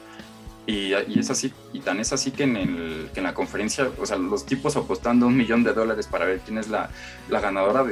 Y, 0.66 0.94
es 0.94 1.30
así, 1.30 1.54
y 1.74 1.82
tan 1.82 2.00
es 2.00 2.14
así 2.14 2.32
que 2.32 2.44
en, 2.44 2.56
el, 2.56 3.10
que 3.14 3.20
en 3.20 3.26
la 3.26 3.34
conferencia, 3.34 3.90
o 4.00 4.06
sea, 4.06 4.16
los 4.16 4.46
tipos 4.46 4.78
apostando 4.78 5.28
un 5.28 5.36
millón 5.36 5.66
de 5.66 5.74
dólares 5.74 6.08
para 6.08 6.24
ver 6.24 6.40
quién 6.40 6.58
es 6.60 6.70
la, 6.70 6.90
la 7.28 7.42
ganadora, 7.42 7.86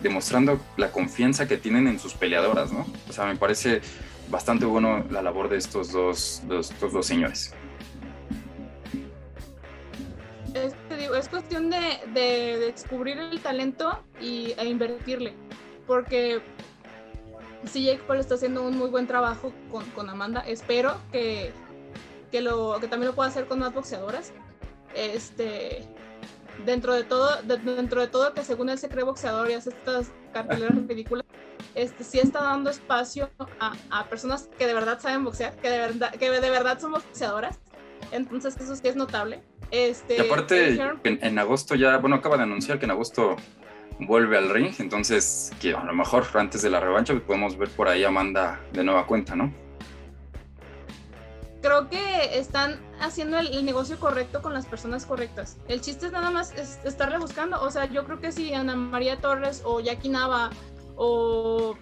demostrando 0.00 0.60
la 0.76 0.92
confianza 0.92 1.48
que 1.48 1.56
tienen 1.56 1.88
en 1.88 1.98
sus 1.98 2.14
peleadoras, 2.14 2.70
¿no? 2.70 2.86
O 3.08 3.12
sea, 3.12 3.26
me 3.26 3.34
parece 3.34 3.80
bastante 4.28 4.64
bueno 4.64 5.04
la 5.10 5.22
labor 5.22 5.48
de 5.48 5.58
estos 5.58 5.92
dos, 5.92 6.42
estos 6.50 6.92
dos 6.92 7.06
señores. 7.06 7.52
Es, 10.54 10.74
digo, 10.96 11.16
es 11.16 11.28
cuestión 11.28 11.70
de, 11.70 11.80
de, 12.14 12.58
descubrir 12.58 13.18
el 13.18 13.40
talento 13.40 13.98
y, 14.20 14.54
e 14.56 14.66
invertirle, 14.66 15.34
porque 15.86 16.40
si 17.64 17.84
Jake 17.84 18.02
Paul 18.06 18.20
está 18.20 18.36
haciendo 18.36 18.62
un 18.62 18.78
muy 18.78 18.88
buen 18.88 19.06
trabajo 19.06 19.52
con, 19.70 19.84
con 19.90 20.08
Amanda, 20.08 20.40
espero 20.46 20.96
que, 21.10 21.52
que, 22.30 22.40
lo, 22.40 22.78
que 22.80 22.86
también 22.86 23.08
lo 23.10 23.16
puede 23.16 23.30
hacer 23.30 23.46
con 23.46 23.58
más 23.58 23.74
boxeadoras. 23.74 24.32
Este, 24.94 25.82
dentro 26.64 26.94
de 26.94 27.04
todo, 27.04 27.42
dentro 27.42 28.00
de 28.00 28.06
todo 28.06 28.32
que 28.32 28.44
según 28.44 28.68
él 28.68 28.78
se 28.78 28.88
cree 28.88 29.04
boxeador 29.04 29.50
y 29.50 29.54
hace 29.54 29.70
estas 29.70 30.12
carteleras 30.32 30.76
ridículas, 30.88 31.24
este, 31.74 32.04
sí 32.04 32.18
está 32.18 32.42
dando 32.42 32.70
espacio 32.70 33.30
a, 33.60 33.72
a, 33.90 34.04
personas 34.06 34.48
que 34.58 34.66
de 34.66 34.74
verdad 34.74 35.00
saben 35.00 35.24
boxear, 35.24 35.56
que 35.56 35.70
de 35.70 35.78
verdad, 35.78 36.14
que 36.14 36.30
de 36.30 36.50
verdad 36.50 36.78
son 36.78 36.92
boxeadoras. 36.92 37.58
Entonces 38.12 38.56
eso 38.60 38.76
sí 38.76 38.86
es 38.88 38.96
notable. 38.96 39.42
Este, 39.70 40.16
y 40.16 40.20
aparte, 40.20 40.74
en, 41.04 41.18
en, 41.22 41.38
agosto 41.38 41.74
ya, 41.74 41.98
bueno, 41.98 42.16
acaba 42.16 42.36
de 42.36 42.44
anunciar 42.44 42.78
que 42.78 42.84
en 42.84 42.92
agosto 42.92 43.36
vuelve 43.98 44.36
al 44.36 44.50
ring, 44.50 44.72
entonces 44.78 45.52
que 45.60 45.74
a 45.74 45.84
lo 45.84 45.94
mejor 45.94 46.26
antes 46.34 46.62
de 46.62 46.70
la 46.70 46.80
revancha 46.80 47.14
podemos 47.20 47.56
ver 47.56 47.68
por 47.70 47.88
ahí 47.88 48.04
a 48.04 48.08
Amanda 48.08 48.60
de 48.72 48.84
nueva 48.84 49.06
cuenta, 49.06 49.34
¿no? 49.34 49.52
creo 51.64 51.88
que 51.88 52.38
están 52.38 52.78
haciendo 53.00 53.38
el, 53.38 53.64
negocio 53.64 53.98
correcto 53.98 54.42
con 54.42 54.52
las 54.52 54.66
personas 54.66 55.06
correctas. 55.06 55.56
El 55.66 55.80
chiste 55.80 56.06
es 56.06 56.12
nada 56.12 56.30
más 56.30 56.52
es, 56.52 56.78
estarle 56.84 57.16
buscando. 57.16 57.58
O 57.62 57.70
sea, 57.70 57.86
yo 57.86 58.04
creo 58.04 58.20
que 58.20 58.32
si 58.32 58.52
Ana 58.52 58.76
María 58.76 59.18
Torres 59.18 59.62
o 59.64 59.80
Jackie 59.80 60.10
Nava 60.10 60.50
o 60.96 61.76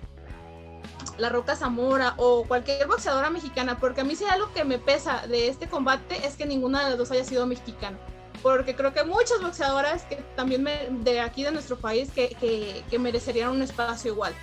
La 1.18 1.28
Roca 1.28 1.56
Zamora 1.56 2.14
o 2.16 2.44
cualquier 2.44 2.86
boxeadora 2.86 3.30
mexicana, 3.30 3.78
porque 3.78 4.02
a 4.02 4.04
mí 4.04 4.14
sí 4.16 4.24
algo 4.24 4.52
que 4.52 4.64
me 4.64 4.78
pesa 4.78 5.26
de 5.26 5.48
este 5.48 5.68
combate 5.68 6.26
es 6.26 6.36
que 6.36 6.46
ninguna 6.46 6.84
de 6.84 6.90
las 6.90 6.98
dos 6.98 7.10
haya 7.10 7.24
sido 7.24 7.46
mexicana. 7.46 7.98
Porque 8.42 8.74
creo 8.74 8.92
que 8.92 9.04
muchas 9.04 9.40
boxeadoras 9.40 10.02
que 10.02 10.16
también 10.34 10.64
de 11.04 11.20
aquí 11.20 11.44
de 11.44 11.52
nuestro 11.52 11.76
país 11.76 12.10
que, 12.10 12.30
que, 12.40 12.82
que 12.90 12.98
merecerían 12.98 13.50
un 13.50 13.62
espacio 13.62 14.12
igual. 14.12 14.34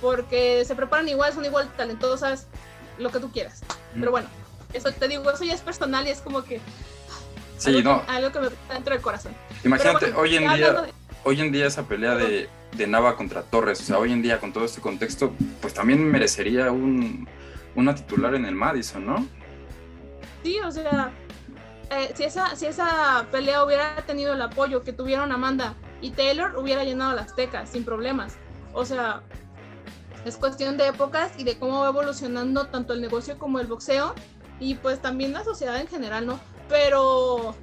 Porque 0.00 0.64
se 0.64 0.74
preparan 0.74 1.08
igual, 1.08 1.32
son 1.34 1.44
igual 1.44 1.70
talentosas, 1.76 2.46
lo 2.98 3.10
que 3.10 3.20
tú 3.20 3.30
quieras. 3.30 3.62
Pero 3.94 4.10
bueno, 4.10 4.28
eso 4.72 4.90
te 4.92 5.08
digo, 5.08 5.30
eso 5.30 5.44
ya 5.44 5.54
es 5.54 5.60
personal 5.60 6.06
y 6.06 6.10
es 6.10 6.20
como 6.20 6.42
que. 6.44 6.60
Sí, 7.58 7.76
algo 7.76 7.92
no. 7.92 8.06
Que, 8.06 8.12
algo 8.12 8.32
que 8.32 8.40
me 8.40 8.46
está 8.46 8.74
dentro 8.74 8.94
del 8.94 9.02
corazón. 9.02 9.34
Imagínate, 9.64 10.12
hoy 10.14 10.36
en 10.36 10.54
día. 10.54 10.72
De... 10.72 10.92
Hoy 11.24 11.40
en 11.40 11.52
día 11.52 11.66
esa 11.66 11.84
pelea 11.84 12.16
de, 12.16 12.48
de, 12.76 12.86
Nava 12.86 13.16
contra 13.16 13.42
Torres, 13.42 13.80
o 13.80 13.84
sea, 13.84 13.98
hoy 13.98 14.12
en 14.12 14.22
día 14.22 14.40
con 14.40 14.52
todo 14.52 14.64
este 14.64 14.80
contexto, 14.80 15.32
pues 15.60 15.74
también 15.74 16.04
merecería 16.10 16.70
un, 16.70 17.28
una 17.74 17.94
titular 17.94 18.34
en 18.34 18.44
el 18.44 18.54
Madison, 18.54 19.06
¿no? 19.06 19.26
Sí, 20.42 20.58
o 20.60 20.70
sea, 20.70 21.12
eh, 21.90 22.12
si, 22.14 22.24
esa, 22.24 22.56
si 22.56 22.66
esa 22.66 23.26
pelea 23.30 23.64
hubiera 23.64 23.96
tenido 24.06 24.32
el 24.32 24.42
apoyo 24.42 24.82
que 24.82 24.92
tuvieron 24.92 25.30
Amanda 25.32 25.74
y 26.00 26.10
Taylor, 26.10 26.56
hubiera 26.56 26.84
llenado 26.84 27.14
las 27.14 27.34
tecas 27.36 27.70
sin 27.70 27.84
problemas. 27.84 28.36
O 28.72 28.84
sea, 28.84 29.22
es 30.24 30.36
cuestión 30.36 30.76
de 30.76 30.88
épocas 30.88 31.32
y 31.38 31.44
de 31.44 31.58
cómo 31.58 31.80
va 31.80 31.88
evolucionando 31.88 32.66
tanto 32.66 32.92
el 32.92 33.00
negocio 33.00 33.38
como 33.38 33.60
el 33.60 33.66
boxeo 33.66 34.14
y 34.60 34.76
pues 34.76 35.00
también 35.00 35.32
la 35.32 35.44
sociedad 35.44 35.80
en 35.80 35.88
general, 35.88 36.26
¿no? 36.26 36.40
Pero 36.68 37.54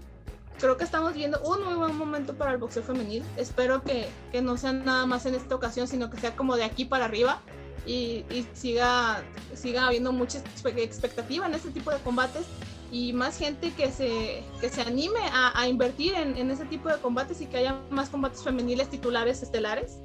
creo 0.59 0.77
que 0.77 0.83
estamos 0.83 1.13
viendo 1.13 1.39
un 1.41 1.63
muy 1.63 1.75
buen 1.75 1.95
momento 1.97 2.35
para 2.35 2.51
el 2.51 2.57
boxeo 2.57 2.83
femenil. 2.83 3.23
Espero 3.37 3.81
que, 3.83 4.07
que 4.31 4.41
no 4.41 4.57
sea 4.57 4.73
nada 4.73 5.05
más 5.05 5.25
en 5.25 5.35
esta 5.35 5.55
ocasión, 5.55 5.87
sino 5.87 6.09
que 6.09 6.19
sea 6.19 6.35
como 6.35 6.55
de 6.55 6.63
aquí 6.63 6.85
para 6.85 7.05
arriba 7.05 7.41
y, 7.85 8.25
y 8.29 8.45
siga, 8.53 9.23
siga 9.53 9.87
habiendo 9.87 10.11
mucha 10.11 10.39
expectativa 10.39 11.45
en 11.45 11.55
este 11.55 11.71
tipo 11.71 11.91
de 11.91 11.97
combates 11.99 12.45
y 12.91 13.13
más 13.13 13.37
gente 13.37 13.71
que 13.71 13.91
se, 13.91 14.43
que 14.59 14.69
se 14.69 14.81
anime 14.81 15.19
a, 15.31 15.59
a 15.59 15.67
invertir 15.67 16.15
en, 16.15 16.37
en, 16.37 16.51
ese 16.51 16.65
tipo 16.65 16.89
de 16.89 16.97
combates 16.97 17.39
y 17.41 17.45
que 17.45 17.57
haya 17.57 17.79
más 17.89 18.09
combates 18.09 18.43
femeniles 18.43 18.89
titulares 18.89 19.41
estelares. 19.43 19.99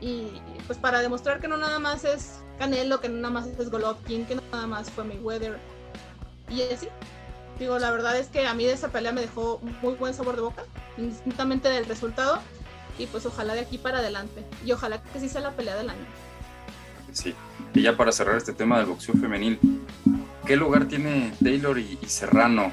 Y 0.00 0.28
pues 0.66 0.78
para 0.78 1.00
demostrar 1.00 1.40
que 1.40 1.46
no 1.46 1.56
nada 1.56 1.78
más 1.78 2.04
es 2.04 2.40
Canelo, 2.58 3.00
que 3.00 3.08
no 3.08 3.16
nada 3.16 3.34
más 3.34 3.46
es 3.46 3.70
Golovkin, 3.70 4.26
que 4.26 4.34
no 4.34 4.42
nada 4.50 4.66
más 4.66 4.90
fue 4.90 5.04
Mayweather, 5.04 5.58
y 6.48 6.62
así. 6.62 6.88
Digo, 7.62 7.78
la 7.78 7.92
verdad 7.92 8.18
es 8.18 8.26
que 8.26 8.44
a 8.48 8.54
mí 8.54 8.64
de 8.64 8.72
esa 8.72 8.88
pelea 8.88 9.12
me 9.12 9.20
dejó 9.20 9.60
muy 9.82 9.94
buen 9.94 10.12
sabor 10.14 10.34
de 10.34 10.42
boca, 10.42 10.64
indistintamente 10.98 11.68
del 11.68 11.84
resultado. 11.84 12.40
Y 12.98 13.06
pues 13.06 13.24
ojalá 13.24 13.54
de 13.54 13.60
aquí 13.60 13.78
para 13.78 13.98
adelante. 13.98 14.44
Y 14.66 14.72
ojalá 14.72 15.00
que 15.00 15.20
sí 15.20 15.28
sea 15.28 15.42
la 15.42 15.52
pelea 15.52 15.76
del 15.76 15.88
año. 15.88 16.04
Sí. 17.12 17.36
Y 17.72 17.82
ya 17.82 17.96
para 17.96 18.10
cerrar 18.10 18.36
este 18.36 18.52
tema 18.52 18.78
del 18.78 18.86
boxeo 18.86 19.14
femenil, 19.14 19.60
¿qué 20.44 20.56
lugar 20.56 20.86
tiene 20.86 21.32
Taylor 21.40 21.78
y, 21.78 22.00
y 22.02 22.06
Serrano? 22.06 22.72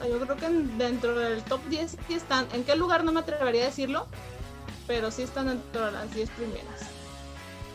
Yo 0.00 0.18
creo 0.18 0.36
que 0.38 0.48
dentro 0.48 1.18
del 1.18 1.42
top 1.42 1.60
10 1.68 1.98
sí 2.08 2.14
están. 2.14 2.46
¿En 2.54 2.64
qué 2.64 2.76
lugar 2.76 3.04
no 3.04 3.12
me 3.12 3.20
atrevería 3.20 3.64
a 3.64 3.66
decirlo? 3.66 4.06
Pero 4.86 5.10
sí 5.10 5.24
están 5.24 5.48
dentro 5.48 5.84
de 5.84 5.92
las 5.92 6.14
10 6.14 6.30
primeras. 6.30 6.80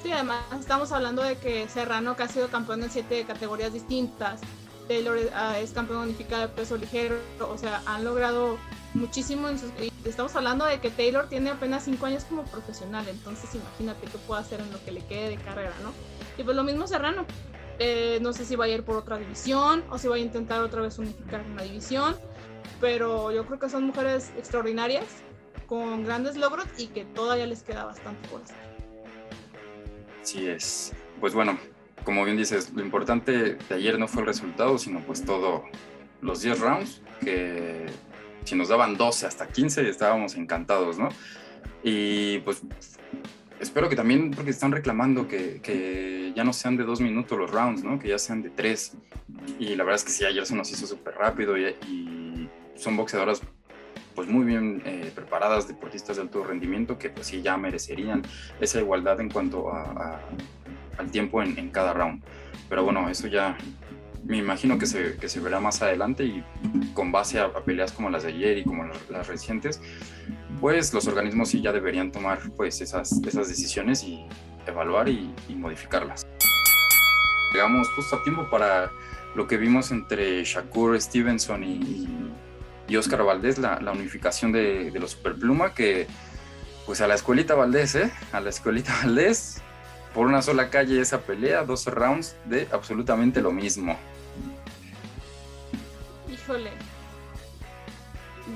Sí, 0.02 0.12
además 0.12 0.40
estamos 0.60 0.92
hablando 0.92 1.22
de 1.22 1.38
que 1.38 1.70
Serrano, 1.70 2.16
que 2.16 2.24
ha 2.24 2.28
sido 2.28 2.48
campeón 2.48 2.82
en 2.82 2.90
7 2.90 3.26
categorías 3.28 3.74
distintas, 3.74 4.42
Taylor 4.90 5.18
es 5.18 5.72
campeón 5.72 6.00
unificado 6.00 6.42
de 6.42 6.48
peso 6.48 6.76
ligero, 6.76 7.16
o 7.40 7.58
sea, 7.60 7.82
han 7.86 8.04
logrado 8.04 8.58
muchísimo. 8.96 9.48
En 9.48 9.60
sus, 9.60 9.70
estamos 10.04 10.36
hablando 10.36 10.66
de 10.66 10.80
que 10.80 10.90
Taylor 10.90 11.30
tiene 11.30 11.52
apenas 11.52 11.84
5 11.84 12.04
años 12.08 12.26
como 12.26 12.44
profesional, 12.46 13.08
entonces 13.08 13.54
imagínate 13.54 14.08
qué 14.08 14.18
puede 14.18 14.42
hacer 14.42 14.60
en 14.60 14.72
lo 14.74 14.84
que 14.84 14.92
le 14.92 15.06
quede 15.06 15.30
de 15.30 15.38
carrera, 15.38 15.74
¿no? 15.84 15.94
Y 16.38 16.44
pues 16.44 16.58
lo 16.58 16.64
mismo 16.64 16.88
Serrano. 16.88 17.26
Eh, 17.82 18.20
no 18.22 18.34
sé 18.34 18.44
si 18.44 18.58
va 18.58 18.66
a 18.66 18.68
ir 18.68 18.84
por 18.84 18.98
otra 18.98 19.18
división 19.18 19.86
o 19.90 19.98
si 19.98 20.10
va 20.10 20.16
a 20.16 20.20
intentar 20.20 20.62
otra 20.62 20.82
vez 20.82 20.98
unificar 20.98 21.46
una 21.46 21.64
división, 21.64 22.14
pero 22.82 23.32
yo 23.32 23.46
creo 23.46 23.58
que 23.58 23.70
son 23.70 23.86
mujeres 23.86 24.34
extraordinarias, 24.38 25.06
con 25.66 26.04
grandes 26.04 26.36
logros 26.36 26.66
y 26.78 26.88
que 26.88 27.06
todavía 27.06 27.46
les 27.46 27.64
queda 27.64 27.86
bastante 27.86 28.28
por 28.28 28.42
hacer. 28.42 28.58
Sí 30.24 30.48
es. 30.48 30.94
Pues 31.22 31.34
bueno, 31.34 31.58
como 32.10 32.26
bien 32.26 32.38
dices, 32.38 32.72
lo 32.74 32.82
importante 32.82 33.56
de 33.70 33.76
ayer 33.76 34.00
no 34.00 34.08
fue 34.08 34.24
el 34.24 34.26
resultado, 34.26 34.80
sino 34.80 35.00
pues 35.02 35.24
todo 35.24 35.66
los 36.24 36.42
10 36.42 36.60
rounds, 36.60 37.04
que 37.24 37.86
si 38.46 38.56
nos 38.56 38.70
daban 38.70 38.98
12 38.98 39.28
hasta 39.28 39.48
15 39.48 39.88
estábamos 39.88 40.34
encantados, 40.34 40.98
¿no? 40.98 41.10
Y 41.84 42.40
pues 42.40 42.64
espero 43.60 43.90
que 43.90 43.96
también, 43.96 44.32
porque 44.32 44.50
están 44.50 44.72
reclamando 44.72 45.28
que, 45.28 45.62
que, 45.62 46.34
ya 46.36 46.44
no 46.44 46.52
sean 46.52 46.78
de 46.78 46.84
dos 46.84 47.00
minutos 47.00 47.38
los 47.38 47.52
rounds, 47.52 47.84
¿no? 47.84 48.00
Que 48.00 48.08
ya 48.08 48.18
sean 48.18 48.42
de 48.42 48.50
tres. 48.50 48.94
Y 49.60 49.76
la 49.76 49.84
verdad 49.84 49.98
es 49.98 50.04
que 50.04 50.12
sí, 50.12 50.26
ayer 50.26 50.48
se 50.48 50.56
nos 50.56 50.72
hizo 50.72 50.88
súper 50.88 51.14
rápido 51.14 51.60
y, 51.60 51.66
y, 51.88 52.50
son 52.74 52.98
boxeadoras 52.98 53.44
pues 54.16 54.28
muy 54.28 54.46
bien 54.48 54.82
eh, 54.84 55.12
preparadas, 55.14 55.68
deportistas 55.68 56.16
de 56.16 56.24
alto 56.24 56.44
rendimiento, 56.44 56.98
que 56.98 57.12
pues 57.12 57.28
sí 57.28 57.44
ya 57.44 57.56
merecerían 57.56 58.24
esa 58.60 58.80
igualdad 58.80 59.22
en 59.22 59.30
cuanto 59.30 59.72
a, 59.72 59.84
a 59.84 60.20
al 61.00 61.10
tiempo 61.10 61.42
en, 61.42 61.58
en, 61.58 61.70
cada 61.72 61.94
round. 61.94 62.22
Pero 62.70 62.84
bueno, 62.84 63.10
eso 63.10 63.28
ya 63.28 63.58
me 64.24 64.38
imagino 64.38 64.78
que 64.78 64.86
se, 64.86 65.18
que 65.18 65.28
se 65.28 65.40
verá 65.40 65.60
más 65.60 65.82
adelante 65.82 66.24
y 66.24 66.44
con 66.94 67.12
base 67.12 67.40
a, 67.40 67.46
a 67.46 67.64
peleas 67.64 67.92
como 67.92 68.10
las 68.10 68.24
de 68.24 68.30
ayer 68.30 68.60
y 68.60 68.64
como 68.64 68.84
las, 68.84 69.10
las, 69.10 69.28
recientes, 69.28 69.82
pues 70.60 70.94
los 70.94 71.08
organismos 71.08 71.50
sí 71.50 71.62
ya 71.62 71.72
deberían 71.72 72.12
tomar 72.12 72.40
pues 72.56 72.82
esas, 72.82 73.12
esas 73.26 73.48
decisiones 73.48 74.04
y 74.04 74.26
evaluar 74.68 75.10
y, 75.10 75.34
y 75.48 75.56
modificarlas. 75.56 76.28
Llegamos 77.54 77.90
justo 77.96 78.18
a 78.18 78.24
tiempo 78.24 78.48
para 78.50 78.92
lo 79.36 79.48
que 79.48 79.58
vimos 79.58 79.92
entre 79.92 80.44
Shakur 80.44 81.00
Stevenson 81.02 81.64
y, 81.64 82.08
y 82.88 82.96
Oscar 82.98 83.24
Valdés, 83.24 83.58
la, 83.58 83.80
la 83.80 83.92
unificación 83.92 84.52
de, 84.52 84.92
de, 84.92 85.00
los 85.00 85.12
Superpluma, 85.12 85.74
que 85.74 86.08
pues 86.86 87.02
a 87.02 87.08
la 87.08 87.16
escuelita 87.16 87.56
Valdés, 87.56 87.96
¿eh? 87.96 88.12
A 88.32 88.40
la 88.40 88.50
escuelita 88.50 88.94
Valdés, 89.04 89.62
por 90.14 90.28
una 90.28 90.42
sola 90.42 90.70
calle 90.70 91.00
esa 91.00 91.22
pelea, 91.22 91.64
12 91.64 91.92
rounds 91.92 92.36
de 92.46 92.68
absolutamente 92.72 93.42
lo 93.42 93.52
mismo. 93.52 93.98
Híjole. 96.32 96.72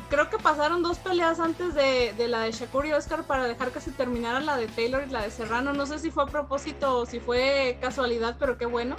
Creo 0.09 0.29
que 0.29 0.37
pasaron 0.37 0.81
dos 0.81 0.97
peleas 0.97 1.39
antes 1.39 1.75
de, 1.75 2.13
de, 2.17 2.27
la 2.27 2.41
de 2.41 2.51
Shakur 2.51 2.85
y 2.87 2.93
Oscar 2.93 3.23
para 3.25 3.47
dejar 3.47 3.71
que 3.71 3.79
se 3.79 3.91
terminara 3.91 4.39
la 4.39 4.57
de 4.57 4.67
Taylor 4.67 5.03
y 5.07 5.11
la 5.11 5.21
de 5.21 5.29
Serrano. 5.29 5.73
No 5.73 5.85
sé 5.85 5.99
si 5.99 6.09
fue 6.09 6.23
a 6.23 6.27
propósito 6.27 6.97
o 6.97 7.05
si 7.05 7.19
fue 7.19 7.77
casualidad, 7.79 8.37
pero 8.39 8.57
qué 8.57 8.65
bueno. 8.65 8.95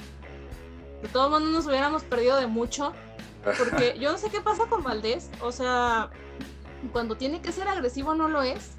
De 1.03 1.09
todos 1.09 1.31
modos 1.31 1.49
nos 1.51 1.67
hubiéramos 1.67 2.05
perdido 2.05 2.37
de 2.37 2.47
mucho. 2.47 2.93
Porque 3.59 3.97
yo 4.01 4.13
no 4.13 4.19
sé 4.19 4.31
qué 4.31 4.41
pasa 4.41 4.67
con 4.67 4.85
Valdés. 4.85 5.31
O 5.41 5.51
sea, 5.51 6.11
cuando 6.93 7.17
tiene 7.17 7.41
que 7.43 7.51
ser 7.51 7.67
agresivo 7.67 8.15
no 8.15 8.29
lo 8.29 8.43
es 8.43 8.77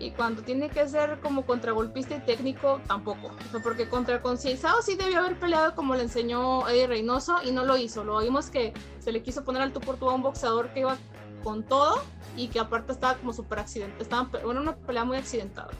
y 0.00 0.10
cuando 0.12 0.42
tiene 0.42 0.70
que 0.70 0.88
ser 0.88 1.20
como 1.20 1.44
contragolpista 1.44 2.16
y 2.16 2.20
técnico, 2.20 2.80
tampoco. 2.86 3.30
Porque 3.62 3.88
contra 3.88 4.22
Concienciado 4.22 4.80
sí 4.82 4.96
debió 4.96 5.20
haber 5.20 5.38
peleado 5.38 5.74
como 5.74 5.94
le 5.94 6.02
enseñó 6.02 6.66
Eddie 6.68 6.86
Reynoso 6.86 7.36
y 7.44 7.52
no 7.52 7.64
lo 7.64 7.76
hizo. 7.76 8.02
Lo 8.02 8.18
vimos 8.20 8.50
que 8.50 8.72
se 8.98 9.12
le 9.12 9.22
quiso 9.22 9.44
poner 9.44 9.62
al 9.62 9.72
tú 9.72 9.80
por 9.80 9.96
tú 9.96 10.08
a 10.08 10.14
un 10.14 10.22
boxeador 10.22 10.70
que 10.70 10.80
iba 10.80 10.96
con 11.44 11.62
todo 11.62 12.02
y 12.36 12.48
que 12.48 12.60
aparte 12.60 12.92
estaba 12.92 13.14
como 13.18 13.34
súper 13.34 13.58
accidente. 13.58 14.02
Estaba 14.02 14.30
bueno, 14.42 14.62
una 14.62 14.74
pelea 14.74 15.04
muy 15.04 15.18
accidentada. 15.18 15.70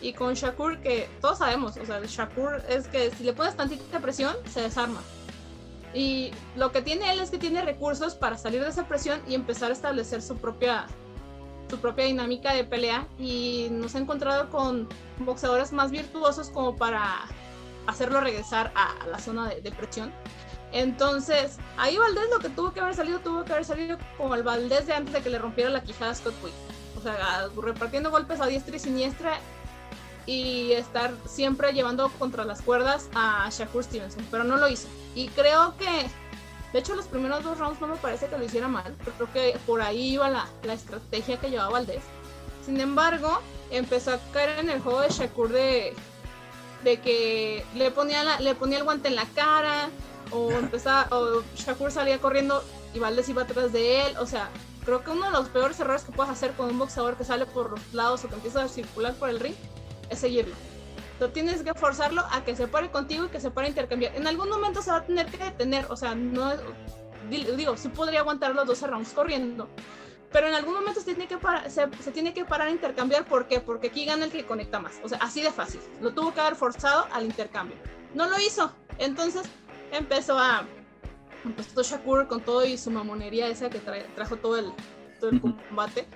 Y 0.00 0.12
con 0.12 0.34
Shakur, 0.34 0.80
que 0.80 1.08
todos 1.20 1.38
sabemos, 1.38 1.76
o 1.76 1.84
sea, 1.84 2.00
Shakur 2.04 2.62
es 2.68 2.86
que 2.86 3.10
si 3.10 3.24
le 3.24 3.32
pones 3.32 3.56
tantita 3.56 3.98
presión, 3.98 4.36
se 4.48 4.60
desarma. 4.60 5.00
Y 5.92 6.30
lo 6.56 6.70
que 6.70 6.82
tiene 6.82 7.10
él 7.10 7.20
es 7.20 7.30
que 7.30 7.38
tiene 7.38 7.62
recursos 7.62 8.14
para 8.14 8.36
salir 8.36 8.62
de 8.62 8.68
esa 8.68 8.86
presión 8.86 9.20
y 9.26 9.34
empezar 9.34 9.70
a 9.70 9.72
establecer 9.72 10.20
su 10.20 10.36
propia 10.36 10.86
su 11.68 11.78
propia 11.78 12.04
dinámica 12.04 12.52
de 12.52 12.64
pelea 12.64 13.06
y 13.18 13.68
nos 13.70 13.94
ha 13.94 13.98
encontrado 13.98 14.50
con 14.50 14.88
boxeadores 15.18 15.72
más 15.72 15.90
virtuosos 15.90 16.50
como 16.50 16.76
para 16.76 17.26
hacerlo 17.86 18.20
regresar 18.20 18.72
a, 18.74 18.92
a 19.02 19.06
la 19.06 19.18
zona 19.18 19.48
de, 19.48 19.60
de, 19.60 19.72
presión. 19.72 20.12
Entonces, 20.72 21.58
ahí 21.76 21.96
Valdés 21.96 22.28
lo 22.30 22.38
que 22.40 22.48
tuvo 22.50 22.72
que 22.72 22.80
haber 22.80 22.94
salido, 22.94 23.20
tuvo 23.20 23.44
que 23.44 23.52
haber 23.52 23.64
salido 23.64 23.98
como 24.18 24.34
el 24.34 24.42
Valdés 24.42 24.86
de 24.86 24.94
antes 24.94 25.14
de 25.14 25.22
que 25.22 25.30
le 25.30 25.38
rompiera 25.38 25.70
la 25.70 25.82
quijada 25.82 26.10
a 26.10 26.14
Scott 26.14 26.34
Quick. 26.42 26.52
O 26.98 27.02
sea, 27.02 27.48
repartiendo 27.56 28.10
golpes 28.10 28.40
a 28.40 28.46
diestra 28.46 28.76
y 28.76 28.78
siniestra 28.80 29.38
y 30.26 30.72
estar 30.72 31.14
siempre 31.24 31.72
llevando 31.72 32.10
contra 32.18 32.44
las 32.44 32.60
cuerdas 32.60 33.08
a 33.14 33.48
Shakur 33.50 33.84
Stevenson, 33.84 34.26
pero 34.30 34.44
no 34.44 34.56
lo 34.56 34.68
hizo. 34.68 34.88
Y 35.14 35.28
creo 35.28 35.76
que, 35.78 36.06
de 36.72 36.78
hecho, 36.78 36.94
los 36.94 37.06
primeros 37.06 37.42
dos 37.44 37.58
rounds 37.58 37.80
no 37.80 37.86
me 37.86 37.96
parece 37.96 38.26
que 38.26 38.36
lo 38.36 38.44
hiciera 38.44 38.68
mal, 38.68 38.94
pero 38.98 39.12
creo 39.16 39.32
que 39.32 39.58
por 39.66 39.80
ahí 39.80 40.14
iba 40.14 40.28
la, 40.28 40.46
la 40.62 40.74
estrategia 40.74 41.38
que 41.38 41.50
llevaba 41.50 41.70
Valdés. 41.70 42.02
Sin 42.64 42.80
embargo, 42.80 43.40
empezó 43.70 44.12
a 44.12 44.18
caer 44.32 44.58
en 44.58 44.70
el 44.70 44.80
juego 44.80 45.00
de 45.00 45.08
Shakur 45.08 45.50
de, 45.50 45.94
de 46.84 47.00
que 47.00 47.64
le 47.74 47.90
ponía, 47.90 48.40
le 48.40 48.54
ponía 48.54 48.78
el 48.78 48.84
guante 48.84 49.08
en 49.08 49.16
la 49.16 49.26
cara, 49.34 49.88
o 50.32 50.50
empezaba, 50.58 51.08
o 51.16 51.42
Shakur 51.56 51.90
salía 51.90 52.18
corriendo 52.18 52.62
y 52.92 52.98
Valdés 52.98 53.28
iba 53.28 53.42
atrás 53.42 53.72
de 53.72 54.06
él, 54.06 54.16
o 54.18 54.26
sea, 54.26 54.50
creo 54.84 55.02
que 55.04 55.10
uno 55.10 55.26
de 55.26 55.32
los 55.32 55.48
peores 55.48 55.78
errores 55.80 56.02
que 56.02 56.12
puedes 56.12 56.32
hacer 56.32 56.52
con 56.52 56.70
un 56.70 56.78
boxeador 56.78 57.16
que 57.16 57.24
sale 57.24 57.46
por 57.46 57.70
los 57.70 57.94
lados 57.94 58.24
o 58.24 58.28
que 58.28 58.34
empieza 58.34 58.62
a 58.62 58.68
circular 58.68 59.14
por 59.14 59.28
el 59.28 59.40
ring 59.40 59.54
es 60.10 60.18
seguirlo. 60.18 60.54
Tú 61.18 61.28
tienes 61.28 61.62
que 61.62 61.72
forzarlo 61.74 62.22
a 62.30 62.44
que 62.44 62.54
se 62.54 62.68
pare 62.68 62.90
contigo 62.90 63.24
y 63.24 63.28
que 63.28 63.40
se 63.40 63.50
pare 63.50 63.68
a 63.68 63.70
intercambiar. 63.70 64.14
En 64.16 64.26
algún 64.26 64.48
momento 64.48 64.82
se 64.82 64.90
va 64.90 64.98
a 64.98 65.04
tener 65.04 65.26
que 65.26 65.38
detener, 65.38 65.86
o 65.88 65.96
sea, 65.96 66.14
no 66.14 66.52
digo, 67.30 67.76
sí 67.76 67.88
podría 67.88 68.20
aguantar 68.20 68.54
los 68.54 68.66
12 68.66 68.86
rounds 68.86 69.12
corriendo, 69.12 69.68
pero 70.32 70.48
en 70.48 70.54
algún 70.54 70.74
momento 70.74 71.00
se 71.00 71.06
tiene 71.06 71.26
que 71.26 71.38
parar, 71.38 71.70
se, 71.70 71.86
tiene 72.12 72.34
que 72.34 72.44
parar 72.44 72.68
a 72.68 72.70
intercambiar, 72.70 73.24
¿por 73.24 73.46
qué? 73.46 73.60
Porque 73.60 73.88
aquí 73.88 74.04
gana 74.04 74.26
el 74.26 74.30
que 74.30 74.44
conecta 74.44 74.78
más, 74.78 75.00
o 75.02 75.08
sea, 75.08 75.18
así 75.18 75.42
de 75.42 75.50
fácil. 75.50 75.80
Lo 76.00 76.12
tuvo 76.12 76.32
que 76.34 76.40
haber 76.40 76.56
forzado 76.56 77.06
al 77.12 77.24
intercambio. 77.24 77.76
No 78.14 78.28
lo 78.28 78.38
hizo, 78.38 78.72
entonces 78.98 79.42
empezó 79.92 80.38
a 80.38 80.64
empezó 81.44 81.82
Shakur 81.82 82.26
con 82.26 82.40
todo 82.40 82.64
y 82.64 82.76
su 82.76 82.90
mamonería 82.90 83.46
esa 83.48 83.70
que 83.70 83.78
trajo 83.78 84.36
todo 84.36 84.58
el, 84.58 84.72
todo 85.18 85.30
el 85.30 85.40
combate 85.40 86.06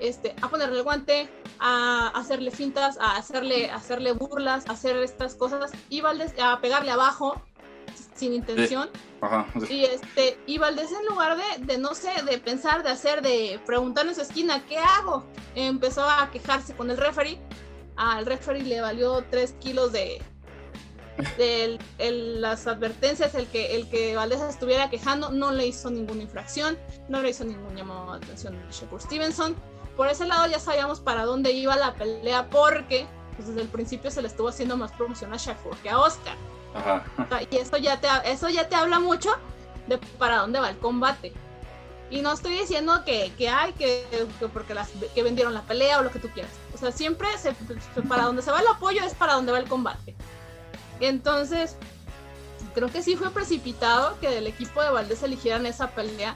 este, 0.00 0.34
a 0.40 0.48
ponerle 0.48 0.78
el 0.78 0.82
guante, 0.82 1.28
a 1.58 2.08
hacerle 2.14 2.50
fintas, 2.50 2.98
a 2.98 3.16
hacerle, 3.16 3.70
hacerle 3.70 4.12
burlas, 4.12 4.66
a 4.68 4.72
hacer 4.72 4.96
estas 4.98 5.34
cosas 5.34 5.70
y 5.88 6.00
Valdés 6.00 6.34
a 6.40 6.60
pegarle 6.60 6.90
abajo 6.90 7.40
sin 8.14 8.34
intención. 8.34 8.88
Y 9.68 9.84
este, 9.84 10.38
y 10.46 10.58
Valdés 10.58 10.90
en 10.92 11.06
lugar 11.06 11.36
de, 11.36 11.66
de, 11.66 11.78
no 11.78 11.94
sé, 11.94 12.10
de 12.24 12.38
pensar, 12.38 12.82
de 12.82 12.90
hacer, 12.90 13.22
de 13.22 13.60
preguntar 13.66 14.06
en 14.06 14.14
su 14.14 14.22
esquina, 14.22 14.62
¿qué 14.66 14.78
hago? 14.78 15.24
Empezó 15.54 16.08
a 16.08 16.30
quejarse 16.30 16.74
con 16.74 16.90
el 16.90 16.96
referee. 16.96 17.40
Al 17.96 18.24
referee 18.24 18.62
le 18.62 18.80
valió 18.80 19.24
3 19.30 19.54
kilos 19.60 19.92
de, 19.92 20.22
de 21.38 21.78
las 21.98 22.66
advertencias, 22.66 23.34
el 23.34 23.46
que, 23.46 23.76
el 23.76 23.88
que 23.88 24.16
Valdés 24.16 24.40
estuviera 24.40 24.90
quejando, 24.90 25.30
no 25.30 25.52
le 25.52 25.66
hizo 25.66 25.90
ninguna 25.90 26.22
infracción, 26.22 26.78
no 27.08 27.22
le 27.22 27.30
hizo 27.30 27.44
ningún 27.44 27.76
llamado 27.76 28.12
de 28.12 28.24
atención 28.24 28.56
a 28.56 28.70
Shakur 28.70 29.00
Stevenson 29.00 29.56
por 30.00 30.08
ese 30.08 30.26
lado 30.26 30.46
ya 30.46 30.58
sabíamos 30.58 30.98
para 30.98 31.26
dónde 31.26 31.52
iba 31.52 31.76
la 31.76 31.92
pelea 31.92 32.48
porque 32.48 33.06
pues, 33.36 33.48
desde 33.48 33.60
el 33.60 33.68
principio 33.68 34.10
se 34.10 34.22
le 34.22 34.28
estuvo 34.28 34.48
haciendo 34.48 34.74
más 34.74 34.92
promoción 34.92 35.30
a 35.34 35.36
Shakur 35.36 35.76
que 35.82 35.90
a 35.90 35.98
Oscar. 35.98 36.36
Ajá. 36.74 37.04
Y 37.50 37.56
eso 37.56 37.76
ya 37.76 38.00
te, 38.00 38.08
eso 38.24 38.48
ya 38.48 38.66
te 38.66 38.76
habla 38.76 38.98
mucho 38.98 39.30
de 39.88 39.98
para 40.18 40.38
dónde 40.38 40.58
va 40.58 40.70
el 40.70 40.78
combate. 40.78 41.34
Y 42.10 42.22
no 42.22 42.32
estoy 42.32 42.54
diciendo 42.54 43.02
que, 43.04 43.30
que 43.36 43.50
hay, 43.50 43.74
que, 43.74 44.06
porque 44.54 44.72
las, 44.72 44.88
que 45.14 45.22
vendieron 45.22 45.52
la 45.52 45.62
pelea 45.62 46.00
o 46.00 46.02
lo 46.02 46.10
que 46.10 46.18
tú 46.18 46.30
quieras. 46.30 46.52
O 46.74 46.78
sea, 46.78 46.92
siempre 46.92 47.28
se, 47.36 47.52
para 48.08 48.22
donde 48.22 48.40
se 48.40 48.50
va 48.50 48.60
el 48.60 48.68
apoyo 48.68 49.04
es 49.04 49.14
para 49.14 49.34
donde 49.34 49.52
va 49.52 49.58
el 49.58 49.68
combate. 49.68 50.16
Entonces, 51.00 51.76
creo 52.74 52.88
que 52.88 53.02
sí 53.02 53.16
fue 53.16 53.30
precipitado 53.30 54.18
que 54.20 54.28
del 54.28 54.46
equipo 54.46 54.82
de 54.82 54.90
Valdés 54.90 55.22
eligieran 55.22 55.66
esa 55.66 55.90
pelea 55.90 56.34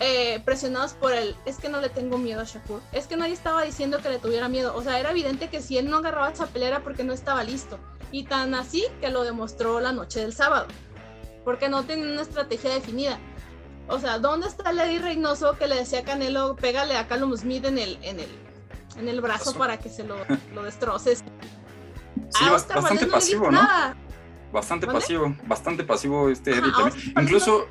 eh, 0.00 0.40
presionados 0.44 0.94
por 0.94 1.12
él, 1.12 1.36
es 1.44 1.58
que 1.58 1.68
no 1.68 1.80
le 1.80 1.88
tengo 1.88 2.18
miedo 2.18 2.40
a 2.40 2.44
Shakur, 2.44 2.80
es 2.92 3.06
que 3.06 3.16
nadie 3.16 3.34
estaba 3.34 3.62
diciendo 3.62 3.98
que 3.98 4.08
le 4.08 4.18
tuviera 4.18 4.48
miedo, 4.48 4.74
o 4.74 4.82
sea, 4.82 4.98
era 4.98 5.10
evidente 5.10 5.48
que 5.48 5.60
si 5.60 5.78
él 5.78 5.88
no 5.88 5.98
agarraba 5.98 6.30
esa 6.30 6.46
pelea 6.46 6.68
era 6.68 6.80
porque 6.82 7.04
no 7.04 7.12
estaba 7.12 7.44
listo, 7.44 7.78
y 8.10 8.24
tan 8.24 8.54
así 8.54 8.84
que 9.00 9.10
lo 9.10 9.22
demostró 9.22 9.80
la 9.80 9.92
noche 9.92 10.20
del 10.20 10.32
sábado, 10.32 10.66
porque 11.44 11.68
no 11.68 11.84
tenía 11.84 12.10
una 12.10 12.22
estrategia 12.22 12.72
definida. 12.72 13.18
O 13.88 13.98
sea, 13.98 14.18
¿dónde 14.18 14.48
está 14.48 14.70
el 14.70 14.80
Eddie 14.80 15.00
Reynoso 15.00 15.56
que 15.58 15.66
le 15.66 15.76
decía 15.76 16.00
a 16.00 16.04
Canelo, 16.04 16.56
pégale 16.56 16.96
a 16.96 17.06
Callum 17.06 17.36
Smith 17.36 17.64
en 17.64 17.78
el, 17.78 17.98
en 18.02 18.20
el, 18.20 18.30
en 18.96 19.08
el 19.08 19.20
brazo 19.20 19.54
para 19.54 19.78
que 19.78 19.88
se 19.88 20.04
lo, 20.04 20.16
lo 20.54 20.62
destroces? 20.62 21.22
Sí, 22.32 22.44
bastante 22.48 23.06
pasivo, 23.06 23.50
¿no? 23.50 23.60
Bastante 24.52 24.86
pasivo, 24.86 25.34
bastante 25.46 25.84
pasivo 25.84 26.28
este 26.28 26.50
Eddie 26.50 26.72
también. 26.72 27.12
Incluso 27.18 27.68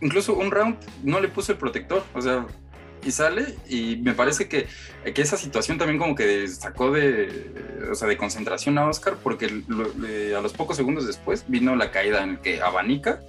incluso 0.00 0.34
un 0.34 0.50
round 0.50 0.76
no 1.02 1.20
le 1.20 1.28
puso 1.28 1.52
el 1.52 1.58
protector, 1.58 2.04
o 2.14 2.20
sea, 2.20 2.44
y 3.04 3.10
sale 3.10 3.56
y 3.68 3.96
me 3.96 4.12
parece 4.12 4.48
que, 4.48 4.68
que 5.12 5.22
esa 5.22 5.36
situación 5.36 5.78
también 5.78 5.98
como 5.98 6.14
que 6.14 6.46
sacó 6.48 6.90
de, 6.90 7.88
o 7.90 7.94
sea, 7.94 8.08
de 8.08 8.16
concentración 8.16 8.78
a 8.78 8.86
Oscar 8.86 9.16
porque 9.22 9.46
a 9.46 10.40
los 10.40 10.52
pocos 10.52 10.76
segundos 10.76 11.06
después 11.06 11.44
vino 11.48 11.74
la 11.74 11.90
caída 11.90 12.22
en 12.22 12.30
el 12.30 12.38
que 12.40 12.62
abanica, 12.62 13.20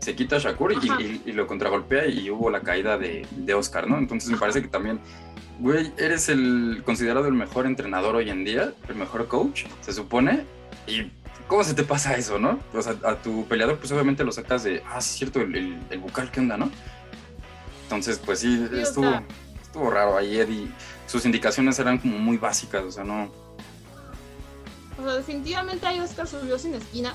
se 0.00 0.16
quita 0.16 0.36
a 0.36 0.38
Shakur 0.38 0.72
y, 0.72 1.32
lo 1.32 1.46
contragolpea 1.46 2.06
y 2.06 2.30
hubo 2.30 2.50
la 2.50 2.60
caída 2.60 2.96
de, 2.96 3.26
de 3.30 3.54
Oscar, 3.54 3.86
¿no? 3.86 3.98
Entonces 3.98 4.30
me 4.30 4.38
parece 4.38 4.62
que 4.62 4.68
también, 4.68 4.98
güey, 5.60 5.92
eres 5.96 6.28
el 6.28 6.82
considerado 6.84 7.26
el 7.28 7.34
mejor 7.34 7.66
entrenador 7.66 8.16
hoy 8.16 8.30
en 8.30 8.44
día, 8.44 8.74
el 8.88 8.94
mejor 8.96 9.28
coach, 9.28 9.66
se 9.80 9.92
supone, 9.92 10.44
y 10.86 11.10
¿Cómo 11.50 11.64
se 11.64 11.74
te 11.74 11.82
pasa 11.82 12.14
eso, 12.14 12.38
no? 12.38 12.60
O 12.72 12.80
sea, 12.80 12.94
a 13.04 13.16
tu 13.16 13.44
peleador, 13.46 13.76
pues 13.76 13.90
obviamente 13.90 14.22
lo 14.22 14.30
sacas 14.30 14.62
de, 14.62 14.84
ah, 14.88 15.00
sí, 15.00 15.10
es 15.10 15.16
cierto, 15.16 15.40
el, 15.40 15.80
el, 15.90 15.98
bucal, 15.98 16.30
¿qué 16.30 16.38
onda, 16.38 16.56
no? 16.56 16.70
Entonces, 17.82 18.20
pues 18.24 18.38
sí, 18.38 18.68
estuvo, 18.72 19.20
estuvo 19.60 19.90
raro 19.90 20.16
ayer 20.16 20.48
y 20.48 20.72
sus 21.08 21.24
indicaciones 21.24 21.76
eran 21.80 21.98
como 21.98 22.18
muy 22.20 22.36
básicas, 22.36 22.84
o 22.84 22.92
sea, 22.92 23.02
no. 23.02 23.32
O 24.96 25.02
sea, 25.02 25.14
definitivamente 25.14 25.84
ahí 25.88 25.98
Oscar 25.98 26.28
subió 26.28 26.56
sin 26.56 26.74
esquina. 26.74 27.14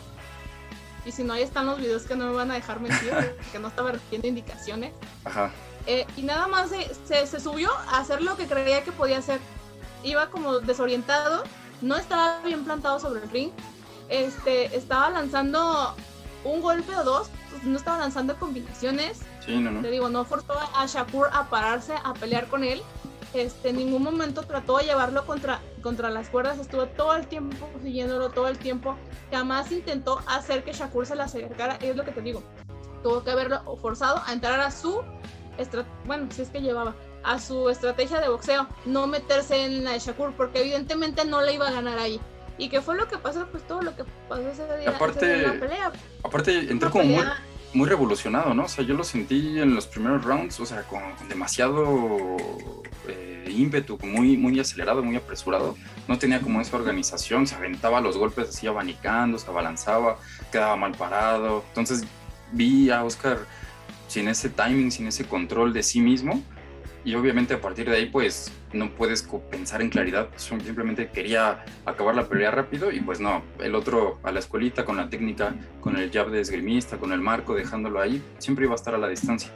Y 1.06 1.14
si 1.14 1.24
no, 1.24 1.32
ahí 1.32 1.44
están 1.44 1.66
los 1.66 1.78
videos 1.78 2.04
que 2.04 2.18
no 2.18 2.26
me 2.26 2.34
van 2.34 2.52
a 2.52 2.56
dejar 2.56 2.82
mentir, 2.82 3.14
que 3.54 3.60
no 3.60 3.70
estaba 3.70 3.94
recibiendo 3.94 4.28
indicaciones. 4.28 4.92
Ajá. 5.24 5.50
Eh, 5.88 6.06
y 6.18 6.24
nada 6.24 6.48
más 6.48 6.70
se, 6.70 7.28
se, 7.28 7.40
subió 7.40 7.72
a 7.90 8.00
hacer 8.00 8.22
lo 8.22 8.36
que 8.36 8.48
creía 8.48 8.84
que 8.84 8.92
podía 8.92 9.20
hacer. 9.20 9.40
Iba 10.04 10.30
como 10.30 10.60
desorientado, 10.60 11.44
no 11.82 11.96
estaba 11.96 12.42
bien 12.42 12.64
plantado 12.64 13.00
sobre 13.00 13.24
el 13.24 13.30
ring, 13.30 13.52
este, 14.10 14.76
estaba 14.76 15.10
lanzando 15.10 15.96
un 16.44 16.62
golpe 16.62 16.96
o 16.96 17.04
dos, 17.04 17.30
pues, 17.50 17.64
no 17.64 17.78
estaba 17.78 18.00
lanzando 18.00 18.38
combinaciones. 18.38 19.20
Sí, 19.46 19.58
no, 19.58 19.72
no. 19.72 19.82
Te 19.82 19.92
digo, 19.92 20.10
no 20.10 20.26
forzó 20.26 20.54
a 20.76 20.86
Shakur 20.88 21.28
a 21.32 21.50
pararse 21.50 21.94
a 22.04 22.14
pelear 22.14 22.48
con 22.48 22.64
él. 22.64 22.82
Este, 23.34 23.70
en 23.70 23.78
ningún 23.78 24.02
momento 24.02 24.44
trató 24.44 24.78
de 24.78 24.86
llevarlo 24.86 25.26
contra, 25.26 25.60
contra 25.82 26.10
las 26.10 26.30
cuerdas, 26.30 26.58
estuvo 26.58 26.86
todo 26.86 27.16
el 27.16 27.28
tiempo 27.28 27.68
siguiéndolo, 27.84 28.30
todo 28.30 28.48
el 28.48 28.58
tiempo. 28.58 28.96
Jamás 29.30 29.72
intentó 29.72 30.22
hacer 30.28 30.64
que 30.64 30.72
Shakur 30.72 31.06
se 31.06 31.16
la 31.16 31.26
acercara, 31.26 31.76
es 31.82 31.96
lo 31.96 32.06
que 32.06 32.12
te 32.12 32.22
digo. 32.22 32.42
Tuvo 33.04 33.24
que 33.24 33.32
haberlo 33.32 33.62
forzado 33.82 34.22
a 34.26 34.32
entrar 34.32 34.60
a 34.62 34.72
su, 34.72 35.04
bueno, 36.06 36.28
si 36.32 36.42
es 36.42 36.50
que 36.50 36.62
llevaba, 36.62 36.96
a 37.24 37.40
su 37.40 37.70
estrategia 37.70 38.22
de 38.22 38.30
boxeo, 38.30 38.68
no 38.86 39.08
meterse 39.08 39.66
en 39.66 39.84
la 39.84 39.94
de 39.94 40.00
Shakur, 40.00 40.34
porque 40.34 40.62
evidentemente 40.62 41.26
no 41.26 41.42
le 41.42 41.54
iba 41.54 41.68
a 41.68 41.72
ganar 41.72 41.98
ahí. 41.98 42.22
¿Y 42.58 42.70
qué 42.70 42.82
fue 42.82 42.96
lo 42.96 43.08
que 43.08 43.18
pasó? 43.18 43.48
Pues 43.48 43.68
todo 43.68 43.82
lo 43.82 43.96
que 43.96 44.04
pasó 44.30 44.48
ese 44.48 44.64
día, 44.78 44.90
aparte, 44.92 45.34
en 45.34 45.44
la 45.44 45.60
pelea. 45.60 45.92
Aparte, 46.24 46.72
entró 46.72 46.90
como 46.90 47.04
muy, 47.04 47.24
muy, 47.74 47.90
revolucionado, 47.90 48.54
¿no? 48.54 48.66
O 48.66 48.68
sea, 48.68 48.86
yo 48.86 48.94
lo 48.94 49.04
sentí 49.04 49.60
en 49.60 49.76
los 49.76 49.88
primeros 49.88 50.24
rounds, 50.24 50.60
o 50.60 50.66
sea, 50.66 50.84
con, 50.84 51.02
demasiado 51.28 52.38
eh, 53.08 53.50
ímpetu, 53.50 53.98
muy, 54.04 54.38
muy 54.38 54.58
acelerado, 54.60 55.04
muy 55.04 55.18
apresurado. 55.18 55.76
No 56.08 56.18
tenía 56.18 56.40
como 56.40 56.62
esa 56.62 56.78
organización, 56.78 57.48
se 57.48 57.56
aventaba 57.56 58.00
los 58.00 58.18
golpes 58.18 58.50
así 58.50 58.68
abanicando, 58.68 59.38
se 59.38 59.50
abalanzaba, 59.50 60.18
quedaba 60.52 60.78
mal 60.78 60.94
parado. 60.94 61.66
Entonces 61.70 62.06
vi 62.54 62.90
a 62.90 63.04
Oscar 63.04 63.40
sin 64.08 64.28
ese 64.28 64.50
timing, 64.50 64.92
sin 64.92 65.08
ese 65.08 65.26
control 65.26 65.74
de 65.74 65.84
sí 65.84 66.02
mismo 66.02 66.44
y 67.06 67.14
obviamente 67.14 67.54
a 67.54 67.62
partir 67.62 67.88
de 67.88 67.98
ahí 67.98 68.08
pues 68.08 68.52
no 68.74 68.90
puedes 68.90 69.22
pensar 69.52 69.82
en 69.82 69.90
claridad, 69.90 70.28
simplemente 70.38 71.10
quería 71.10 71.64
acabar 71.86 72.16
la 72.16 72.28
pelea 72.28 72.50
rápido 72.50 72.92
y 72.92 73.00
pues 73.00 73.20
no, 73.20 73.44
el 73.60 73.76
otro 73.76 74.20
a 74.24 74.32
la 74.32 74.40
escuelita 74.40 74.84
con 74.84 74.98
la 74.98 75.08
técnica, 75.08 75.56
con 75.80 75.96
el 75.96 76.12
jab 76.12 76.32
de 76.32 76.42
esgrimista, 76.42 76.98
con 76.98 77.14
el 77.14 77.22
marco, 77.22 77.54
dejándolo 77.54 78.02
ahí, 78.02 78.22
siempre 78.40 78.66
iba 78.66 78.74
a 78.74 78.76
estar 78.76 78.96
a 78.96 78.98
la 78.98 79.08
distancia. 79.08 79.52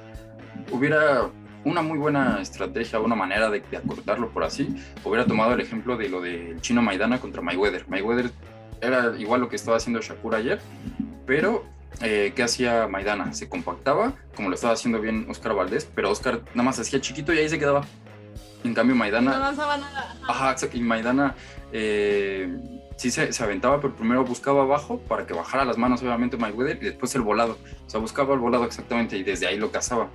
Hubiera 0.71 1.31
una 1.65 1.81
muy 1.81 1.97
buena 1.97 2.39
estrategia, 2.39 2.99
una 2.99 3.15
manera 3.15 3.49
de, 3.49 3.63
acortarlo 3.75 4.29
por 4.29 4.43
así, 4.43 4.75
hubiera 5.03 5.25
tomado 5.25 5.53
el 5.53 5.59
ejemplo 5.59 5.97
de 5.97 6.07
lo 6.07 6.21
del 6.21 6.61
chino 6.61 6.83
Maidana 6.83 7.19
contra 7.19 7.41
Mayweather. 7.41 7.89
Mayweather 7.89 8.31
era 8.79 9.17
igual 9.17 9.41
lo 9.41 9.49
que 9.49 9.55
estaba 9.55 9.77
haciendo 9.77 10.01
Shakur 10.01 10.35
ayer, 10.35 10.59
pero 11.25 11.65
eh, 12.01 12.33
¿qué 12.35 12.43
hacía 12.43 12.87
Maidana? 12.87 13.33
Se 13.33 13.49
compactaba, 13.49 14.13
como 14.35 14.49
lo 14.49 14.55
estaba 14.55 14.73
haciendo 14.73 15.01
bien 15.01 15.27
Oscar 15.29 15.53
Valdés, 15.53 15.89
pero 15.93 16.09
Oscar 16.09 16.41
nada 16.53 16.63
más 16.63 16.79
hacía 16.79 17.01
chiquito 17.01 17.33
y 17.33 17.39
ahí 17.39 17.49
se 17.49 17.59
quedaba. 17.59 17.85
En 18.63 18.73
cambio, 18.73 18.95
Maidana. 18.95 19.31
No 19.31 19.37
avanzaba 19.37 19.77
nada. 19.77 20.15
Ajá, 20.27 20.55
y 20.73 20.81
Maidana 20.81 21.35
eh, 21.71 22.49
sí 22.97 23.09
se, 23.09 23.31
se, 23.31 23.43
aventaba, 23.43 23.79
pero 23.79 23.95
primero 23.95 24.23
buscaba 24.25 24.63
abajo 24.63 24.99
para 24.99 25.25
que 25.25 25.33
bajara 25.33 25.63
las 25.63 25.77
manos, 25.77 26.01
obviamente, 26.01 26.35
Mayweather, 26.35 26.77
y 26.81 26.85
después 26.85 27.13
el 27.15 27.21
volado. 27.21 27.57
O 27.85 27.89
sea, 27.89 27.99
buscaba 27.99 28.33
el 28.33 28.39
volado 28.39 28.65
exactamente 28.65 29.17
y 29.17 29.23
desde 29.23 29.47
ahí 29.47 29.57
lo 29.57 29.71
cazaba. 29.71 30.09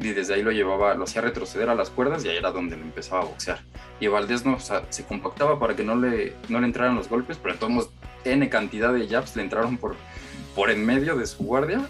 Y 0.00 0.08
desde 0.08 0.34
ahí 0.34 0.42
lo 0.42 0.50
llevaba, 0.50 0.94
lo 0.94 1.04
hacía 1.04 1.20
retroceder 1.20 1.68
a 1.68 1.74
las 1.74 1.90
cuerdas 1.90 2.24
y 2.24 2.28
ahí 2.28 2.36
era 2.36 2.50
donde 2.50 2.76
lo 2.76 2.82
empezaba 2.82 3.22
a 3.22 3.24
boxear. 3.26 3.60
Y 4.00 4.06
Valdés 4.08 4.44
no, 4.44 4.54
o 4.54 4.60
sea, 4.60 4.84
se 4.88 5.04
compactaba 5.04 5.58
para 5.58 5.76
que 5.76 5.84
no 5.84 5.94
le, 5.94 6.34
no 6.48 6.60
le 6.60 6.66
entraran 6.66 6.96
los 6.96 7.08
golpes, 7.08 7.38
pero 7.40 7.56
todos 7.56 7.90
N 8.24 8.48
cantidad 8.48 8.92
de 8.92 9.06
jabs 9.06 9.36
le 9.36 9.42
entraron 9.42 9.76
por, 9.76 9.96
por 10.54 10.70
en 10.70 10.84
medio 10.84 11.16
de 11.16 11.26
su 11.26 11.44
guardia 11.44 11.86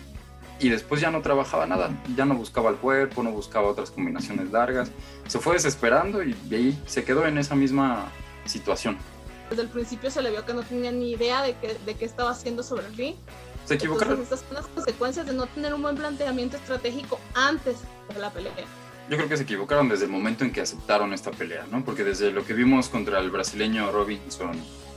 y 0.59 0.69
después 0.69 1.01
ya 1.01 1.11
no 1.11 1.23
trabajaba 1.23 1.67
nada, 1.67 1.91
ya 2.17 2.25
no 2.25 2.35
buscaba 2.35 2.71
el 2.71 2.77
cuerpo, 2.77 3.23
no 3.23 3.33
buscaba 3.33 3.69
otras 3.69 3.91
combinaciones 3.91 4.53
largas, 4.53 4.91
se 5.27 5.39
fue 5.39 5.55
desesperando 5.55 6.23
y 6.23 6.35
de 6.45 6.57
ahí 6.57 6.83
se 6.87 7.05
quedó 7.05 7.27
en 7.27 7.39
esa 7.39 7.55
misma 7.55 8.07
situación. 8.45 8.97
Desde 9.51 9.63
el 9.63 9.69
principio 9.69 10.11
se 10.11 10.23
le 10.23 10.31
vio 10.31 10.47
que 10.47 10.55
no 10.55 10.63
tenía 10.63 10.93
ni 10.93 11.11
idea 11.11 11.43
de 11.43 11.55
qué, 11.57 11.77
de 11.85 11.95
qué 11.95 12.05
estaba 12.05 12.31
haciendo 12.31 12.63
sobre 12.63 12.87
el 12.87 12.97
ring. 12.97 13.17
Se 13.67 13.75
equivocaron. 13.75 14.15
Entonces, 14.15 14.41
estas 14.41 14.49
son 14.49 14.57
las 14.57 14.67
consecuencias 14.67 15.27
de 15.27 15.35
no 15.35 15.47
tener 15.47 15.75
un 15.75 15.83
buen 15.83 15.97
planteamiento 15.97 16.57
estratégico 16.57 17.21
antes 17.35 17.77
de 18.13 18.21
la 18.21 18.31
pelea. 18.31 18.53
Yo 19.11 19.17
creo 19.17 19.29
que 19.29 19.37
se 19.37 19.43
equivocaron 19.43 19.89
desde 19.89 20.05
el 20.05 20.11
momento 20.11 20.45
en 20.45 20.53
que 20.53 20.61
aceptaron 20.61 21.13
esta 21.13 21.33
pelea, 21.33 21.67
¿no? 21.71 21.85
Porque 21.85 22.05
desde 22.05 22.31
lo 22.31 22.47
que 22.47 22.55
vimos 22.55 22.89
contra 22.89 23.19
el 23.19 23.31
brasileño 23.31 23.91
Robinson, 23.91 24.53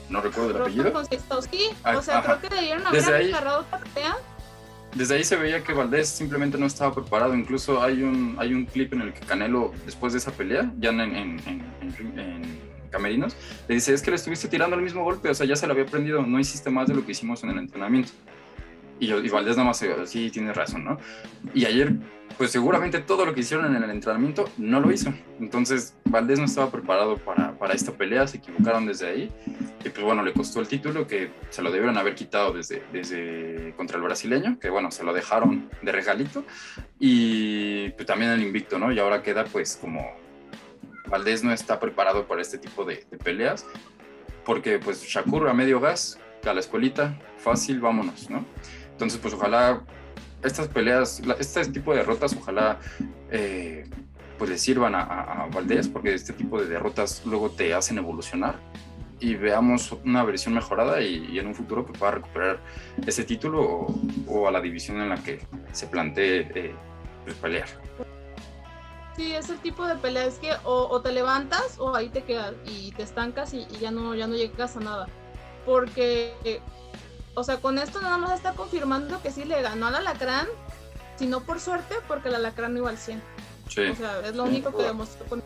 no 0.10 0.22
recuerdo 0.22 0.51
el 0.51 0.62
apellido. 0.62 1.03
Sí, 1.49 1.70
o 1.84 2.01
sea, 2.01 2.22
creo 2.22 2.41
que 2.41 2.49
debieron 2.49 2.86
haber 2.88 3.03
agarrado 3.03 3.62
otra 3.62 3.80
pelea 3.80 4.18
desde 4.95 5.16
ahí 5.16 5.24
se 5.26 5.36
veía 5.36 5.62
que 5.62 5.74
Valdés 5.74 6.08
simplemente 6.08 6.58
no 6.58 6.66
estaba 6.66 6.93
preparado. 6.95 7.36
Incluso 7.36 7.84
hay 7.84 8.01
un, 8.01 8.38
hay 8.39 8.53
un 8.53 8.66
clip 8.66 8.93
en 8.93 9.01
el 9.01 9.14
que 9.14 9.20
Canelo, 9.20 9.74
después 9.86 10.14
de 10.14 10.20
esa 10.20 10.32
pelea, 10.32 10.72
ya 10.80 10.89
en, 10.89 11.01
en, 11.01 11.39
en, 11.45 12.66
Camerinos, 12.89 13.36
le 13.68 13.76
dice, 13.76 13.93
es 13.93 14.01
que 14.01 14.10
le 14.10 14.16
estuviste 14.16 14.47
tirando 14.47 14.78
el 14.78 14.82
mismo 14.82 15.03
golpe, 15.03 15.30
o 15.30 15.34
sea, 15.34 15.45
ya 15.45 15.58
se 15.58 15.68
lo 15.68 15.74
había 15.74 15.84
aprendido, 15.84 16.22
no 16.22 16.39
hiciste 16.39 16.70
más 16.70 16.88
de 16.88 16.95
lo 16.95 17.06
que 17.06 17.12
hicimos 17.12 17.43
en 17.43 17.49
el 17.49 17.58
entrenamiento. 17.58 18.14
Y, 18.97 19.08
yo, 19.08 19.20
y 19.20 19.28
Valdés 19.28 19.58
nada 19.58 19.68
más, 19.68 19.84
sí, 20.06 20.32
tiene 20.32 20.53
razón, 20.53 20.86
¿no? 20.86 20.97
Y 21.53 21.66
ayer 21.66 21.91
pues 22.38 22.52
seguramente 22.52 23.00
todo 23.00 23.26
lo 23.26 23.34
que 23.34 23.42
hicieron 23.42 23.76
en 23.76 23.84
el 23.84 23.90
entrenamiento 23.90 24.50
no 24.58 24.80
lo 24.80 24.92
hizo. 24.92 25.14
Entonces 25.40 25.96
Valdés 26.06 26.40
no 26.40 26.46
estaba 26.46 26.70
preparado 26.70 27.18
para, 27.18 27.58
para, 27.58 27.74
esta 27.74 27.92
pelea, 27.94 28.28
se 28.28 28.38
equivocaron 28.38 28.86
desde 28.86 29.08
ahí. 29.08 29.32
Y 29.84 29.90
pues 29.90 30.04
bueno, 30.04 30.24
le 30.24 30.34
costó 30.34 30.60
el 30.60 30.68
título 30.68 31.08
que 31.08 31.32
se 31.50 31.62
lo 31.62 31.72
debieron 31.72 31.98
haber 31.98 32.16
quitado 32.16 32.52
desde, 32.52 32.84
desde 32.92 33.74
contra 33.78 33.98
el 33.98 34.04
brasileño, 34.04 34.60
que 34.60 34.70
bueno, 34.70 34.92
se 34.92 35.04
lo 35.04 35.14
dejaron 35.14 35.70
de 35.82 35.92
regalito. 35.92 36.44
Y 37.00 37.90
pues 37.92 38.06
también 38.06 38.32
el 38.32 38.44
invicto, 38.44 38.80
¿no? 38.80 38.92
Y 38.92 39.00
ahora 39.00 39.22
queda 39.24 39.46
pues 39.46 39.78
como 39.80 40.06
Valdés 41.08 41.44
no 41.44 41.54
está 41.54 41.80
preparado 41.80 42.28
para 42.28 42.42
este 42.42 42.58
tipo 42.58 42.84
de, 42.84 43.06
de 43.10 43.18
peleas, 43.18 43.66
porque 44.44 44.80
pues 44.80 45.04
Shakur 45.04 45.48
a 45.48 45.54
medio 45.54 45.80
gas, 45.80 46.20
a 46.46 46.54
la 46.54 46.60
escuelita, 46.60 47.18
fácil, 47.38 47.80
vámonos, 47.80 48.30
¿no? 48.30 48.46
Entonces 48.92 49.20
pues 49.22 49.34
ojalá 49.34 49.84
estas 50.46 50.68
peleas, 50.68 51.22
este 51.39 51.66
tipo 51.66 51.91
de 51.91 51.98
derrotas, 51.98 52.36
ojalá 52.39 52.80
eh, 53.32 53.86
pues 54.38 54.50
le 54.50 54.58
sirvan 54.58 54.96
a, 54.96 55.48
Valdés, 55.54 55.88
porque 55.88 56.14
este 56.14 56.34
tipo 56.34 56.60
de 56.62 56.68
derrotas 56.68 57.22
luego 57.26 57.50
te 57.50 57.74
hacen 57.74 57.98
evolucionar 57.98 58.60
y 59.20 59.36
veamos 59.36 59.93
una 60.04 60.24
versión 60.24 60.54
mejorada 60.54 61.02
y, 61.02 61.39
en 61.39 61.48
un 61.48 61.56
futuro 61.56 61.86
que 61.86 61.93
pueda 61.93 62.12
recuperar 62.12 62.60
ese 63.06 63.24
título 63.24 63.88
o, 64.28 64.48
a 64.48 64.52
la 64.52 64.62
división 64.62 65.02
en 65.02 65.10
la 65.10 65.18
que 65.18 65.39
se 65.72 65.88
plantee 65.88 66.52
eh, 66.54 66.76
pues, 67.24 67.36
pelear. 67.38 67.68
Sí, 69.16 69.32
es 69.32 69.50
el 69.50 69.60
tipo 69.60 69.86
de 69.86 69.96
pelea, 69.96 70.26
es 70.26 70.39
que 70.39 70.52
o, 70.66 71.00
te 71.02 71.14
levantas 71.14 71.78
o 71.80 71.96
ahí 71.96 72.10
te 72.10 72.24
quedas 72.24 72.54
y 72.66 72.91
te 72.91 73.04
estancas 73.04 73.54
y, 73.54 73.66
y, 73.72 73.78
ya, 73.80 73.89
no, 73.89 74.14
ya 74.14 74.28
no 74.28 74.36
llegas 74.36 74.76
a 74.76 74.82
nada. 74.82 75.08
Porque 75.66 76.34
o 77.36 77.44
sea, 77.44 77.58
con 77.58 77.78
esto 77.78 78.02
nada 78.02 78.18
más 78.18 78.32
está 78.32 78.54
confirmando 78.54 79.22
que 79.22 79.30
sí 79.30 79.44
le 79.46 79.62
ganó 79.62 79.88
al 79.88 79.96
alacrán, 79.96 80.48
si 81.18 81.28
no 81.28 81.42
por 81.42 81.60
suerte, 81.60 81.96
porque 82.08 82.30
el 82.30 82.36
alacrán 82.36 82.76
iba 82.76 82.90
al 82.90 82.98
100. 82.98 83.22
Sí. 83.70 83.82
O 83.82 83.96
sea, 83.96 84.22
es 84.26 84.36
lo 84.36 84.46
único 84.46 84.76
que 84.76 84.84
demostró 84.84 85.26
con... 85.26 85.44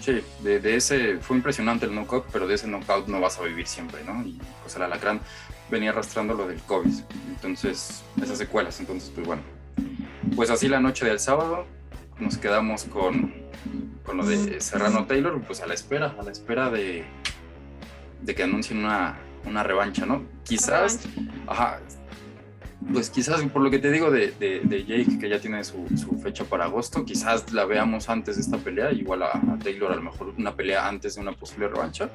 Sí, 0.00 0.22
de, 0.40 0.76
ese 0.76 1.18
fue 1.18 1.36
impresionante 1.36 1.86
el 1.86 1.94
knockout, 1.94 2.26
pero 2.32 2.46
de 2.46 2.54
ese 2.54 2.68
knockout 2.68 3.08
no 3.08 3.20
vas 3.20 3.38
a 3.38 3.42
vivir 3.42 3.66
siempre, 3.66 4.04
¿no? 4.04 4.24
Y 4.24 4.40
pues 4.62 4.76
el 4.76 4.82
alacrán 4.82 5.20
venía 5.70 5.90
arrastrando 5.90 6.34
lo 6.34 6.46
del 6.46 6.60
COVID, 6.60 6.94
entonces 7.28 8.04
esas 8.22 8.38
secuelas, 8.38 8.78
entonces 8.78 9.10
pues 9.12 9.26
bueno. 9.26 9.42
Pues 10.36 10.50
así 10.50 10.68
la 10.68 10.80
noche 10.80 11.06
del 11.06 11.18
sábado 11.18 11.66
nos 12.18 12.38
quedamos 12.38 12.84
con, 12.84 13.34
con 14.04 14.18
lo 14.18 14.26
de 14.26 14.60
Serrano 14.60 15.06
Taylor, 15.06 15.40
pues 15.42 15.60
a 15.60 15.66
la 15.66 15.74
espera, 15.74 16.14
a 16.18 16.22
la 16.22 16.30
espera 16.30 16.70
de, 16.70 17.04
de 18.22 18.34
que 18.34 18.42
anuncien 18.44 18.78
una, 18.78 19.18
una 19.46 19.62
revancha, 19.62 20.06
¿no? 20.06 20.24
Quizás, 20.44 21.00
ajá, 21.46 21.80
pues 22.92 23.10
quizás 23.10 23.42
por 23.44 23.62
lo 23.62 23.70
que 23.70 23.78
te 23.78 23.90
digo 23.90 24.10
de, 24.10 24.32
de, 24.32 24.84
Jake, 24.84 25.18
que 25.18 25.28
ya 25.28 25.40
tiene 25.40 25.64
su, 25.64 25.86
su, 25.96 26.18
fecha 26.20 26.44
para 26.44 26.64
agosto, 26.64 27.04
quizás 27.04 27.52
la 27.52 27.64
veamos 27.64 28.08
antes 28.08 28.36
de 28.36 28.42
esta 28.42 28.58
pelea, 28.58 28.92
igual 28.92 29.22
a, 29.22 29.40
Taylor 29.62 29.92
a 29.92 29.96
lo 29.96 30.02
mejor 30.02 30.34
una 30.36 30.54
pelea 30.54 30.86
antes 30.86 31.16
de 31.16 31.20
una 31.20 31.32
posible 31.32 31.68
revancha, 31.68 32.10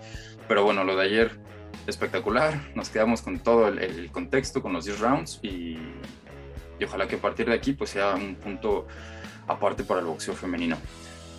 pero 0.47 0.63
bueno, 0.63 0.83
lo 0.83 0.95
de 0.95 1.03
ayer 1.03 1.39
espectacular, 1.87 2.71
nos 2.75 2.89
quedamos 2.89 3.21
con 3.21 3.39
todo 3.39 3.67
el, 3.67 4.11
contexto, 4.11 4.61
con 4.61 4.73
los 4.73 4.85
10 4.85 4.99
rounds 4.99 5.39
y, 5.41 5.77
y, 6.79 6.83
ojalá 6.85 7.07
que 7.07 7.15
a 7.15 7.21
partir 7.21 7.47
de 7.47 7.53
aquí 7.53 7.73
pues 7.73 7.89
sea 7.89 8.15
un 8.15 8.35
punto 8.35 8.87
aparte 9.47 9.83
para 9.83 9.99
el 9.99 10.05
boxeo 10.05 10.35
femenino. 10.35 10.77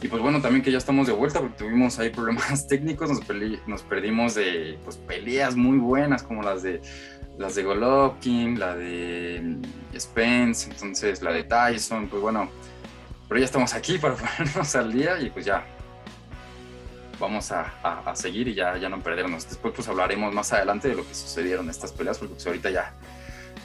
Y 0.02 0.08
pues 0.08 0.20
bueno, 0.20 0.42
también 0.42 0.64
que 0.64 0.72
ya 0.72 0.78
estamos 0.78 1.06
de 1.06 1.12
vuelta 1.12 1.38
porque 1.38 1.58
tuvimos 1.58 1.98
ahí 2.00 2.10
problemas 2.10 2.66
técnicos, 2.68 3.08
nos, 3.66 3.82
perdimos 3.82 4.34
de 4.34 4.78
pues, 4.84 4.96
peleas 4.96 5.54
muy 5.54 5.78
buenas 5.78 6.24
como 6.24 6.42
las 6.42 6.62
de 6.62 6.82
las 7.38 7.54
de 7.54 7.62
Golovkin, 7.62 8.58
la 8.58 8.74
de 8.74 9.40
mm, 9.42 9.98
Spence, 9.98 10.70
entonces 10.70 11.22
la 11.22 11.32
de 11.32 11.44
Tyson, 11.44 12.08
pues 12.08 12.20
bueno, 12.20 12.50
pero 13.28 13.38
ya 13.38 13.44
estamos 13.44 13.74
aquí 13.74 13.96
para 14.00 14.16
ponernos 14.16 14.74
al 14.74 14.92
día 14.92 15.20
y 15.20 15.30
pues 15.30 15.44
ya 15.44 15.64
vamos 17.20 17.52
a, 17.52 17.72
a, 17.84 18.16
seguir 18.16 18.48
y 18.48 18.54
ya, 18.54 18.76
ya 18.76 18.88
no 18.88 18.98
perdernos. 18.98 19.48
Después 19.48 19.72
pues 19.74 19.86
hablaremos 19.86 20.34
más 20.34 20.52
adelante 20.52 20.88
de 20.88 20.96
lo 20.96 21.06
que 21.06 21.14
sucedieron 21.14 21.70
estas 21.70 21.92
peleas 21.92 22.18
porque 22.18 22.34
pues 22.34 22.46
ahorita 22.48 22.70
ya 22.70 22.92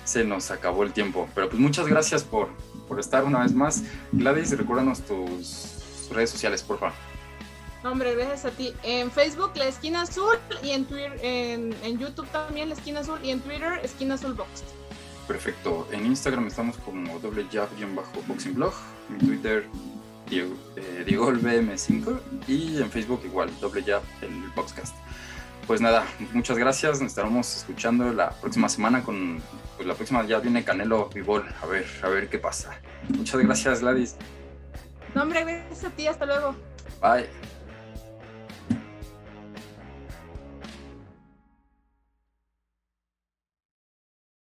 se 0.06 0.24
nos 0.24 0.52
acabó 0.52 0.84
el 0.84 0.94
tiempo. 0.94 1.28
Pero 1.34 1.50
pues 1.50 1.60
muchas 1.60 1.88
gracias 1.88 2.24
por, 2.24 2.50
por 2.88 3.00
estar 3.00 3.24
una 3.24 3.40
vez 3.40 3.54
más. 3.54 3.84
Gladys, 4.12 4.56
recuérdanos 4.56 5.02
tus 5.02 5.77
redes 6.10 6.30
sociales, 6.30 6.64
por 6.64 6.80
favor. 6.80 6.96
Hombre, 7.84 8.16
gracias 8.16 8.46
a 8.46 8.52
ti. 8.52 8.74
En 8.84 9.12
Facebook, 9.12 9.52
La 9.56 9.68
Esquina 9.68 10.02
Azul, 10.02 10.38
y 10.64 10.72
en 10.72 10.86
Twitter, 10.86 11.18
en, 11.22 12.00
YouTube 12.00 12.28
también, 12.28 12.70
La 12.70 12.76
Esquina 12.76 13.02
Azul, 13.02 13.20
y 13.24 13.32
en 13.32 13.40
Twitter, 13.40 13.80
Esquina 13.84 14.16
Azul 14.16 14.34
Box. 14.34 14.64
Perfecto. 15.28 15.88
En 15.92 16.06
Instagram 16.06 16.48
estamos 16.48 16.78
como 16.78 17.20
doble 17.20 17.46
jab-boxing 17.52 18.56
blog, 18.56 18.74
en 19.10 19.18
Twitter, 19.20 19.66
Diego, 20.30 20.56
eh, 20.76 21.06
BM5, 21.06 22.20
y 22.48 22.82
en 22.82 22.92
Facebook 22.92 23.22
igual, 23.26 23.50
doble 23.60 23.84
jab, 23.84 24.02
el 24.22 24.50
boxcast. 24.56 24.96
Pues 25.68 25.82
nada, 25.82 26.06
muchas 26.34 26.58
gracias. 26.58 27.02
Nos 27.02 27.12
estaremos 27.12 27.58
escuchando 27.58 28.14
la 28.14 28.30
próxima 28.32 28.70
semana 28.70 29.04
con 29.04 29.42
pues 29.76 29.86
la 29.86 29.96
próxima 29.96 30.26
ya 30.26 30.40
viene 30.40 30.64
Canelo 30.64 31.10
Vivol. 31.10 31.46
A 31.62 31.66
ver, 31.66 31.86
a 32.02 32.08
ver 32.08 32.30
qué 32.30 32.40
pasa. 32.40 32.80
Muchas 33.10 33.42
gracias, 33.42 33.82
Gladys. 33.82 34.16
No, 35.18 35.24
hombre, 35.24 35.44
gracias 35.44 35.84
a 35.84 35.90
ti, 35.96 36.06
hasta 36.06 36.28
luego. 36.28 36.56
Bye. 37.02 37.28